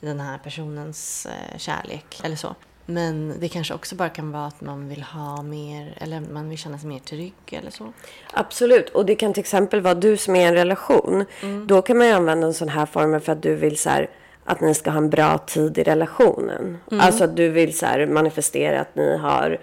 den 0.00 0.20
här 0.20 0.38
personens 0.38 1.26
eh, 1.26 1.58
kärlek. 1.58 2.20
Eller 2.22 2.36
så. 2.36 2.54
Men 2.90 3.34
det 3.40 3.48
kanske 3.48 3.74
också 3.74 3.94
bara 3.94 4.08
kan 4.08 4.32
vara 4.32 4.46
att 4.46 4.60
man 4.60 4.88
vill 4.88 5.02
ha 5.02 5.42
mer. 5.42 5.98
Eller 6.00 6.20
man 6.20 6.48
vill 6.48 6.58
känna 6.58 6.78
sig 6.78 6.88
mer 6.88 6.98
trygg 6.98 7.34
eller 7.50 7.70
så. 7.70 7.92
Absolut. 8.32 8.88
Och 8.88 9.06
det 9.06 9.14
kan 9.14 9.32
till 9.32 9.40
exempel 9.40 9.80
vara 9.80 9.94
du 9.94 10.16
som 10.16 10.36
är 10.36 10.40
i 10.40 10.44
en 10.44 10.54
relation. 10.54 11.24
Då 11.66 11.82
kan 11.82 11.98
man 11.98 12.06
ju 12.06 12.12
använda 12.12 12.46
en 12.46 12.54
sån 12.54 12.68
här 12.68 12.86
form 12.86 13.20
för 13.20 13.32
att 13.32 13.42
du 13.42 13.54
vill 13.54 13.78
så 13.78 13.90
här, 13.90 14.10
att 14.44 14.60
ni 14.60 14.74
ska 14.74 14.90
ha 14.90 14.98
en 14.98 15.10
bra 15.10 15.38
tid 15.38 15.78
i 15.78 15.82
relationen. 15.82 16.78
Alltså 16.90 17.24
att 17.24 17.36
du 17.36 17.48
vill 17.48 17.78
så 17.78 17.86
här, 17.86 18.06
manifestera 18.06 18.80
att 18.80 18.96
ni 18.96 19.16
har 19.16 19.58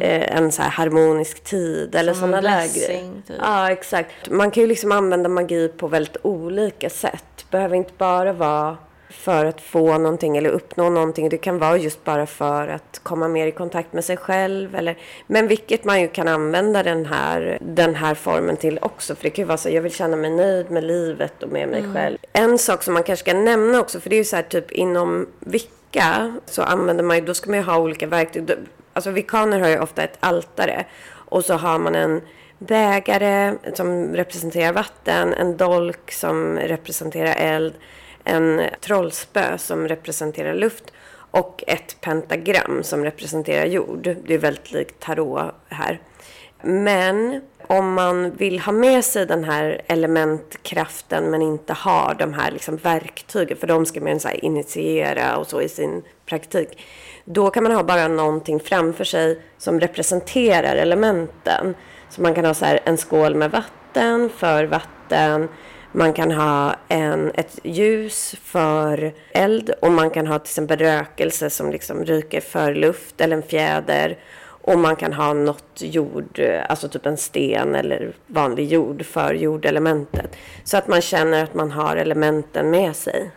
eh, 0.00 0.36
en 0.36 0.52
så 0.52 0.62
harmonisk 0.62 1.44
tid 1.44 1.94
eller 1.94 2.14
sådana 2.14 2.40
blessing, 2.40 3.22
typ. 3.26 3.36
Ja, 3.40 3.70
exakt. 3.70 4.30
Man 4.30 4.50
kan 4.50 4.60
ju 4.60 4.66
liksom 4.66 4.92
använda 4.92 5.28
magi 5.28 5.68
på 5.68 5.88
väldigt 5.88 6.16
olika 6.22 6.90
sätt. 6.90 7.46
Behöver 7.50 7.76
inte 7.76 7.92
bara 7.98 8.32
vara 8.32 8.76
för 9.12 9.44
att 9.44 9.60
få 9.60 9.98
någonting 9.98 10.36
eller 10.36 10.50
uppnå 10.50 10.90
någonting. 10.90 11.28
Det 11.28 11.38
kan 11.38 11.58
vara 11.58 11.76
just 11.76 12.04
bara 12.04 12.26
för 12.26 12.68
att 12.68 13.00
komma 13.02 13.28
mer 13.28 13.46
i 13.46 13.52
kontakt 13.52 13.92
med 13.92 14.04
sig 14.04 14.16
själv. 14.16 14.74
Eller, 14.74 14.98
men 15.26 15.48
vilket 15.48 15.84
man 15.84 16.00
ju 16.00 16.08
kan 16.08 16.28
använda 16.28 16.82
den 16.82 17.06
här, 17.06 17.58
den 17.60 17.94
här 17.94 18.14
formen 18.14 18.56
till 18.56 18.78
också. 18.82 19.14
För 19.14 19.22
det 19.22 19.30
kan 19.30 19.42
ju 19.42 19.46
vara 19.46 19.58
så 19.58 19.70
jag 19.70 19.82
vill 19.82 19.94
känna 19.94 20.16
mig 20.16 20.30
nöjd 20.30 20.70
med 20.70 20.84
livet 20.84 21.42
och 21.42 21.48
med 21.48 21.68
mig 21.68 21.84
själv. 21.94 22.18
En 22.32 22.58
sak 22.58 22.82
som 22.82 22.94
man 22.94 23.02
kanske 23.02 23.24
ska 23.24 23.38
nämna 23.38 23.80
också, 23.80 24.00
för 24.00 24.10
det 24.10 24.16
är 24.16 24.18
ju 24.18 24.24
så 24.24 24.36
här 24.36 24.42
typ 24.42 24.70
inom 24.70 25.26
Vicka 25.40 26.34
så 26.46 26.62
använder 26.62 27.04
man 27.04 27.16
ju, 27.16 27.24
då 27.24 27.34
ska 27.34 27.50
man 27.50 27.58
ju 27.58 27.64
ha 27.64 27.78
olika 27.78 28.06
verktyg. 28.06 28.50
Alltså 28.92 29.10
vikaner 29.10 29.60
har 29.60 29.68
ju 29.68 29.78
ofta 29.78 30.02
ett 30.02 30.16
altare 30.20 30.84
och 31.32 31.44
så 31.44 31.54
har 31.54 31.78
man 31.78 31.94
en 31.94 32.20
bägare 32.58 33.54
som 33.74 34.14
representerar 34.14 34.72
vatten, 34.72 35.34
en 35.34 35.56
dolk 35.56 36.12
som 36.12 36.58
representerar 36.58 37.34
eld, 37.38 37.74
en 38.24 38.60
trollspö 38.80 39.58
som 39.58 39.88
representerar 39.88 40.54
luft 40.54 40.92
och 41.30 41.64
ett 41.66 42.00
pentagram 42.00 42.82
som 42.82 43.04
representerar 43.04 43.66
jord. 43.66 44.16
Det 44.24 44.34
är 44.34 44.38
väldigt 44.38 44.72
likt 44.72 45.00
tarot 45.00 45.54
här. 45.68 46.00
Men 46.62 47.40
om 47.66 47.92
man 47.92 48.30
vill 48.30 48.58
ha 48.58 48.72
med 48.72 49.04
sig 49.04 49.26
den 49.26 49.44
här 49.44 49.82
elementkraften 49.86 51.30
men 51.30 51.42
inte 51.42 51.72
har 51.72 52.14
de 52.18 52.32
här 52.34 52.50
liksom 52.50 52.76
verktygen, 52.76 53.56
för 53.56 53.66
de 53.66 53.86
ska 53.86 54.00
man 54.00 54.20
så 54.20 54.28
här 54.28 54.44
initiera 54.44 55.36
och 55.36 55.46
så 55.46 55.60
i 55.60 55.68
sin 55.68 56.02
praktik. 56.26 56.78
Då 57.24 57.50
kan 57.50 57.62
man 57.62 57.72
ha 57.72 57.82
bara 57.82 58.08
någonting 58.08 58.60
framför 58.60 59.04
sig 59.04 59.40
som 59.58 59.80
representerar 59.80 60.76
elementen. 60.76 61.74
Så 62.10 62.22
man 62.22 62.34
kan 62.34 62.44
ha 62.44 62.54
så 62.54 62.64
här 62.64 62.80
en 62.84 62.96
skål 62.96 63.34
med 63.34 63.50
vatten 63.50 64.30
för 64.36 64.64
vatten. 64.64 65.48
Man 65.92 66.12
kan 66.12 66.30
ha 66.30 66.76
en, 66.88 67.30
ett 67.34 67.58
ljus 67.62 68.34
för 68.42 69.12
eld 69.32 69.70
och 69.80 69.92
man 69.92 70.10
kan 70.10 70.26
ha 70.26 70.38
till 70.38 70.50
exempel 70.50 70.78
rökelse 70.78 71.50
som 71.50 71.70
liksom 71.70 72.04
ryker 72.04 72.40
för 72.40 72.74
luft 72.74 73.20
eller 73.20 73.36
en 73.36 73.42
fjäder. 73.42 74.18
Och 74.64 74.78
man 74.78 74.96
kan 74.96 75.12
ha 75.12 75.32
något 75.32 75.72
jord, 75.76 76.40
alltså 76.68 76.88
typ 76.88 77.06
en 77.06 77.16
sten 77.16 77.74
eller 77.74 78.12
vanlig 78.26 78.66
jord 78.66 79.04
för 79.04 79.34
jordelementet. 79.34 80.36
Så 80.64 80.76
att 80.76 80.88
man 80.88 81.00
känner 81.00 81.44
att 81.44 81.54
man 81.54 81.70
har 81.70 81.96
elementen 81.96 82.70
med 82.70 82.96
sig. 82.96 83.30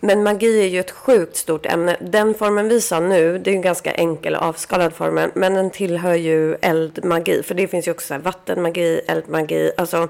Men 0.00 0.22
magi 0.22 0.60
är 0.60 0.68
ju 0.68 0.80
ett 0.80 0.90
sjukt 0.90 1.36
stort 1.36 1.66
ämne. 1.66 1.96
Den 2.00 2.34
formen 2.34 2.68
vi 2.68 2.80
sa 2.80 3.00
nu, 3.00 3.38
det 3.38 3.50
är 3.50 3.54
en 3.54 3.62
ganska 3.62 3.92
enkel 3.92 4.34
och 4.34 4.42
avskalad 4.42 4.92
form, 4.92 5.30
men 5.34 5.54
den 5.54 5.70
tillhör 5.70 6.14
ju 6.14 6.54
eldmagi. 6.54 7.42
För 7.42 7.54
det 7.54 7.68
finns 7.68 7.88
ju 7.88 7.92
också 7.92 8.06
så 8.06 8.14
här 8.14 8.20
vattenmagi, 8.20 9.00
eldmagi, 9.06 9.72
alltså 9.76 10.08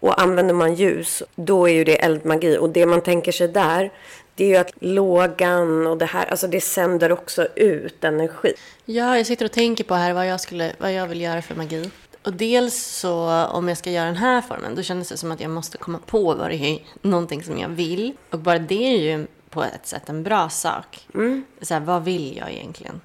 och 0.00 0.22
använder 0.22 0.54
man 0.54 0.74
ljus, 0.74 1.22
då 1.34 1.68
är 1.68 1.72
ju 1.72 1.84
det 1.84 2.02
eldmagi. 2.04 2.58
Och 2.58 2.70
det 2.70 2.86
man 2.86 3.00
tänker 3.00 3.32
sig 3.32 3.48
där, 3.48 3.90
det 4.34 4.44
är 4.44 4.48
ju 4.48 4.56
att 4.56 4.72
lågan 4.80 5.86
och 5.86 5.96
det 5.98 6.06
här, 6.06 6.26
alltså 6.26 6.46
det 6.46 6.60
sänder 6.60 7.12
också 7.12 7.48
ut 7.56 8.04
energi. 8.04 8.54
Ja, 8.84 9.16
jag 9.16 9.26
sitter 9.26 9.44
och 9.44 9.52
tänker 9.52 9.84
på 9.84 9.94
här 9.94 10.12
vad 10.12 10.26
jag, 10.26 10.40
skulle, 10.40 10.72
vad 10.78 10.92
jag 10.92 11.06
vill 11.06 11.20
göra 11.20 11.42
för 11.42 11.54
magi. 11.54 11.90
Och 12.22 12.32
dels 12.32 12.74
så 12.84 13.44
om 13.44 13.68
jag 13.68 13.78
ska 13.78 13.90
göra 13.90 14.06
den 14.06 14.16
här 14.16 14.40
formen, 14.40 14.74
då 14.74 14.82
kändes 14.82 15.08
det 15.08 15.16
som 15.16 15.32
att 15.32 15.40
jag 15.40 15.50
måste 15.50 15.78
komma 15.78 15.98
på 16.06 16.34
vad 16.34 16.50
det 16.50 16.56
är, 16.56 16.78
någonting 17.02 17.42
som 17.42 17.58
jag 17.58 17.68
vill. 17.68 18.12
Och 18.30 18.38
bara 18.38 18.58
det 18.58 18.94
är 18.94 18.98
ju 18.98 19.26
på 19.50 19.62
ett 19.64 19.86
sätt 19.86 20.08
en 20.08 20.22
bra 20.22 20.48
sak. 20.48 21.08
Så 21.60 21.74
här, 21.74 21.80
vad 21.80 22.04
vill 22.04 22.36
jag 22.36 22.52
egentligen? 22.52 23.00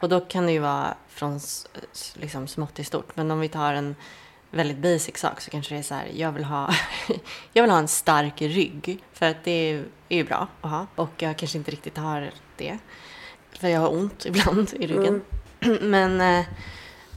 Och 0.00 0.08
då 0.08 0.20
kan 0.20 0.46
det 0.46 0.52
ju 0.52 0.58
vara 0.58 0.94
från 1.08 1.40
liksom 2.14 2.48
smått 2.48 2.74
till 2.74 2.86
stort. 2.86 3.16
Men 3.16 3.30
om 3.30 3.40
vi 3.40 3.48
tar 3.48 3.74
en 3.74 3.96
väldigt 4.54 4.78
basic 4.78 5.18
sak 5.18 5.40
så 5.40 5.50
kanske 5.50 5.74
det 5.74 5.78
är 5.78 5.82
så 5.82 5.94
här, 5.94 6.10
jag 6.14 6.32
vill 6.32 6.44
ha, 6.44 6.74
jag 7.52 7.62
vill 7.62 7.70
ha 7.70 7.78
en 7.78 7.88
stark 7.88 8.42
rygg. 8.42 9.04
För 9.12 9.26
att 9.26 9.44
det 9.44 9.50
är, 9.50 9.84
är 10.08 10.16
ju 10.16 10.24
bra 10.24 10.48
att 10.60 10.70
ha. 10.70 10.86
Och 10.94 11.10
jag 11.18 11.36
kanske 11.36 11.58
inte 11.58 11.70
riktigt 11.70 11.96
har 11.96 12.30
det. 12.56 12.78
För 13.52 13.68
jag 13.68 13.80
har 13.80 13.92
ont 13.92 14.26
ibland 14.26 14.74
i 14.80 14.86
ryggen. 14.86 15.22
Men 15.80 16.20
eh, 16.20 16.44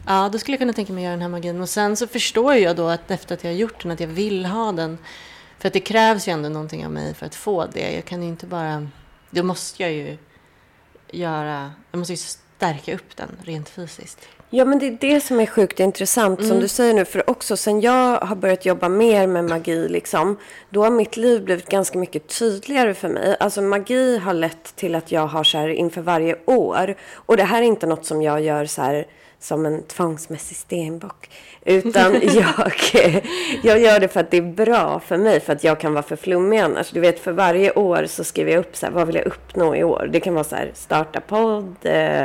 ja, 0.07 0.29
då 0.29 0.39
skulle 0.39 0.53
jag 0.53 0.59
kunna 0.59 0.73
tänka 0.73 0.93
mig 0.93 1.01
att 1.01 1.05
göra 1.05 1.13
den 1.13 1.21
här 1.21 1.29
magin. 1.29 1.61
Och 1.61 1.69
sen 1.69 1.97
så 1.97 2.07
förstår 2.07 2.55
jag 2.55 2.75
då 2.75 2.87
att 2.87 3.11
efter 3.11 3.35
att 3.35 3.43
jag 3.43 3.51
har 3.51 3.57
gjort 3.57 3.83
den 3.83 3.91
att 3.91 3.99
jag 3.99 4.07
vill 4.07 4.45
ha 4.45 4.71
den. 4.71 4.97
För 5.59 5.67
att 5.67 5.73
det 5.73 5.79
krävs 5.79 6.27
ju 6.27 6.31
ändå 6.31 6.49
någonting 6.49 6.85
av 6.85 6.91
mig 6.91 7.13
för 7.13 7.25
att 7.25 7.35
få 7.35 7.65
det. 7.65 7.95
Jag 7.95 8.05
kan 8.05 8.23
ju 8.23 8.29
inte 8.29 8.45
bara... 8.45 8.87
Då 9.29 9.43
måste 9.43 9.83
jag 9.83 9.91
ju 9.91 10.17
göra... 11.11 11.71
Jag 11.91 11.99
måste 11.99 12.13
ju 12.13 12.17
stärka 12.17 12.95
upp 12.95 13.15
den 13.15 13.29
rent 13.43 13.69
fysiskt. 13.69 14.27
Ja, 14.49 14.65
men 14.65 14.79
det 14.79 14.87
är 14.87 14.97
det 14.99 15.21
som 15.21 15.39
är 15.39 15.45
sjukt 15.45 15.79
intressant 15.79 16.45
som 16.45 16.59
du 16.59 16.67
säger 16.67 16.93
nu. 16.93 17.05
För 17.05 17.29
också 17.29 17.57
sen 17.57 17.81
jag 17.81 18.19
har 18.19 18.35
börjat 18.35 18.65
jobba 18.65 18.89
mer 18.89 19.27
med 19.27 19.45
magi, 19.45 19.89
liksom, 19.89 20.37
då 20.69 20.83
har 20.83 20.91
mitt 20.91 21.17
liv 21.17 21.43
blivit 21.43 21.69
ganska 21.69 21.99
mycket 21.99 22.39
tydligare 22.39 22.93
för 22.93 23.09
mig. 23.09 23.37
Alltså 23.39 23.61
magi 23.61 24.17
har 24.17 24.33
lett 24.33 24.75
till 24.75 24.95
att 24.95 25.11
jag 25.11 25.27
har 25.27 25.43
så 25.43 25.57
här 25.57 25.69
inför 25.69 26.01
varje 26.01 26.35
år. 26.45 26.95
Och 27.13 27.37
det 27.37 27.43
här 27.43 27.61
är 27.61 27.65
inte 27.65 27.87
något 27.87 28.05
som 28.05 28.21
jag 28.21 28.41
gör 28.41 28.65
så 28.65 28.81
här 28.81 29.07
som 29.39 29.65
en 29.65 29.83
tvångsmässig 29.83 30.57
stenbock. 30.57 31.29
Utan 31.65 32.13
jag, 32.21 32.73
jag 33.63 33.79
gör 33.79 33.99
det 33.99 34.07
för 34.07 34.19
att 34.19 34.31
det 34.31 34.37
är 34.37 34.41
bra 34.41 34.99
för 34.99 35.17
mig. 35.17 35.39
För 35.39 35.53
att 35.53 35.63
jag 35.63 35.79
kan 35.79 35.93
vara 35.93 36.03
för 36.03 36.15
flummig 36.15 36.59
annars. 36.59 36.91
Du 36.91 36.99
vet, 36.99 37.19
för 37.19 37.31
varje 37.31 37.71
år 37.71 38.05
så 38.07 38.23
skriver 38.23 38.51
jag 38.51 38.59
upp 38.59 38.75
så 38.75 38.85
här, 38.85 38.93
vad 38.93 39.07
vill 39.07 39.15
jag 39.15 39.27
uppnå 39.27 39.75
i 39.75 39.83
år? 39.83 40.09
Det 40.11 40.19
kan 40.19 40.33
vara 40.33 40.43
så 40.43 40.55
här, 40.55 40.71
starta 40.73 41.19
podd, 41.19 41.75
eh, 41.83 42.23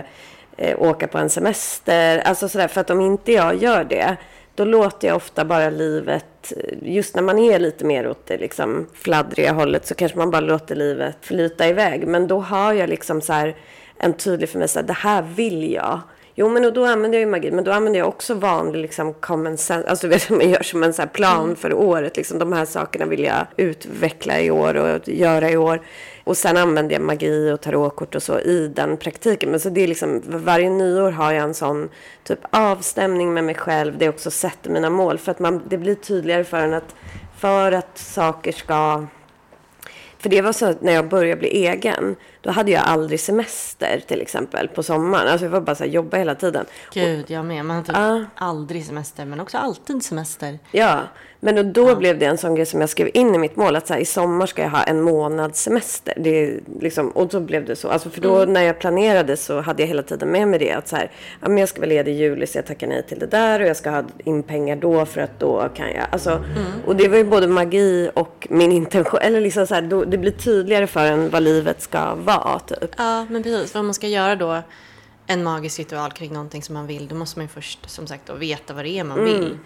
eh, 0.62 0.82
åka 0.82 1.06
på 1.06 1.18
en 1.18 1.30
semester. 1.30 2.18
Alltså 2.18 2.48
sådär, 2.48 2.68
för 2.68 2.80
att 2.80 2.90
om 2.90 3.00
inte 3.00 3.32
jag 3.32 3.56
gör 3.56 3.84
det, 3.84 4.16
då 4.54 4.64
låter 4.64 5.08
jag 5.08 5.16
ofta 5.16 5.44
bara 5.44 5.70
livet, 5.70 6.52
just 6.82 7.14
när 7.14 7.22
man 7.22 7.38
är 7.38 7.58
lite 7.58 7.84
mer 7.84 8.08
åt 8.08 8.26
det 8.26 8.38
liksom 8.38 8.86
fladdriga 8.94 9.52
hållet 9.52 9.86
så 9.86 9.94
kanske 9.94 10.18
man 10.18 10.30
bara 10.30 10.40
låter 10.40 10.74
livet 10.76 11.16
flyta 11.20 11.68
iväg. 11.68 12.06
Men 12.06 12.26
då 12.26 12.40
har 12.40 12.72
jag 12.72 12.88
liksom 12.88 13.20
så 13.20 13.32
här 13.32 13.56
en 13.98 14.12
tydlig 14.12 14.48
för 14.48 14.58
mig, 14.58 14.68
så 14.68 14.78
här, 14.78 14.86
det 14.86 14.92
här 14.92 15.22
vill 15.22 15.72
jag. 15.72 16.00
Jo, 16.35 16.49
men 16.49 16.64
och 16.64 16.72
då 16.72 16.85
använder 16.85 17.18
jag 17.18 17.26
ju 17.26 17.30
magi, 17.30 17.51
men 17.51 17.64
då 17.64 17.72
använder 17.72 18.01
jag 18.01 18.09
också 18.09 18.35
vanlig 18.35 18.80
liksom 18.80 19.14
common 19.14 19.57
sense. 19.57 19.89
Alltså 19.89 20.07
du 20.07 20.11
vet, 20.11 20.30
man 20.30 20.51
gör 20.51 20.62
som 20.62 20.83
en 20.83 20.93
så 20.93 21.03
här 21.03 21.09
plan 21.09 21.57
för 21.57 21.72
året. 21.72 22.16
Liksom, 22.16 22.39
de 22.39 22.53
här 22.53 22.64
sakerna 22.64 23.07
vill 23.07 23.24
jag 23.24 23.47
utveckla 23.57 24.41
i 24.41 24.51
år 24.51 24.74
och 24.74 25.09
göra 25.09 25.51
i 25.51 25.57
år. 25.57 25.80
Och 26.24 26.37
sen 26.37 26.57
använder 26.57 26.95
jag 26.95 27.03
magi 27.03 27.51
och 27.51 27.61
tarotkort 27.61 28.14
och 28.14 28.22
så 28.22 28.41
i 28.41 28.68
den 28.68 28.97
praktiken. 28.97 29.51
Men 29.51 29.61
så 29.61 29.68
det 29.68 29.80
är 29.80 29.89
liksom, 29.89 30.22
varje 30.26 30.70
nyår 30.70 31.11
har 31.11 31.33
jag 31.33 31.45
en 31.45 31.55
sån 31.55 31.89
typ 32.24 32.39
avstämning 32.51 33.35
med 33.35 33.45
mig 33.45 33.55
själv. 33.55 33.99
Det 33.99 34.05
är 34.05 34.09
också 34.09 34.30
sätter 34.30 34.70
mina 34.70 34.91
mål. 34.91 35.18
För 35.18 35.30
att 35.30 35.39
man, 35.39 35.62
det 35.68 35.78
blir 35.78 35.95
tydligare 35.95 36.45
för 36.45 36.57
en 36.57 36.74
att 36.74 36.95
för 37.43 37.72
att 37.72 37.99
saker 37.99 38.53
ska 38.53 39.07
för 40.23 40.29
det 40.29 40.43
var 40.43 40.53
så 40.53 40.66
att 40.66 40.83
när 40.83 40.93
jag 40.93 41.09
började 41.09 41.39
bli 41.41 41.49
egen, 41.66 42.16
då 42.41 42.51
hade 42.51 42.70
jag 42.70 42.83
aldrig 42.83 43.20
semester 43.20 44.03
till 44.09 44.20
exempel 44.20 44.68
på 44.68 44.83
sommaren. 44.83 45.29
Alltså 45.29 45.45
jag 45.47 45.51
var 45.51 45.61
bara 45.61 45.77
så 45.77 45.85
här, 45.85 45.91
jobba 45.91 46.16
hela 46.16 46.35
tiden. 46.35 46.66
Gud, 46.93 47.31
jag 47.31 47.45
med. 47.45 47.64
Man 47.64 47.77
har 47.77 47.85
typ 47.85 47.97
Ja. 47.97 48.25
aldrig 48.35 48.87
semester, 48.87 49.25
men 49.25 49.41
också 49.41 49.59
alltid 49.59 50.03
semester. 50.05 50.59
Ja, 50.70 51.01
men 51.45 51.55
då, 51.55 51.62
då 51.62 51.97
blev 51.97 52.18
det 52.18 52.26
en 52.26 52.38
sån 52.38 52.55
grej 52.55 52.66
som 52.66 52.80
jag 52.80 52.88
skrev 52.88 53.11
in 53.14 53.34
i 53.34 53.38
mitt 53.38 53.57
mål. 53.57 53.76
Att 53.76 53.86
så 53.86 53.95
här, 53.95 54.01
i 54.01 54.05
sommar 54.05 54.47
ska 54.47 54.62
jag 54.62 54.70
ha 54.70 54.82
en 54.82 55.03
månads 55.03 55.62
semester. 55.62 56.14
Det 56.16 56.61
liksom, 56.80 57.11
och 57.11 57.30
så 57.30 57.40
blev 57.40 57.64
det 57.64 57.76
så. 57.76 57.88
Alltså 57.88 58.11
för 58.11 58.20
då 58.20 58.45
när 58.45 58.62
jag 58.62 58.78
planerade 58.78 59.36
så 59.36 59.61
hade 59.61 59.82
jag 59.82 59.88
hela 59.88 60.03
tiden 60.03 60.28
med 60.28 60.49
mig 60.49 60.59
det. 60.59 60.72
Att 60.72 60.88
så 60.88 60.97
här, 60.97 61.11
ja, 61.40 61.49
men 61.49 61.59
jag 61.59 61.68
ska 61.68 61.80
vara 61.80 61.88
ledig 61.88 62.12
i 62.12 62.16
juli 62.16 62.47
så 62.47 62.59
jag 62.59 62.66
tackar 62.66 62.86
nej 62.86 63.03
till 63.03 63.18
det 63.18 63.26
där. 63.26 63.61
Och 63.61 63.66
jag 63.66 63.76
ska 63.76 63.90
ha 63.90 64.05
in 64.24 64.43
pengar 64.43 64.76
då 64.76 65.07
för 65.07 65.20
att 65.20 65.38
då 65.38 65.68
kan 65.74 65.93
jag. 65.93 66.07
Alltså, 66.11 66.45
Och 66.86 66.97
det 66.97 67.09
var 67.09 67.16
ju 67.16 67.24
både 67.24 67.47
magi 67.47 68.11
och 68.14 68.47
min 68.51 68.72
intention. 68.72 69.20
Eller 69.22 69.40
liksom 69.40 69.66
så 69.66 69.74
här, 69.74 69.82
då, 69.82 70.05
det 70.05 70.18
blir 70.18 70.32
tydligare 70.32 70.86
för 70.86 71.05
en 71.05 71.30
vad 71.30 71.43
livet 71.43 71.82
ska 71.82 72.14
vara 72.14 72.59
typ. 72.59 72.90
Ja, 72.99 73.26
men 73.30 73.43
precis. 73.43 73.74
Vad 73.74 73.84
man 73.84 73.95
ska 73.95 74.09
göra 74.09 74.36
då 74.36 74.62
en 75.26 75.43
magisk 75.43 75.78
ritual 75.78 76.12
kring 76.12 76.32
någonting 76.32 76.62
som 76.62 76.74
man 76.74 76.86
vill, 76.86 77.09
då 77.09 77.14
måste 77.14 77.38
man 77.38 77.45
ju 77.45 77.49
först 77.49 77.90
som 77.90 78.07
sagt 78.07 78.26
då 78.26 78.34
veta 78.34 78.74
vad 78.74 78.84
det 78.84 78.99
är 78.99 79.05
man 79.05 79.24
vill. 79.24 79.59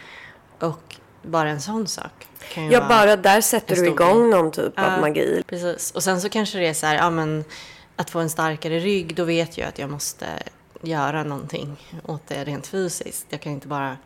Och 0.58 0.96
bara 1.26 1.50
en 1.50 1.60
sån 1.60 1.86
sak 1.86 2.26
kan 2.54 2.64
ju 2.64 2.72
Ja, 2.72 2.88
bara 2.88 3.16
där 3.16 3.40
sätter 3.40 3.76
du 3.76 3.86
igång 3.86 4.30
någon 4.30 4.50
typ 4.50 4.78
av 4.78 4.84
Ja, 4.84 5.00
magi. 5.00 5.42
Precis. 5.46 5.90
Och 5.90 6.02
sen 6.02 6.20
så 6.20 6.28
kanske 6.28 6.58
det 6.58 6.66
är 6.66 6.74
så 6.74 6.86
här, 6.86 6.94
ja 6.94 7.10
men 7.10 7.44
att 7.96 8.10
få 8.10 8.18
en 8.18 8.30
starkare 8.30 8.78
rygg, 8.78 9.14
då 9.14 9.24
vet 9.24 9.58
jag 9.58 9.68
att 9.68 9.78
jag 9.78 9.90
måste 9.90 10.26
göra 10.82 11.24
någonting 11.24 11.76
åt 12.04 12.26
det 12.26 12.44
rent 12.44 12.66
fysiskt. 12.66 13.26
Jag 13.28 13.40
kan 13.40 13.52
inte 13.52 13.68
bara 13.68 13.96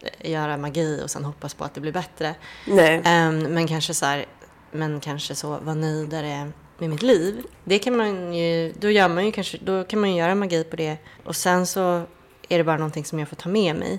eh, 0.00 0.30
göra 0.30 0.56
magi 0.56 1.00
och 1.04 1.10
sen 1.10 1.24
hoppas 1.24 1.54
på 1.54 1.64
att 1.64 1.74
det 1.74 1.80
blir 1.80 1.92
bättre. 1.92 2.34
Nej. 2.66 3.02
Ehm, 3.04 3.38
men 3.38 3.66
kanske 3.68 3.94
så 3.94 4.06
här, 4.06 4.24
men 4.70 5.00
kanske 5.00 5.34
så 5.34 5.48
vara 5.48 5.74
nöjdare 5.74 6.50
med 6.78 6.90
mitt 6.90 7.02
liv. 7.02 7.42
Det 7.64 7.78
kan 7.78 7.96
man 7.96 8.34
ju, 8.34 8.72
då 8.72 8.90
gör 8.90 9.08
man 9.08 9.26
ju 9.26 9.32
kanske, 9.32 9.58
då 9.64 9.84
kan 9.84 10.00
man 10.00 10.10
ju 10.10 10.16
göra 10.18 10.34
magi 10.34 10.64
på 10.64 10.76
det. 10.76 10.96
Och 11.24 11.36
sen 11.36 11.66
så 11.66 12.02
är 12.48 12.58
det 12.58 12.64
bara 12.64 12.76
någonting 12.76 13.04
som 13.04 13.18
jag 13.18 13.28
får 13.28 13.36
ta 13.36 13.48
med 13.48 13.76
mig. 13.76 13.98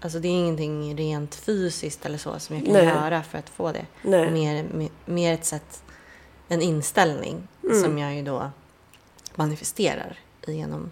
Alltså 0.00 0.18
det 0.18 0.28
är 0.28 0.32
ingenting 0.32 0.96
rent 0.96 1.34
fysiskt 1.34 2.06
eller 2.06 2.18
så 2.18 2.38
som 2.38 2.56
jag 2.56 2.64
kan 2.64 2.74
Nej. 2.74 2.84
göra 2.84 3.22
för 3.22 3.38
att 3.38 3.48
få 3.48 3.72
det. 3.72 3.86
Nej. 4.02 4.30
Mer, 4.30 4.64
mer, 4.72 4.88
mer 5.04 5.34
ett 5.34 5.44
sätt, 5.44 5.82
en 6.48 6.62
inställning 6.62 7.48
Mm. 7.64 7.82
som 7.82 7.98
jag 7.98 8.14
ju 8.14 8.22
då 8.22 8.50
manifesterar 9.34 10.18
genom 10.46 10.90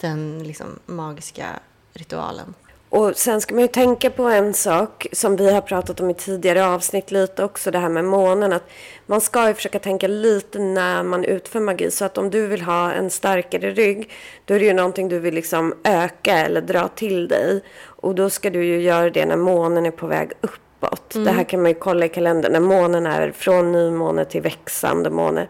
den 0.00 0.42
liksom 0.42 0.78
magiska 0.86 1.46
ritualen. 1.92 2.54
Och 2.90 3.16
sen 3.16 3.40
ska 3.40 3.54
man 3.54 3.62
ju 3.62 3.68
tänka 3.68 4.10
på 4.10 4.22
en 4.22 4.54
sak 4.54 5.06
som 5.12 5.36
vi 5.36 5.52
har 5.52 5.60
pratat 5.60 6.00
om 6.00 6.10
i 6.10 6.14
tidigare 6.14 6.66
avsnitt 6.66 7.10
lite 7.10 7.44
också, 7.44 7.70
det 7.70 7.78
här 7.78 7.88
med 7.88 8.04
månen. 8.04 8.52
Att 8.52 8.68
man 9.06 9.20
ska 9.20 9.48
ju 9.48 9.54
försöka 9.54 9.78
tänka 9.78 10.08
lite 10.08 10.58
när 10.58 11.02
man 11.02 11.24
utför 11.24 11.60
magi. 11.60 11.90
Så 11.90 12.04
att 12.04 12.18
om 12.18 12.30
du 12.30 12.46
vill 12.46 12.62
ha 12.62 12.92
en 12.92 13.10
starkare 13.10 13.70
rygg, 13.70 14.10
då 14.44 14.54
är 14.54 14.58
det 14.58 14.64
ju 14.64 14.72
någonting 14.72 15.08
du 15.08 15.18
vill 15.18 15.34
liksom 15.34 15.74
öka 15.84 16.38
eller 16.38 16.60
dra 16.60 16.88
till 16.88 17.28
dig. 17.28 17.60
Och 18.00 18.14
då 18.14 18.30
ska 18.30 18.50
du 18.50 18.64
ju 18.64 18.80
göra 18.80 19.10
det 19.10 19.26
när 19.26 19.36
månen 19.36 19.86
är 19.86 19.90
på 19.90 20.06
väg 20.06 20.32
uppåt. 20.40 21.10
Det 21.14 21.30
här 21.30 21.44
kan 21.44 21.62
man 21.62 21.70
ju 21.70 21.74
kolla 21.74 22.06
i 22.06 22.08
kalendern. 22.08 22.52
När 22.52 22.60
månen 22.60 23.06
är 23.06 23.30
från 23.30 23.72
nymåne 23.72 24.24
till 24.24 24.42
växande 24.42 25.10
måne 25.10 25.46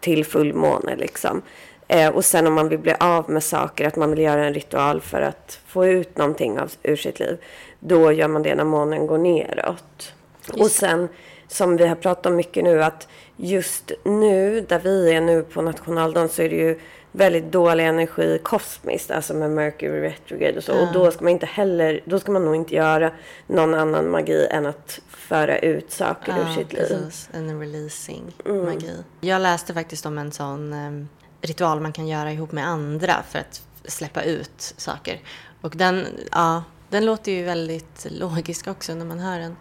till 0.00 0.24
fullmåne 0.24 0.96
liksom. 0.96 1.42
Eh, 1.88 2.08
och 2.08 2.24
sen 2.24 2.46
om 2.46 2.54
man 2.54 2.68
vill 2.68 2.78
bli 2.78 2.94
av 3.00 3.30
med 3.30 3.42
saker, 3.42 3.86
att 3.86 3.96
man 3.96 4.10
vill 4.10 4.18
göra 4.18 4.46
en 4.46 4.54
ritual 4.54 5.00
för 5.00 5.20
att 5.20 5.60
få 5.66 5.86
ut 5.86 6.18
någonting 6.18 6.58
av, 6.58 6.72
ur 6.82 6.96
sitt 6.96 7.20
liv. 7.20 7.38
Då 7.78 8.12
gör 8.12 8.28
man 8.28 8.42
det 8.42 8.54
när 8.54 8.64
månen 8.64 9.06
går 9.06 9.18
neråt. 9.18 10.12
och 10.52 10.70
sen, 10.70 11.08
som 11.48 11.76
vi 11.76 11.86
har 11.86 11.96
pratat 11.96 12.26
om 12.26 12.36
mycket 12.36 12.64
nu, 12.64 12.82
att 12.82 13.08
just 13.36 13.92
nu, 14.04 14.60
där 14.60 14.78
vi 14.78 15.12
är 15.12 15.20
nu 15.20 15.42
på 15.42 15.62
nationaldagen, 15.62 16.28
så 16.28 16.42
är 16.42 16.48
det 16.48 16.56
ju 16.56 16.78
väldigt 17.12 17.52
dålig 17.52 17.86
energi 17.86 18.38
kosmiskt, 18.42 19.10
alltså 19.10 19.34
med 19.34 19.50
Mercury 19.50 20.00
retrograde 20.00 20.58
och 20.58 20.64
så. 20.64 20.80
Och 20.80 20.92
då 20.92 21.10
ska 21.10 21.24
man 21.24 21.32
inte 21.32 21.46
heller, 21.46 22.00
då 22.04 22.20
ska 22.20 22.32
man 22.32 22.44
nog 22.44 22.54
inte 22.56 22.74
göra 22.74 23.12
någon 23.46 23.74
annan 23.74 24.10
magi 24.10 24.46
än 24.50 24.66
att 24.66 25.00
föra 25.08 25.58
ut 25.58 25.92
saker 25.92 26.38
ur 26.38 26.54
sitt 26.54 26.72
liv. 26.72 26.86
Mm. 26.90 27.02
precis. 27.02 27.28
En 27.32 27.60
releasing 27.60 28.36
magi. 28.44 29.04
Jag 29.20 29.42
läste 29.42 29.74
faktiskt 29.74 30.06
om 30.06 30.18
en 30.18 30.32
sån 30.32 30.72
em, 30.72 31.08
ritual 31.40 31.80
man 31.80 31.92
kan 31.92 32.08
göra 32.08 32.32
ihop 32.32 32.52
med 32.52 32.68
andra 32.68 33.22
för 33.30 33.38
att 33.38 33.62
släppa 33.84 34.22
ut 34.22 34.74
saker. 34.76 35.20
Och 35.60 35.76
den, 35.76 36.06
ja, 36.32 36.64
den 36.88 37.04
låter 37.04 37.32
ju 37.32 37.44
väldigt 37.44 38.06
logisk 38.10 38.68
också 38.68 38.94
när 38.94 39.06
man 39.06 39.18
hör 39.18 39.38
den. 39.38 39.56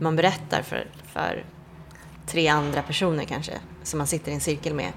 Man 0.00 0.16
berättar 0.16 0.62
för, 0.62 0.90
för 1.12 1.44
tre 2.26 2.48
andra 2.48 2.82
personer 2.82 3.24
kanske, 3.24 3.52
som 3.82 3.98
man 3.98 4.06
sitter 4.06 4.30
i 4.30 4.34
en 4.34 4.40
cirkel 4.40 4.74
med, 4.74 4.92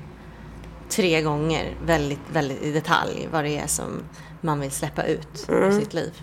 tre 0.91 1.21
gånger 1.21 1.75
väldigt, 1.85 2.19
väldigt 2.33 2.61
i 2.63 2.71
detalj 2.71 3.27
vad 3.31 3.43
det 3.43 3.57
är 3.57 3.67
som 3.67 4.03
man 4.41 4.59
vill 4.59 4.71
släppa 4.71 5.03
ut 5.03 5.45
Mm. 5.49 5.63
ur 5.63 5.79
sitt 5.79 5.93
liv. 5.93 6.21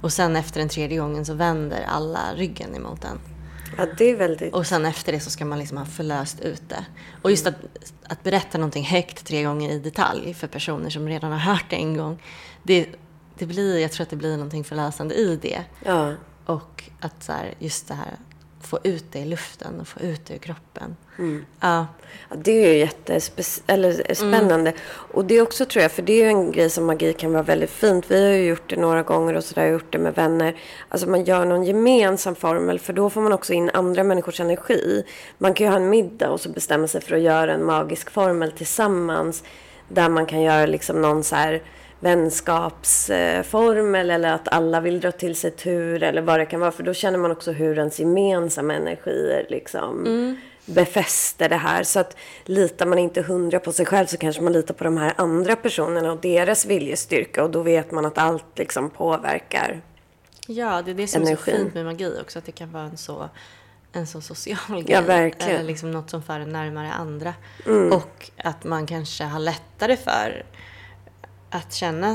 Och 0.00 0.12
sen 0.12 0.36
efter 0.36 0.60
den 0.60 0.68
tredje 0.68 0.98
gången 0.98 1.24
så 1.24 1.34
vänder 1.34 1.84
alla 1.88 2.34
ryggen 2.34 2.74
emot 2.76 3.02
den. 3.02 3.18
Ja, 3.78 3.86
det 3.98 4.04
är 4.10 4.16
väldigt... 4.16 4.54
Och 4.54 4.66
sen 4.66 4.84
efter 4.84 5.12
det 5.12 5.20
så 5.20 5.30
ska 5.30 5.44
man 5.44 5.58
liksom 5.58 5.78
ha 5.78 5.84
förlöst 5.84 6.40
ut 6.40 6.62
det. 6.68 6.84
Och 7.22 7.30
just 7.30 7.46
att, 7.46 7.54
att 8.08 8.22
berätta 8.22 8.58
någonting 8.58 8.84
högt 8.84 9.26
tre 9.26 9.42
gånger 9.42 9.70
i 9.70 9.78
detalj 9.78 10.34
för 10.34 10.46
personer 10.46 10.90
som 10.90 11.08
redan 11.08 11.32
har 11.32 11.38
hört 11.38 11.64
det 11.70 11.76
en 11.76 11.96
gång. 11.96 12.22
Det, 12.62 12.86
det 13.38 13.46
blir, 13.46 13.78
jag 13.78 13.92
tror 13.92 14.02
att 14.04 14.10
det 14.10 14.16
blir 14.16 14.36
någonting 14.36 14.64
förlösande 14.64 15.14
i 15.14 15.36
det. 15.42 15.62
Ja. 15.84 16.12
Och 16.46 16.84
att 17.00 17.22
så 17.22 17.32
här, 17.32 17.54
just 17.58 17.88
det 17.88 17.94
här, 17.94 18.16
få 18.66 18.78
ut 18.82 19.04
det 19.12 19.18
i 19.18 19.24
luften 19.24 19.80
och 19.80 19.88
få 19.88 20.00
ut 20.00 20.26
det 20.26 20.34
ur 20.34 20.38
kroppen. 20.38 20.96
Ja, 21.60 21.86
Ja, 22.30 22.36
det 22.36 22.50
är 22.50 22.74
ju 22.74 22.86
jättespe- 22.86 23.62
eller 23.66 24.14
spännande. 24.14 24.72
Och 24.88 25.24
det 25.24 25.34
är 25.34 25.42
också 25.42 25.64
tror 25.64 25.82
jag, 25.82 25.92
för 25.92 26.02
det 26.02 26.12
är 26.12 26.22
ju 26.24 26.28
en 26.28 26.52
grej 26.52 26.70
som 26.70 26.84
magi 26.86 27.12
kan 27.12 27.32
vara 27.32 27.42
väldigt 27.42 27.70
fint. 27.70 28.04
Vi 28.10 28.24
har 28.26 28.32
ju 28.32 28.44
gjort 28.48 28.70
det 28.70 28.76
några 28.76 29.02
gånger 29.02 29.34
och 29.34 29.44
sådär, 29.44 29.66
gjort 29.66 29.92
det 29.92 29.98
med 29.98 30.14
vänner. 30.14 30.56
Alltså 30.88 31.08
man 31.08 31.24
gör 31.24 31.44
någon 31.44 31.64
gemensam 31.64 32.34
formel, 32.34 32.78
för 32.78 32.92
då 32.92 33.10
får 33.10 33.20
man 33.20 33.32
också 33.32 33.52
in 33.52 33.70
andra 33.74 34.02
människors 34.04 34.40
energi. 34.40 35.04
Man 35.38 35.54
kan 35.54 35.66
ju 35.66 35.70
ha 35.70 35.76
en 35.76 35.90
middag 35.90 36.30
och 36.30 36.40
så 36.40 36.48
bestämma 36.48 36.86
sig 36.88 37.00
för 37.00 37.16
att 37.16 37.22
göra 37.22 37.52
en 37.54 37.64
magisk 37.64 38.10
formel 38.10 38.52
tillsammans. 38.52 39.42
Där 39.88 40.08
man 40.08 40.26
kan 40.26 40.42
göra 40.42 40.66
liksom 40.66 41.02
någon 41.02 41.24
så 41.24 41.36
här 41.36 41.62
vänskapsformel 42.00 44.10
eller 44.10 44.32
att 44.32 44.48
alla 44.48 44.80
vill 44.80 45.00
dra 45.00 45.12
till 45.12 45.36
sig 45.36 45.50
tur 45.50 46.02
eller 46.02 46.22
vad 46.22 46.40
det 46.40 46.46
kan 46.46 46.60
vara. 46.60 46.72
För 46.72 46.82
då 46.82 46.94
känner 46.94 47.18
man 47.18 47.30
också 47.30 47.52
hur 47.52 47.78
ens 47.78 48.00
gemensamma 48.00 48.74
energier 48.74 49.46
liksom 49.48 50.04
befäster 50.66 51.48
det 51.48 51.56
här. 51.56 51.82
Så 51.82 52.00
att 52.00 52.16
litar 52.44 52.86
man 52.86 52.98
inte 52.98 53.22
hundra 53.22 53.60
på 53.60 53.72
sig 53.72 53.86
själv 53.86 54.06
så 54.06 54.16
kanske 54.16 54.42
man 54.42 54.52
litar 54.52 54.74
på 54.74 54.84
de 54.84 54.96
här 54.96 55.12
andra 55.16 55.56
personerna 55.56 56.12
och 56.12 56.20
deras 56.20 56.66
viljestyrka. 56.66 57.44
Och 57.44 57.50
då 57.50 57.62
vet 57.62 57.90
man 57.90 58.06
att 58.06 58.18
allt 58.18 58.58
liksom 58.58 58.90
påverkar. 58.90 59.80
ja 60.46 60.82
det 60.82 60.90
är 60.90 60.94
det 60.94 61.06
som 61.06 61.22
är 61.22 61.26
så 61.26 61.32
Energin. 61.32 61.56
fint 61.56 61.74
med 61.74 61.84
magi 61.84 62.12
också. 62.22 62.38
Att 62.38 62.46
det 62.46 62.52
kan 62.52 62.72
vara 62.72 62.84
en 62.84 62.96
så, 62.96 63.28
en 63.92 64.06
så 64.06 64.20
social 64.20 64.82
grej. 64.82 64.84
Ja, 64.88 65.00
verkligen. 65.00 65.54
Eller 65.54 65.64
liksom 65.64 65.90
något 65.90 66.10
som 66.10 66.22
för 66.22 66.40
en 66.40 66.52
närmare 66.52 66.92
andra. 66.92 67.34
Mm. 67.66 67.92
Och 67.92 68.30
att 68.36 68.64
man 68.64 68.86
kanske 68.86 69.24
har 69.24 69.40
lättare 69.40 69.96
för 69.96 70.44
att 71.56 71.72
känna 71.72 72.10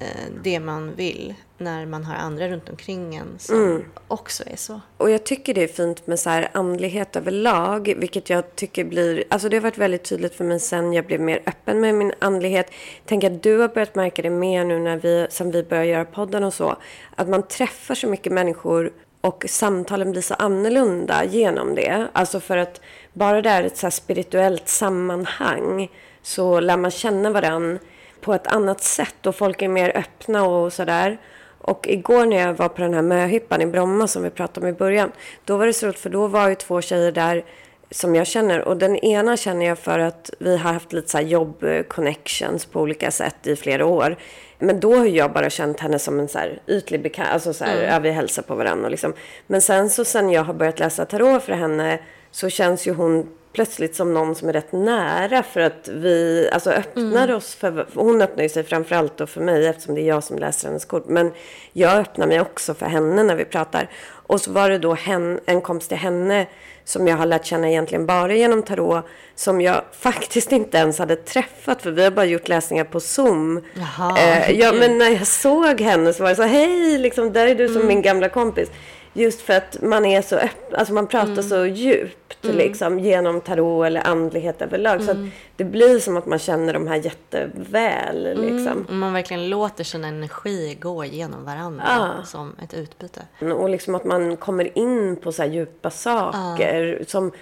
eh, 0.00 0.06
det 0.42 0.60
man 0.60 0.94
vill 0.94 1.34
när 1.58 1.86
man 1.86 2.04
har 2.04 2.14
andra 2.14 2.48
runt 2.48 2.68
omkring 2.68 3.16
en 3.16 3.38
som 3.38 3.56
Mm. 3.56 3.84
också 4.08 4.44
är 4.46 4.56
så. 4.56 4.80
Och 4.96 5.10
jag 5.10 5.24
tycker 5.24 5.54
det 5.54 5.62
är 5.62 5.68
fint 5.68 6.06
med 6.06 6.20
så 6.20 6.30
här 6.30 6.48
andlighet 6.52 7.16
överlag, 7.16 7.94
vilket 7.96 8.30
jag 8.30 8.56
tycker 8.56 8.84
blir, 8.84 9.24
alltså 9.30 9.48
det 9.48 9.56
har 9.56 9.62
varit 9.62 9.78
väldigt 9.78 10.04
tydligt 10.04 10.34
för 10.34 10.44
mig 10.44 10.60
sen 10.60 10.92
jag 10.92 11.06
blev 11.06 11.20
mer 11.20 11.42
öppen 11.46 11.80
med 11.80 11.94
min 11.94 12.12
andlighet. 12.18 12.70
Tänk 13.04 13.24
att 13.24 13.42
du 13.42 13.58
har 13.58 13.68
börjat 13.68 13.94
märka 13.94 14.22
det 14.22 14.30
mer 14.30 14.64
nu 14.64 14.78
när 14.78 14.96
vi, 14.96 15.26
sen 15.30 15.50
vi 15.50 15.62
börjar 15.62 15.84
göra 15.84 16.04
podden 16.04 16.44
och 16.44 16.54
så, 16.54 16.76
att 17.16 17.28
man 17.28 17.42
träffar 17.42 17.94
så 17.94 18.06
mycket 18.06 18.32
människor 18.32 18.92
och 19.20 19.44
samtalen 19.48 20.10
blir 20.12 20.22
så 20.22 20.34
annorlunda 20.34 21.24
genom 21.24 21.74
det. 21.74 22.08
Alltså 22.12 22.40
för 22.40 22.56
att 22.56 22.80
bara 23.12 23.42
det 23.42 23.50
är 23.50 23.62
ett 23.64 23.76
så 23.76 23.90
spirituellt 23.90 24.68
sammanhang 24.68 25.90
så 26.22 26.60
lär 26.60 26.76
man 26.76 26.90
känna 26.90 27.30
varann 27.30 27.78
på 28.26 28.34
ett 28.34 28.46
annat 28.46 28.82
sätt 28.82 29.26
och 29.26 29.34
folk 29.34 29.62
är 29.62 29.68
mer 29.68 29.96
öppna 29.96 30.44
och 30.44 30.72
sådär. 30.72 31.18
Och 31.58 31.88
igår 31.88 32.26
när 32.26 32.36
jag 32.36 32.54
var 32.54 32.68
på 32.68 32.82
den 32.82 32.94
här 32.94 33.02
möhippan 33.02 33.62
i 33.62 33.66
Bromma 33.66 34.06
som 34.06 34.22
vi 34.22 34.30
pratade 34.30 34.66
om 34.66 34.74
i 34.74 34.78
början, 34.78 35.12
då 35.44 35.56
var 35.56 35.66
det 35.66 35.72
så 35.72 35.86
roligt 35.86 35.98
för 35.98 36.10
då 36.10 36.26
var 36.26 36.48
ju 36.48 36.54
två 36.54 36.80
tjejer 36.80 37.12
där 37.12 37.44
som 37.90 38.14
jag 38.14 38.26
känner. 38.26 38.60
Och 38.60 38.76
den 38.76 38.96
ena 38.96 39.36
känner 39.36 39.66
jag 39.66 39.78
för 39.78 39.98
att 39.98 40.30
vi 40.38 40.56
har 40.56 40.72
haft 40.72 40.92
lite 40.92 41.08
så 41.08 41.18
jobb-connections 41.18 42.66
på 42.66 42.80
olika 42.80 43.10
sätt 43.10 43.46
i 43.46 43.56
flera 43.56 43.86
år. 43.86 44.16
Men 44.58 44.80
då 44.80 44.96
har 44.96 45.06
jag 45.06 45.32
bara 45.32 45.50
känt 45.50 45.80
henne 45.80 45.98
som 45.98 46.20
en 46.20 46.28
så 46.28 46.38
här 46.38 46.60
ytlig 46.66 47.02
bekant, 47.02 47.28
alltså 47.28 47.52
så 47.52 47.64
här, 47.64 47.82
ja, 47.82 47.98
vi 47.98 48.10
hälsar 48.10 48.42
på 48.42 48.54
varandra 48.54 48.88
liksom. 48.88 49.12
Men 49.46 49.60
sen 49.60 49.90
så 49.90 50.04
sen 50.04 50.30
jag 50.30 50.44
har 50.44 50.54
börjat 50.54 50.78
läsa 50.78 51.04
tarot 51.04 51.42
för 51.42 51.52
henne 51.52 51.98
så 52.30 52.48
känns 52.48 52.86
ju 52.86 52.92
hon 52.92 53.28
plötsligt 53.56 53.96
som 53.96 54.14
någon 54.14 54.34
som 54.34 54.48
är 54.48 54.52
rätt 54.52 54.72
nära 54.72 55.42
för 55.42 55.60
att 55.60 55.88
vi 55.88 56.48
alltså 56.52 56.70
öppnar 56.70 57.32
oss 57.32 57.54
för, 57.54 57.86
hon 57.94 58.22
öppnar 58.22 58.42
ju 58.42 58.48
sig 58.48 58.64
framförallt 58.64 59.16
då 59.16 59.26
för 59.26 59.40
mig 59.40 59.66
eftersom 59.66 59.94
det 59.94 60.00
är 60.00 60.08
jag 60.08 60.24
som 60.24 60.38
läser 60.38 60.68
hennes 60.68 60.84
kort. 60.84 61.08
Men 61.08 61.32
jag 61.72 61.98
öppnar 61.98 62.26
mig 62.26 62.40
också 62.40 62.74
för 62.74 62.86
henne 62.86 63.22
när 63.22 63.34
vi 63.34 63.44
pratar. 63.44 63.90
Och 64.08 64.40
så 64.40 64.52
var 64.52 64.70
det 64.70 64.78
då 64.78 64.94
hen, 64.94 65.40
en 65.46 65.60
kompis 65.60 65.88
till 65.88 65.96
henne 65.96 66.46
som 66.84 67.08
jag 67.08 67.16
har 67.16 67.26
lärt 67.26 67.44
känna 67.44 67.68
egentligen 67.68 68.06
bara 68.06 68.34
genom 68.34 68.62
tarot 68.62 69.04
som 69.34 69.60
jag 69.60 69.82
faktiskt 69.92 70.52
inte 70.52 70.78
ens 70.78 70.98
hade 70.98 71.16
träffat 71.16 71.82
för 71.82 71.90
vi 71.90 72.04
har 72.04 72.10
bara 72.10 72.24
gjort 72.24 72.48
läsningar 72.48 72.84
på 72.84 73.00
Zoom. 73.00 73.64
Jaha, 73.74 74.18
Eh, 74.18 74.50
ja, 74.50 74.72
men 74.72 74.98
när 74.98 75.10
jag 75.10 75.26
såg 75.26 75.80
henne 75.80 76.12
så 76.12 76.22
var 76.22 76.30
det 76.30 76.36
så 76.36 76.42
hej, 76.42 76.98
liksom, 76.98 77.32
där 77.32 77.46
är 77.46 77.54
du 77.54 77.68
som 77.68 77.86
min 77.86 78.02
gamla 78.02 78.28
kompis. 78.28 78.70
Just 79.16 79.40
för 79.40 79.52
att 79.52 79.82
man 79.82 80.04
är 80.04 80.22
så 80.22 80.36
öppen, 80.36 80.78
alltså 80.78 80.94
man 80.94 81.06
pratar 81.06 81.42
så 81.42 81.66
djupt 81.66 82.44
liksom, 82.44 82.98
genom 82.98 83.40
tarot 83.40 83.86
eller 83.86 84.06
andlighet 84.06 84.62
överlag. 84.62 85.02
Så 85.02 85.10
att 85.10 85.16
det 85.56 85.64
blir 85.64 85.98
som 85.98 86.16
att 86.16 86.26
man 86.26 86.38
känner 86.38 86.72
de 86.72 86.86
här 86.86 86.96
jätteväl. 86.96 88.40
Liksom. 88.40 88.86
Om 88.88 88.98
man 88.98 89.12
verkligen 89.12 89.48
låter 89.48 89.84
sina 89.84 90.08
energi 90.08 90.78
gå 90.80 91.04
igenom 91.04 91.44
varandra 91.44 91.84
Ja. 91.88 92.24
som 92.24 92.52
ett 92.62 92.74
utbyte. 92.74 93.22
Och 93.40 93.68
liksom 93.70 93.94
att 93.94 94.04
man 94.04 94.36
kommer 94.36 94.78
in 94.78 95.16
på 95.16 95.32
så 95.32 95.42
här 95.42 95.48
djupa 95.50 95.90
saker 95.90 97.04
som 97.08 97.32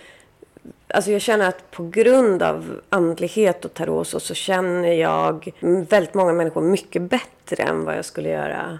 Alltså 0.88 1.10
jag 1.10 1.20
känner 1.20 1.48
att 1.48 1.70
på 1.70 1.88
grund 1.88 2.42
av 2.42 2.80
andlighet 2.88 3.64
och 3.64 3.74
tarot 3.74 4.08
så, 4.08 4.20
så 4.20 4.34
känner 4.34 4.92
jag 4.92 5.52
väldigt 5.88 6.14
många 6.14 6.32
människor 6.32 6.60
mycket 6.62 7.02
bättre 7.02 7.62
än 7.62 7.84
vad 7.84 7.96
jag 7.96 8.04
skulle 8.04 8.28
göra 8.28 8.78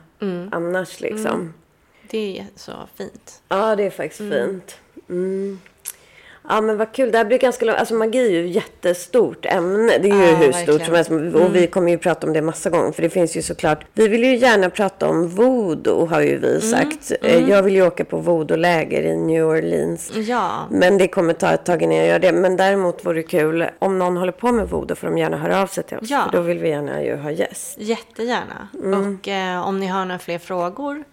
annars 0.52 1.00
liksom. 1.00 1.54
Det 2.10 2.38
är 2.38 2.46
så 2.56 2.72
fint. 2.94 3.42
Ja, 3.48 3.76
det 3.76 3.82
är 3.86 3.90
faktiskt 3.90 4.18
fint. 4.32 4.76
Mm. 5.08 5.60
Ja, 6.48 6.60
men 6.60 6.76
vad 6.76 6.92
kul. 6.92 7.12
Det 7.12 7.18
här 7.18 7.24
blir 7.24 7.38
ganska 7.38 7.64
långt. 7.64 7.78
Alltså 7.78 7.94
magi 7.94 8.18
är 8.26 8.30
ju 8.30 8.48
ett 8.48 8.54
jättestort 8.54 9.46
ämne. 9.46 9.98
Det 9.98 10.10
är 10.10 10.14
ju 10.14 10.30
Ja, 10.30 10.36
hur 10.36 10.52
stort 10.52 10.68
verkligen. 10.80 11.04
som 11.04 11.18
helst. 11.18 11.36
Och 11.36 11.54
vi 11.56 11.66
kommer 11.66 11.90
ju 11.90 11.98
prata 11.98 12.26
om 12.26 12.32
det 12.32 12.42
massa 12.42 12.70
gånger. 12.70 12.92
För 12.92 13.02
det 13.02 13.10
finns 13.10 13.36
ju 13.36 13.42
såklart. 13.42 13.84
Vi 13.92 14.08
vill 14.08 14.24
ju 14.24 14.36
gärna 14.36 14.70
prata 14.70 15.08
om 15.08 15.28
voodoo 15.28 16.06
har 16.06 16.20
ju 16.20 16.38
vi 16.38 16.60
sagt. 16.60 17.12
Eh, 17.22 17.50
Jag 17.50 17.62
vill 17.62 17.74
ju 17.74 17.86
åka 17.86 18.04
på 18.04 18.16
voodoo-läger 18.18 19.02
i 19.02 19.16
New 19.16 19.44
Orleans. 19.44 20.12
Ja, 20.14 20.66
Men 20.70 20.98
det 20.98 21.08
kommer 21.08 21.32
ta 21.34 21.50
ett 21.50 21.64
tag 21.64 21.82
innan 21.82 21.96
jag 21.96 22.06
gör 22.06 22.18
det. 22.18 22.32
Men 22.32 22.56
däremot 22.56 23.06
vore 23.06 23.14
det 23.16 23.22
kul. 23.22 23.66
Om 23.78 23.98
någon 23.98 24.16
håller 24.16 24.32
på 24.32 24.52
med 24.52 24.68
voodoo 24.68 24.96
får 24.96 25.06
de 25.06 25.18
gärna 25.18 25.36
höra 25.36 25.62
av 25.62 25.66
sig 25.66 25.84
till 25.84 25.98
oss. 25.98 26.10
Ja. 26.10 26.24
För 26.30 26.36
då 26.36 26.42
vill 26.42 26.58
vi 26.58 26.68
gärna 26.68 27.02
ju 27.04 27.16
ha 27.16 27.30
gäst. 27.30 27.74
jättegärna. 27.78 28.68
Och 29.18 29.28
eh, 29.28 29.68
om 29.68 29.80
ni 29.80 29.86
har 29.86 30.04
några 30.04 30.18
fler 30.18 30.38
frågor 30.38 31.04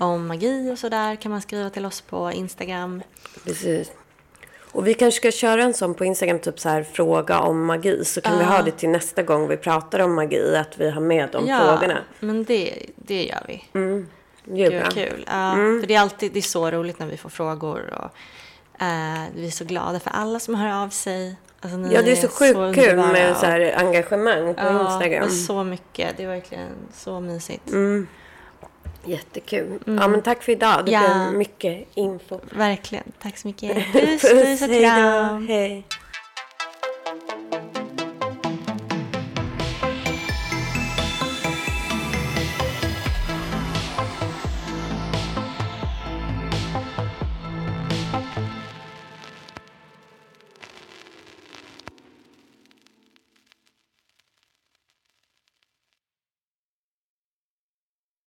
om 0.00 0.26
magi 0.26 0.70
och 0.72 0.78
sådär 0.78 1.16
kan 1.16 1.30
man 1.32 1.40
skriva 1.42 1.70
till 1.70 1.86
oss 1.86 2.00
på 2.00 2.32
Instagram. 2.32 3.02
Precis. 3.44 3.92
Och 4.72 4.86
vi 4.86 4.94
kanske 4.94 5.16
ska 5.20 5.30
köra 5.30 5.62
en 5.62 5.74
sån 5.74 5.94
på 5.94 6.04
Instagram, 6.04 6.38
typ 6.38 6.60
så 6.60 6.68
här 6.68 6.82
fråga 6.82 7.38
om 7.40 7.64
magi. 7.66 8.04
Så 8.04 8.20
kan 8.20 8.38
vi 8.38 8.44
ha 8.44 8.62
det 8.62 8.70
till 8.70 8.88
nästa 8.88 9.22
gång 9.22 9.48
vi 9.48 9.56
pratar 9.56 9.98
om 9.98 10.14
magi, 10.14 10.56
att 10.56 10.78
vi 10.78 10.90
har 10.90 11.00
med 11.00 11.28
de 11.32 11.46
ja, 11.46 11.58
frågorna. 11.58 11.98
men 12.20 12.44
det, 12.44 12.86
det 12.96 13.24
gör 13.24 13.42
vi. 13.48 13.64
Det 14.44 14.64
är 14.64 14.70
Gud 14.70 14.92
kul. 14.92 15.24
Ja, 15.26 15.52
För 15.80 15.86
det 15.86 15.94
är 15.94 16.00
alltid 16.00 16.32
det 16.32 16.38
är 16.38 16.42
så 16.42 16.70
roligt 16.70 16.98
när 16.98 17.06
vi 17.06 17.16
får 17.16 17.28
frågor. 17.28 17.94
Och, 17.94 18.04
eh, 18.82 19.22
vi 19.34 19.46
är 19.46 19.50
så 19.50 19.64
glada 19.64 20.00
för 20.00 20.10
alla 20.10 20.40
som 20.40 20.54
hör 20.54 20.84
av 20.84 20.88
sig. 20.88 21.36
Alltså, 21.60 21.94
Ja, 21.94 22.02
det 22.02 22.12
är 22.12 22.16
så 22.16 22.28
sjukt 22.28 22.54
kul 22.54 22.58
underbara 22.90 23.12
med 23.12 23.30
och- 23.30 23.36
så 23.36 23.46
här 23.46 23.74
engagemang 23.76 24.54
på 24.54 24.60
ja, 24.62 24.92
Instagram. 24.92 25.24
och 25.24 25.32
så 25.32 25.64
mycket. 25.64 26.16
Det 26.16 26.22
är 26.22 26.28
verkligen 26.28 26.68
så 26.94 27.20
mysigt. 27.20 27.72
Jättekul. 29.08 29.78
Ja, 29.84 30.08
men 30.08 30.22
tack 30.22 30.42
för 30.42 30.52
idag. 30.52 30.84
Det 30.86 30.92
Ja. 30.92 31.00
blev 31.00 31.38
mycket 31.38 31.88
info. 31.94 32.40
Verkligen. 32.52 33.04
Tack 33.22 33.38
så 33.38 33.48
mycket. 33.48 33.76
Puss, 33.92 34.22
puss 34.22 34.62
och 34.62 34.68
hej 34.68 34.82
då. 34.82 34.86
kram. 34.88 35.46
Hej. 35.48 35.84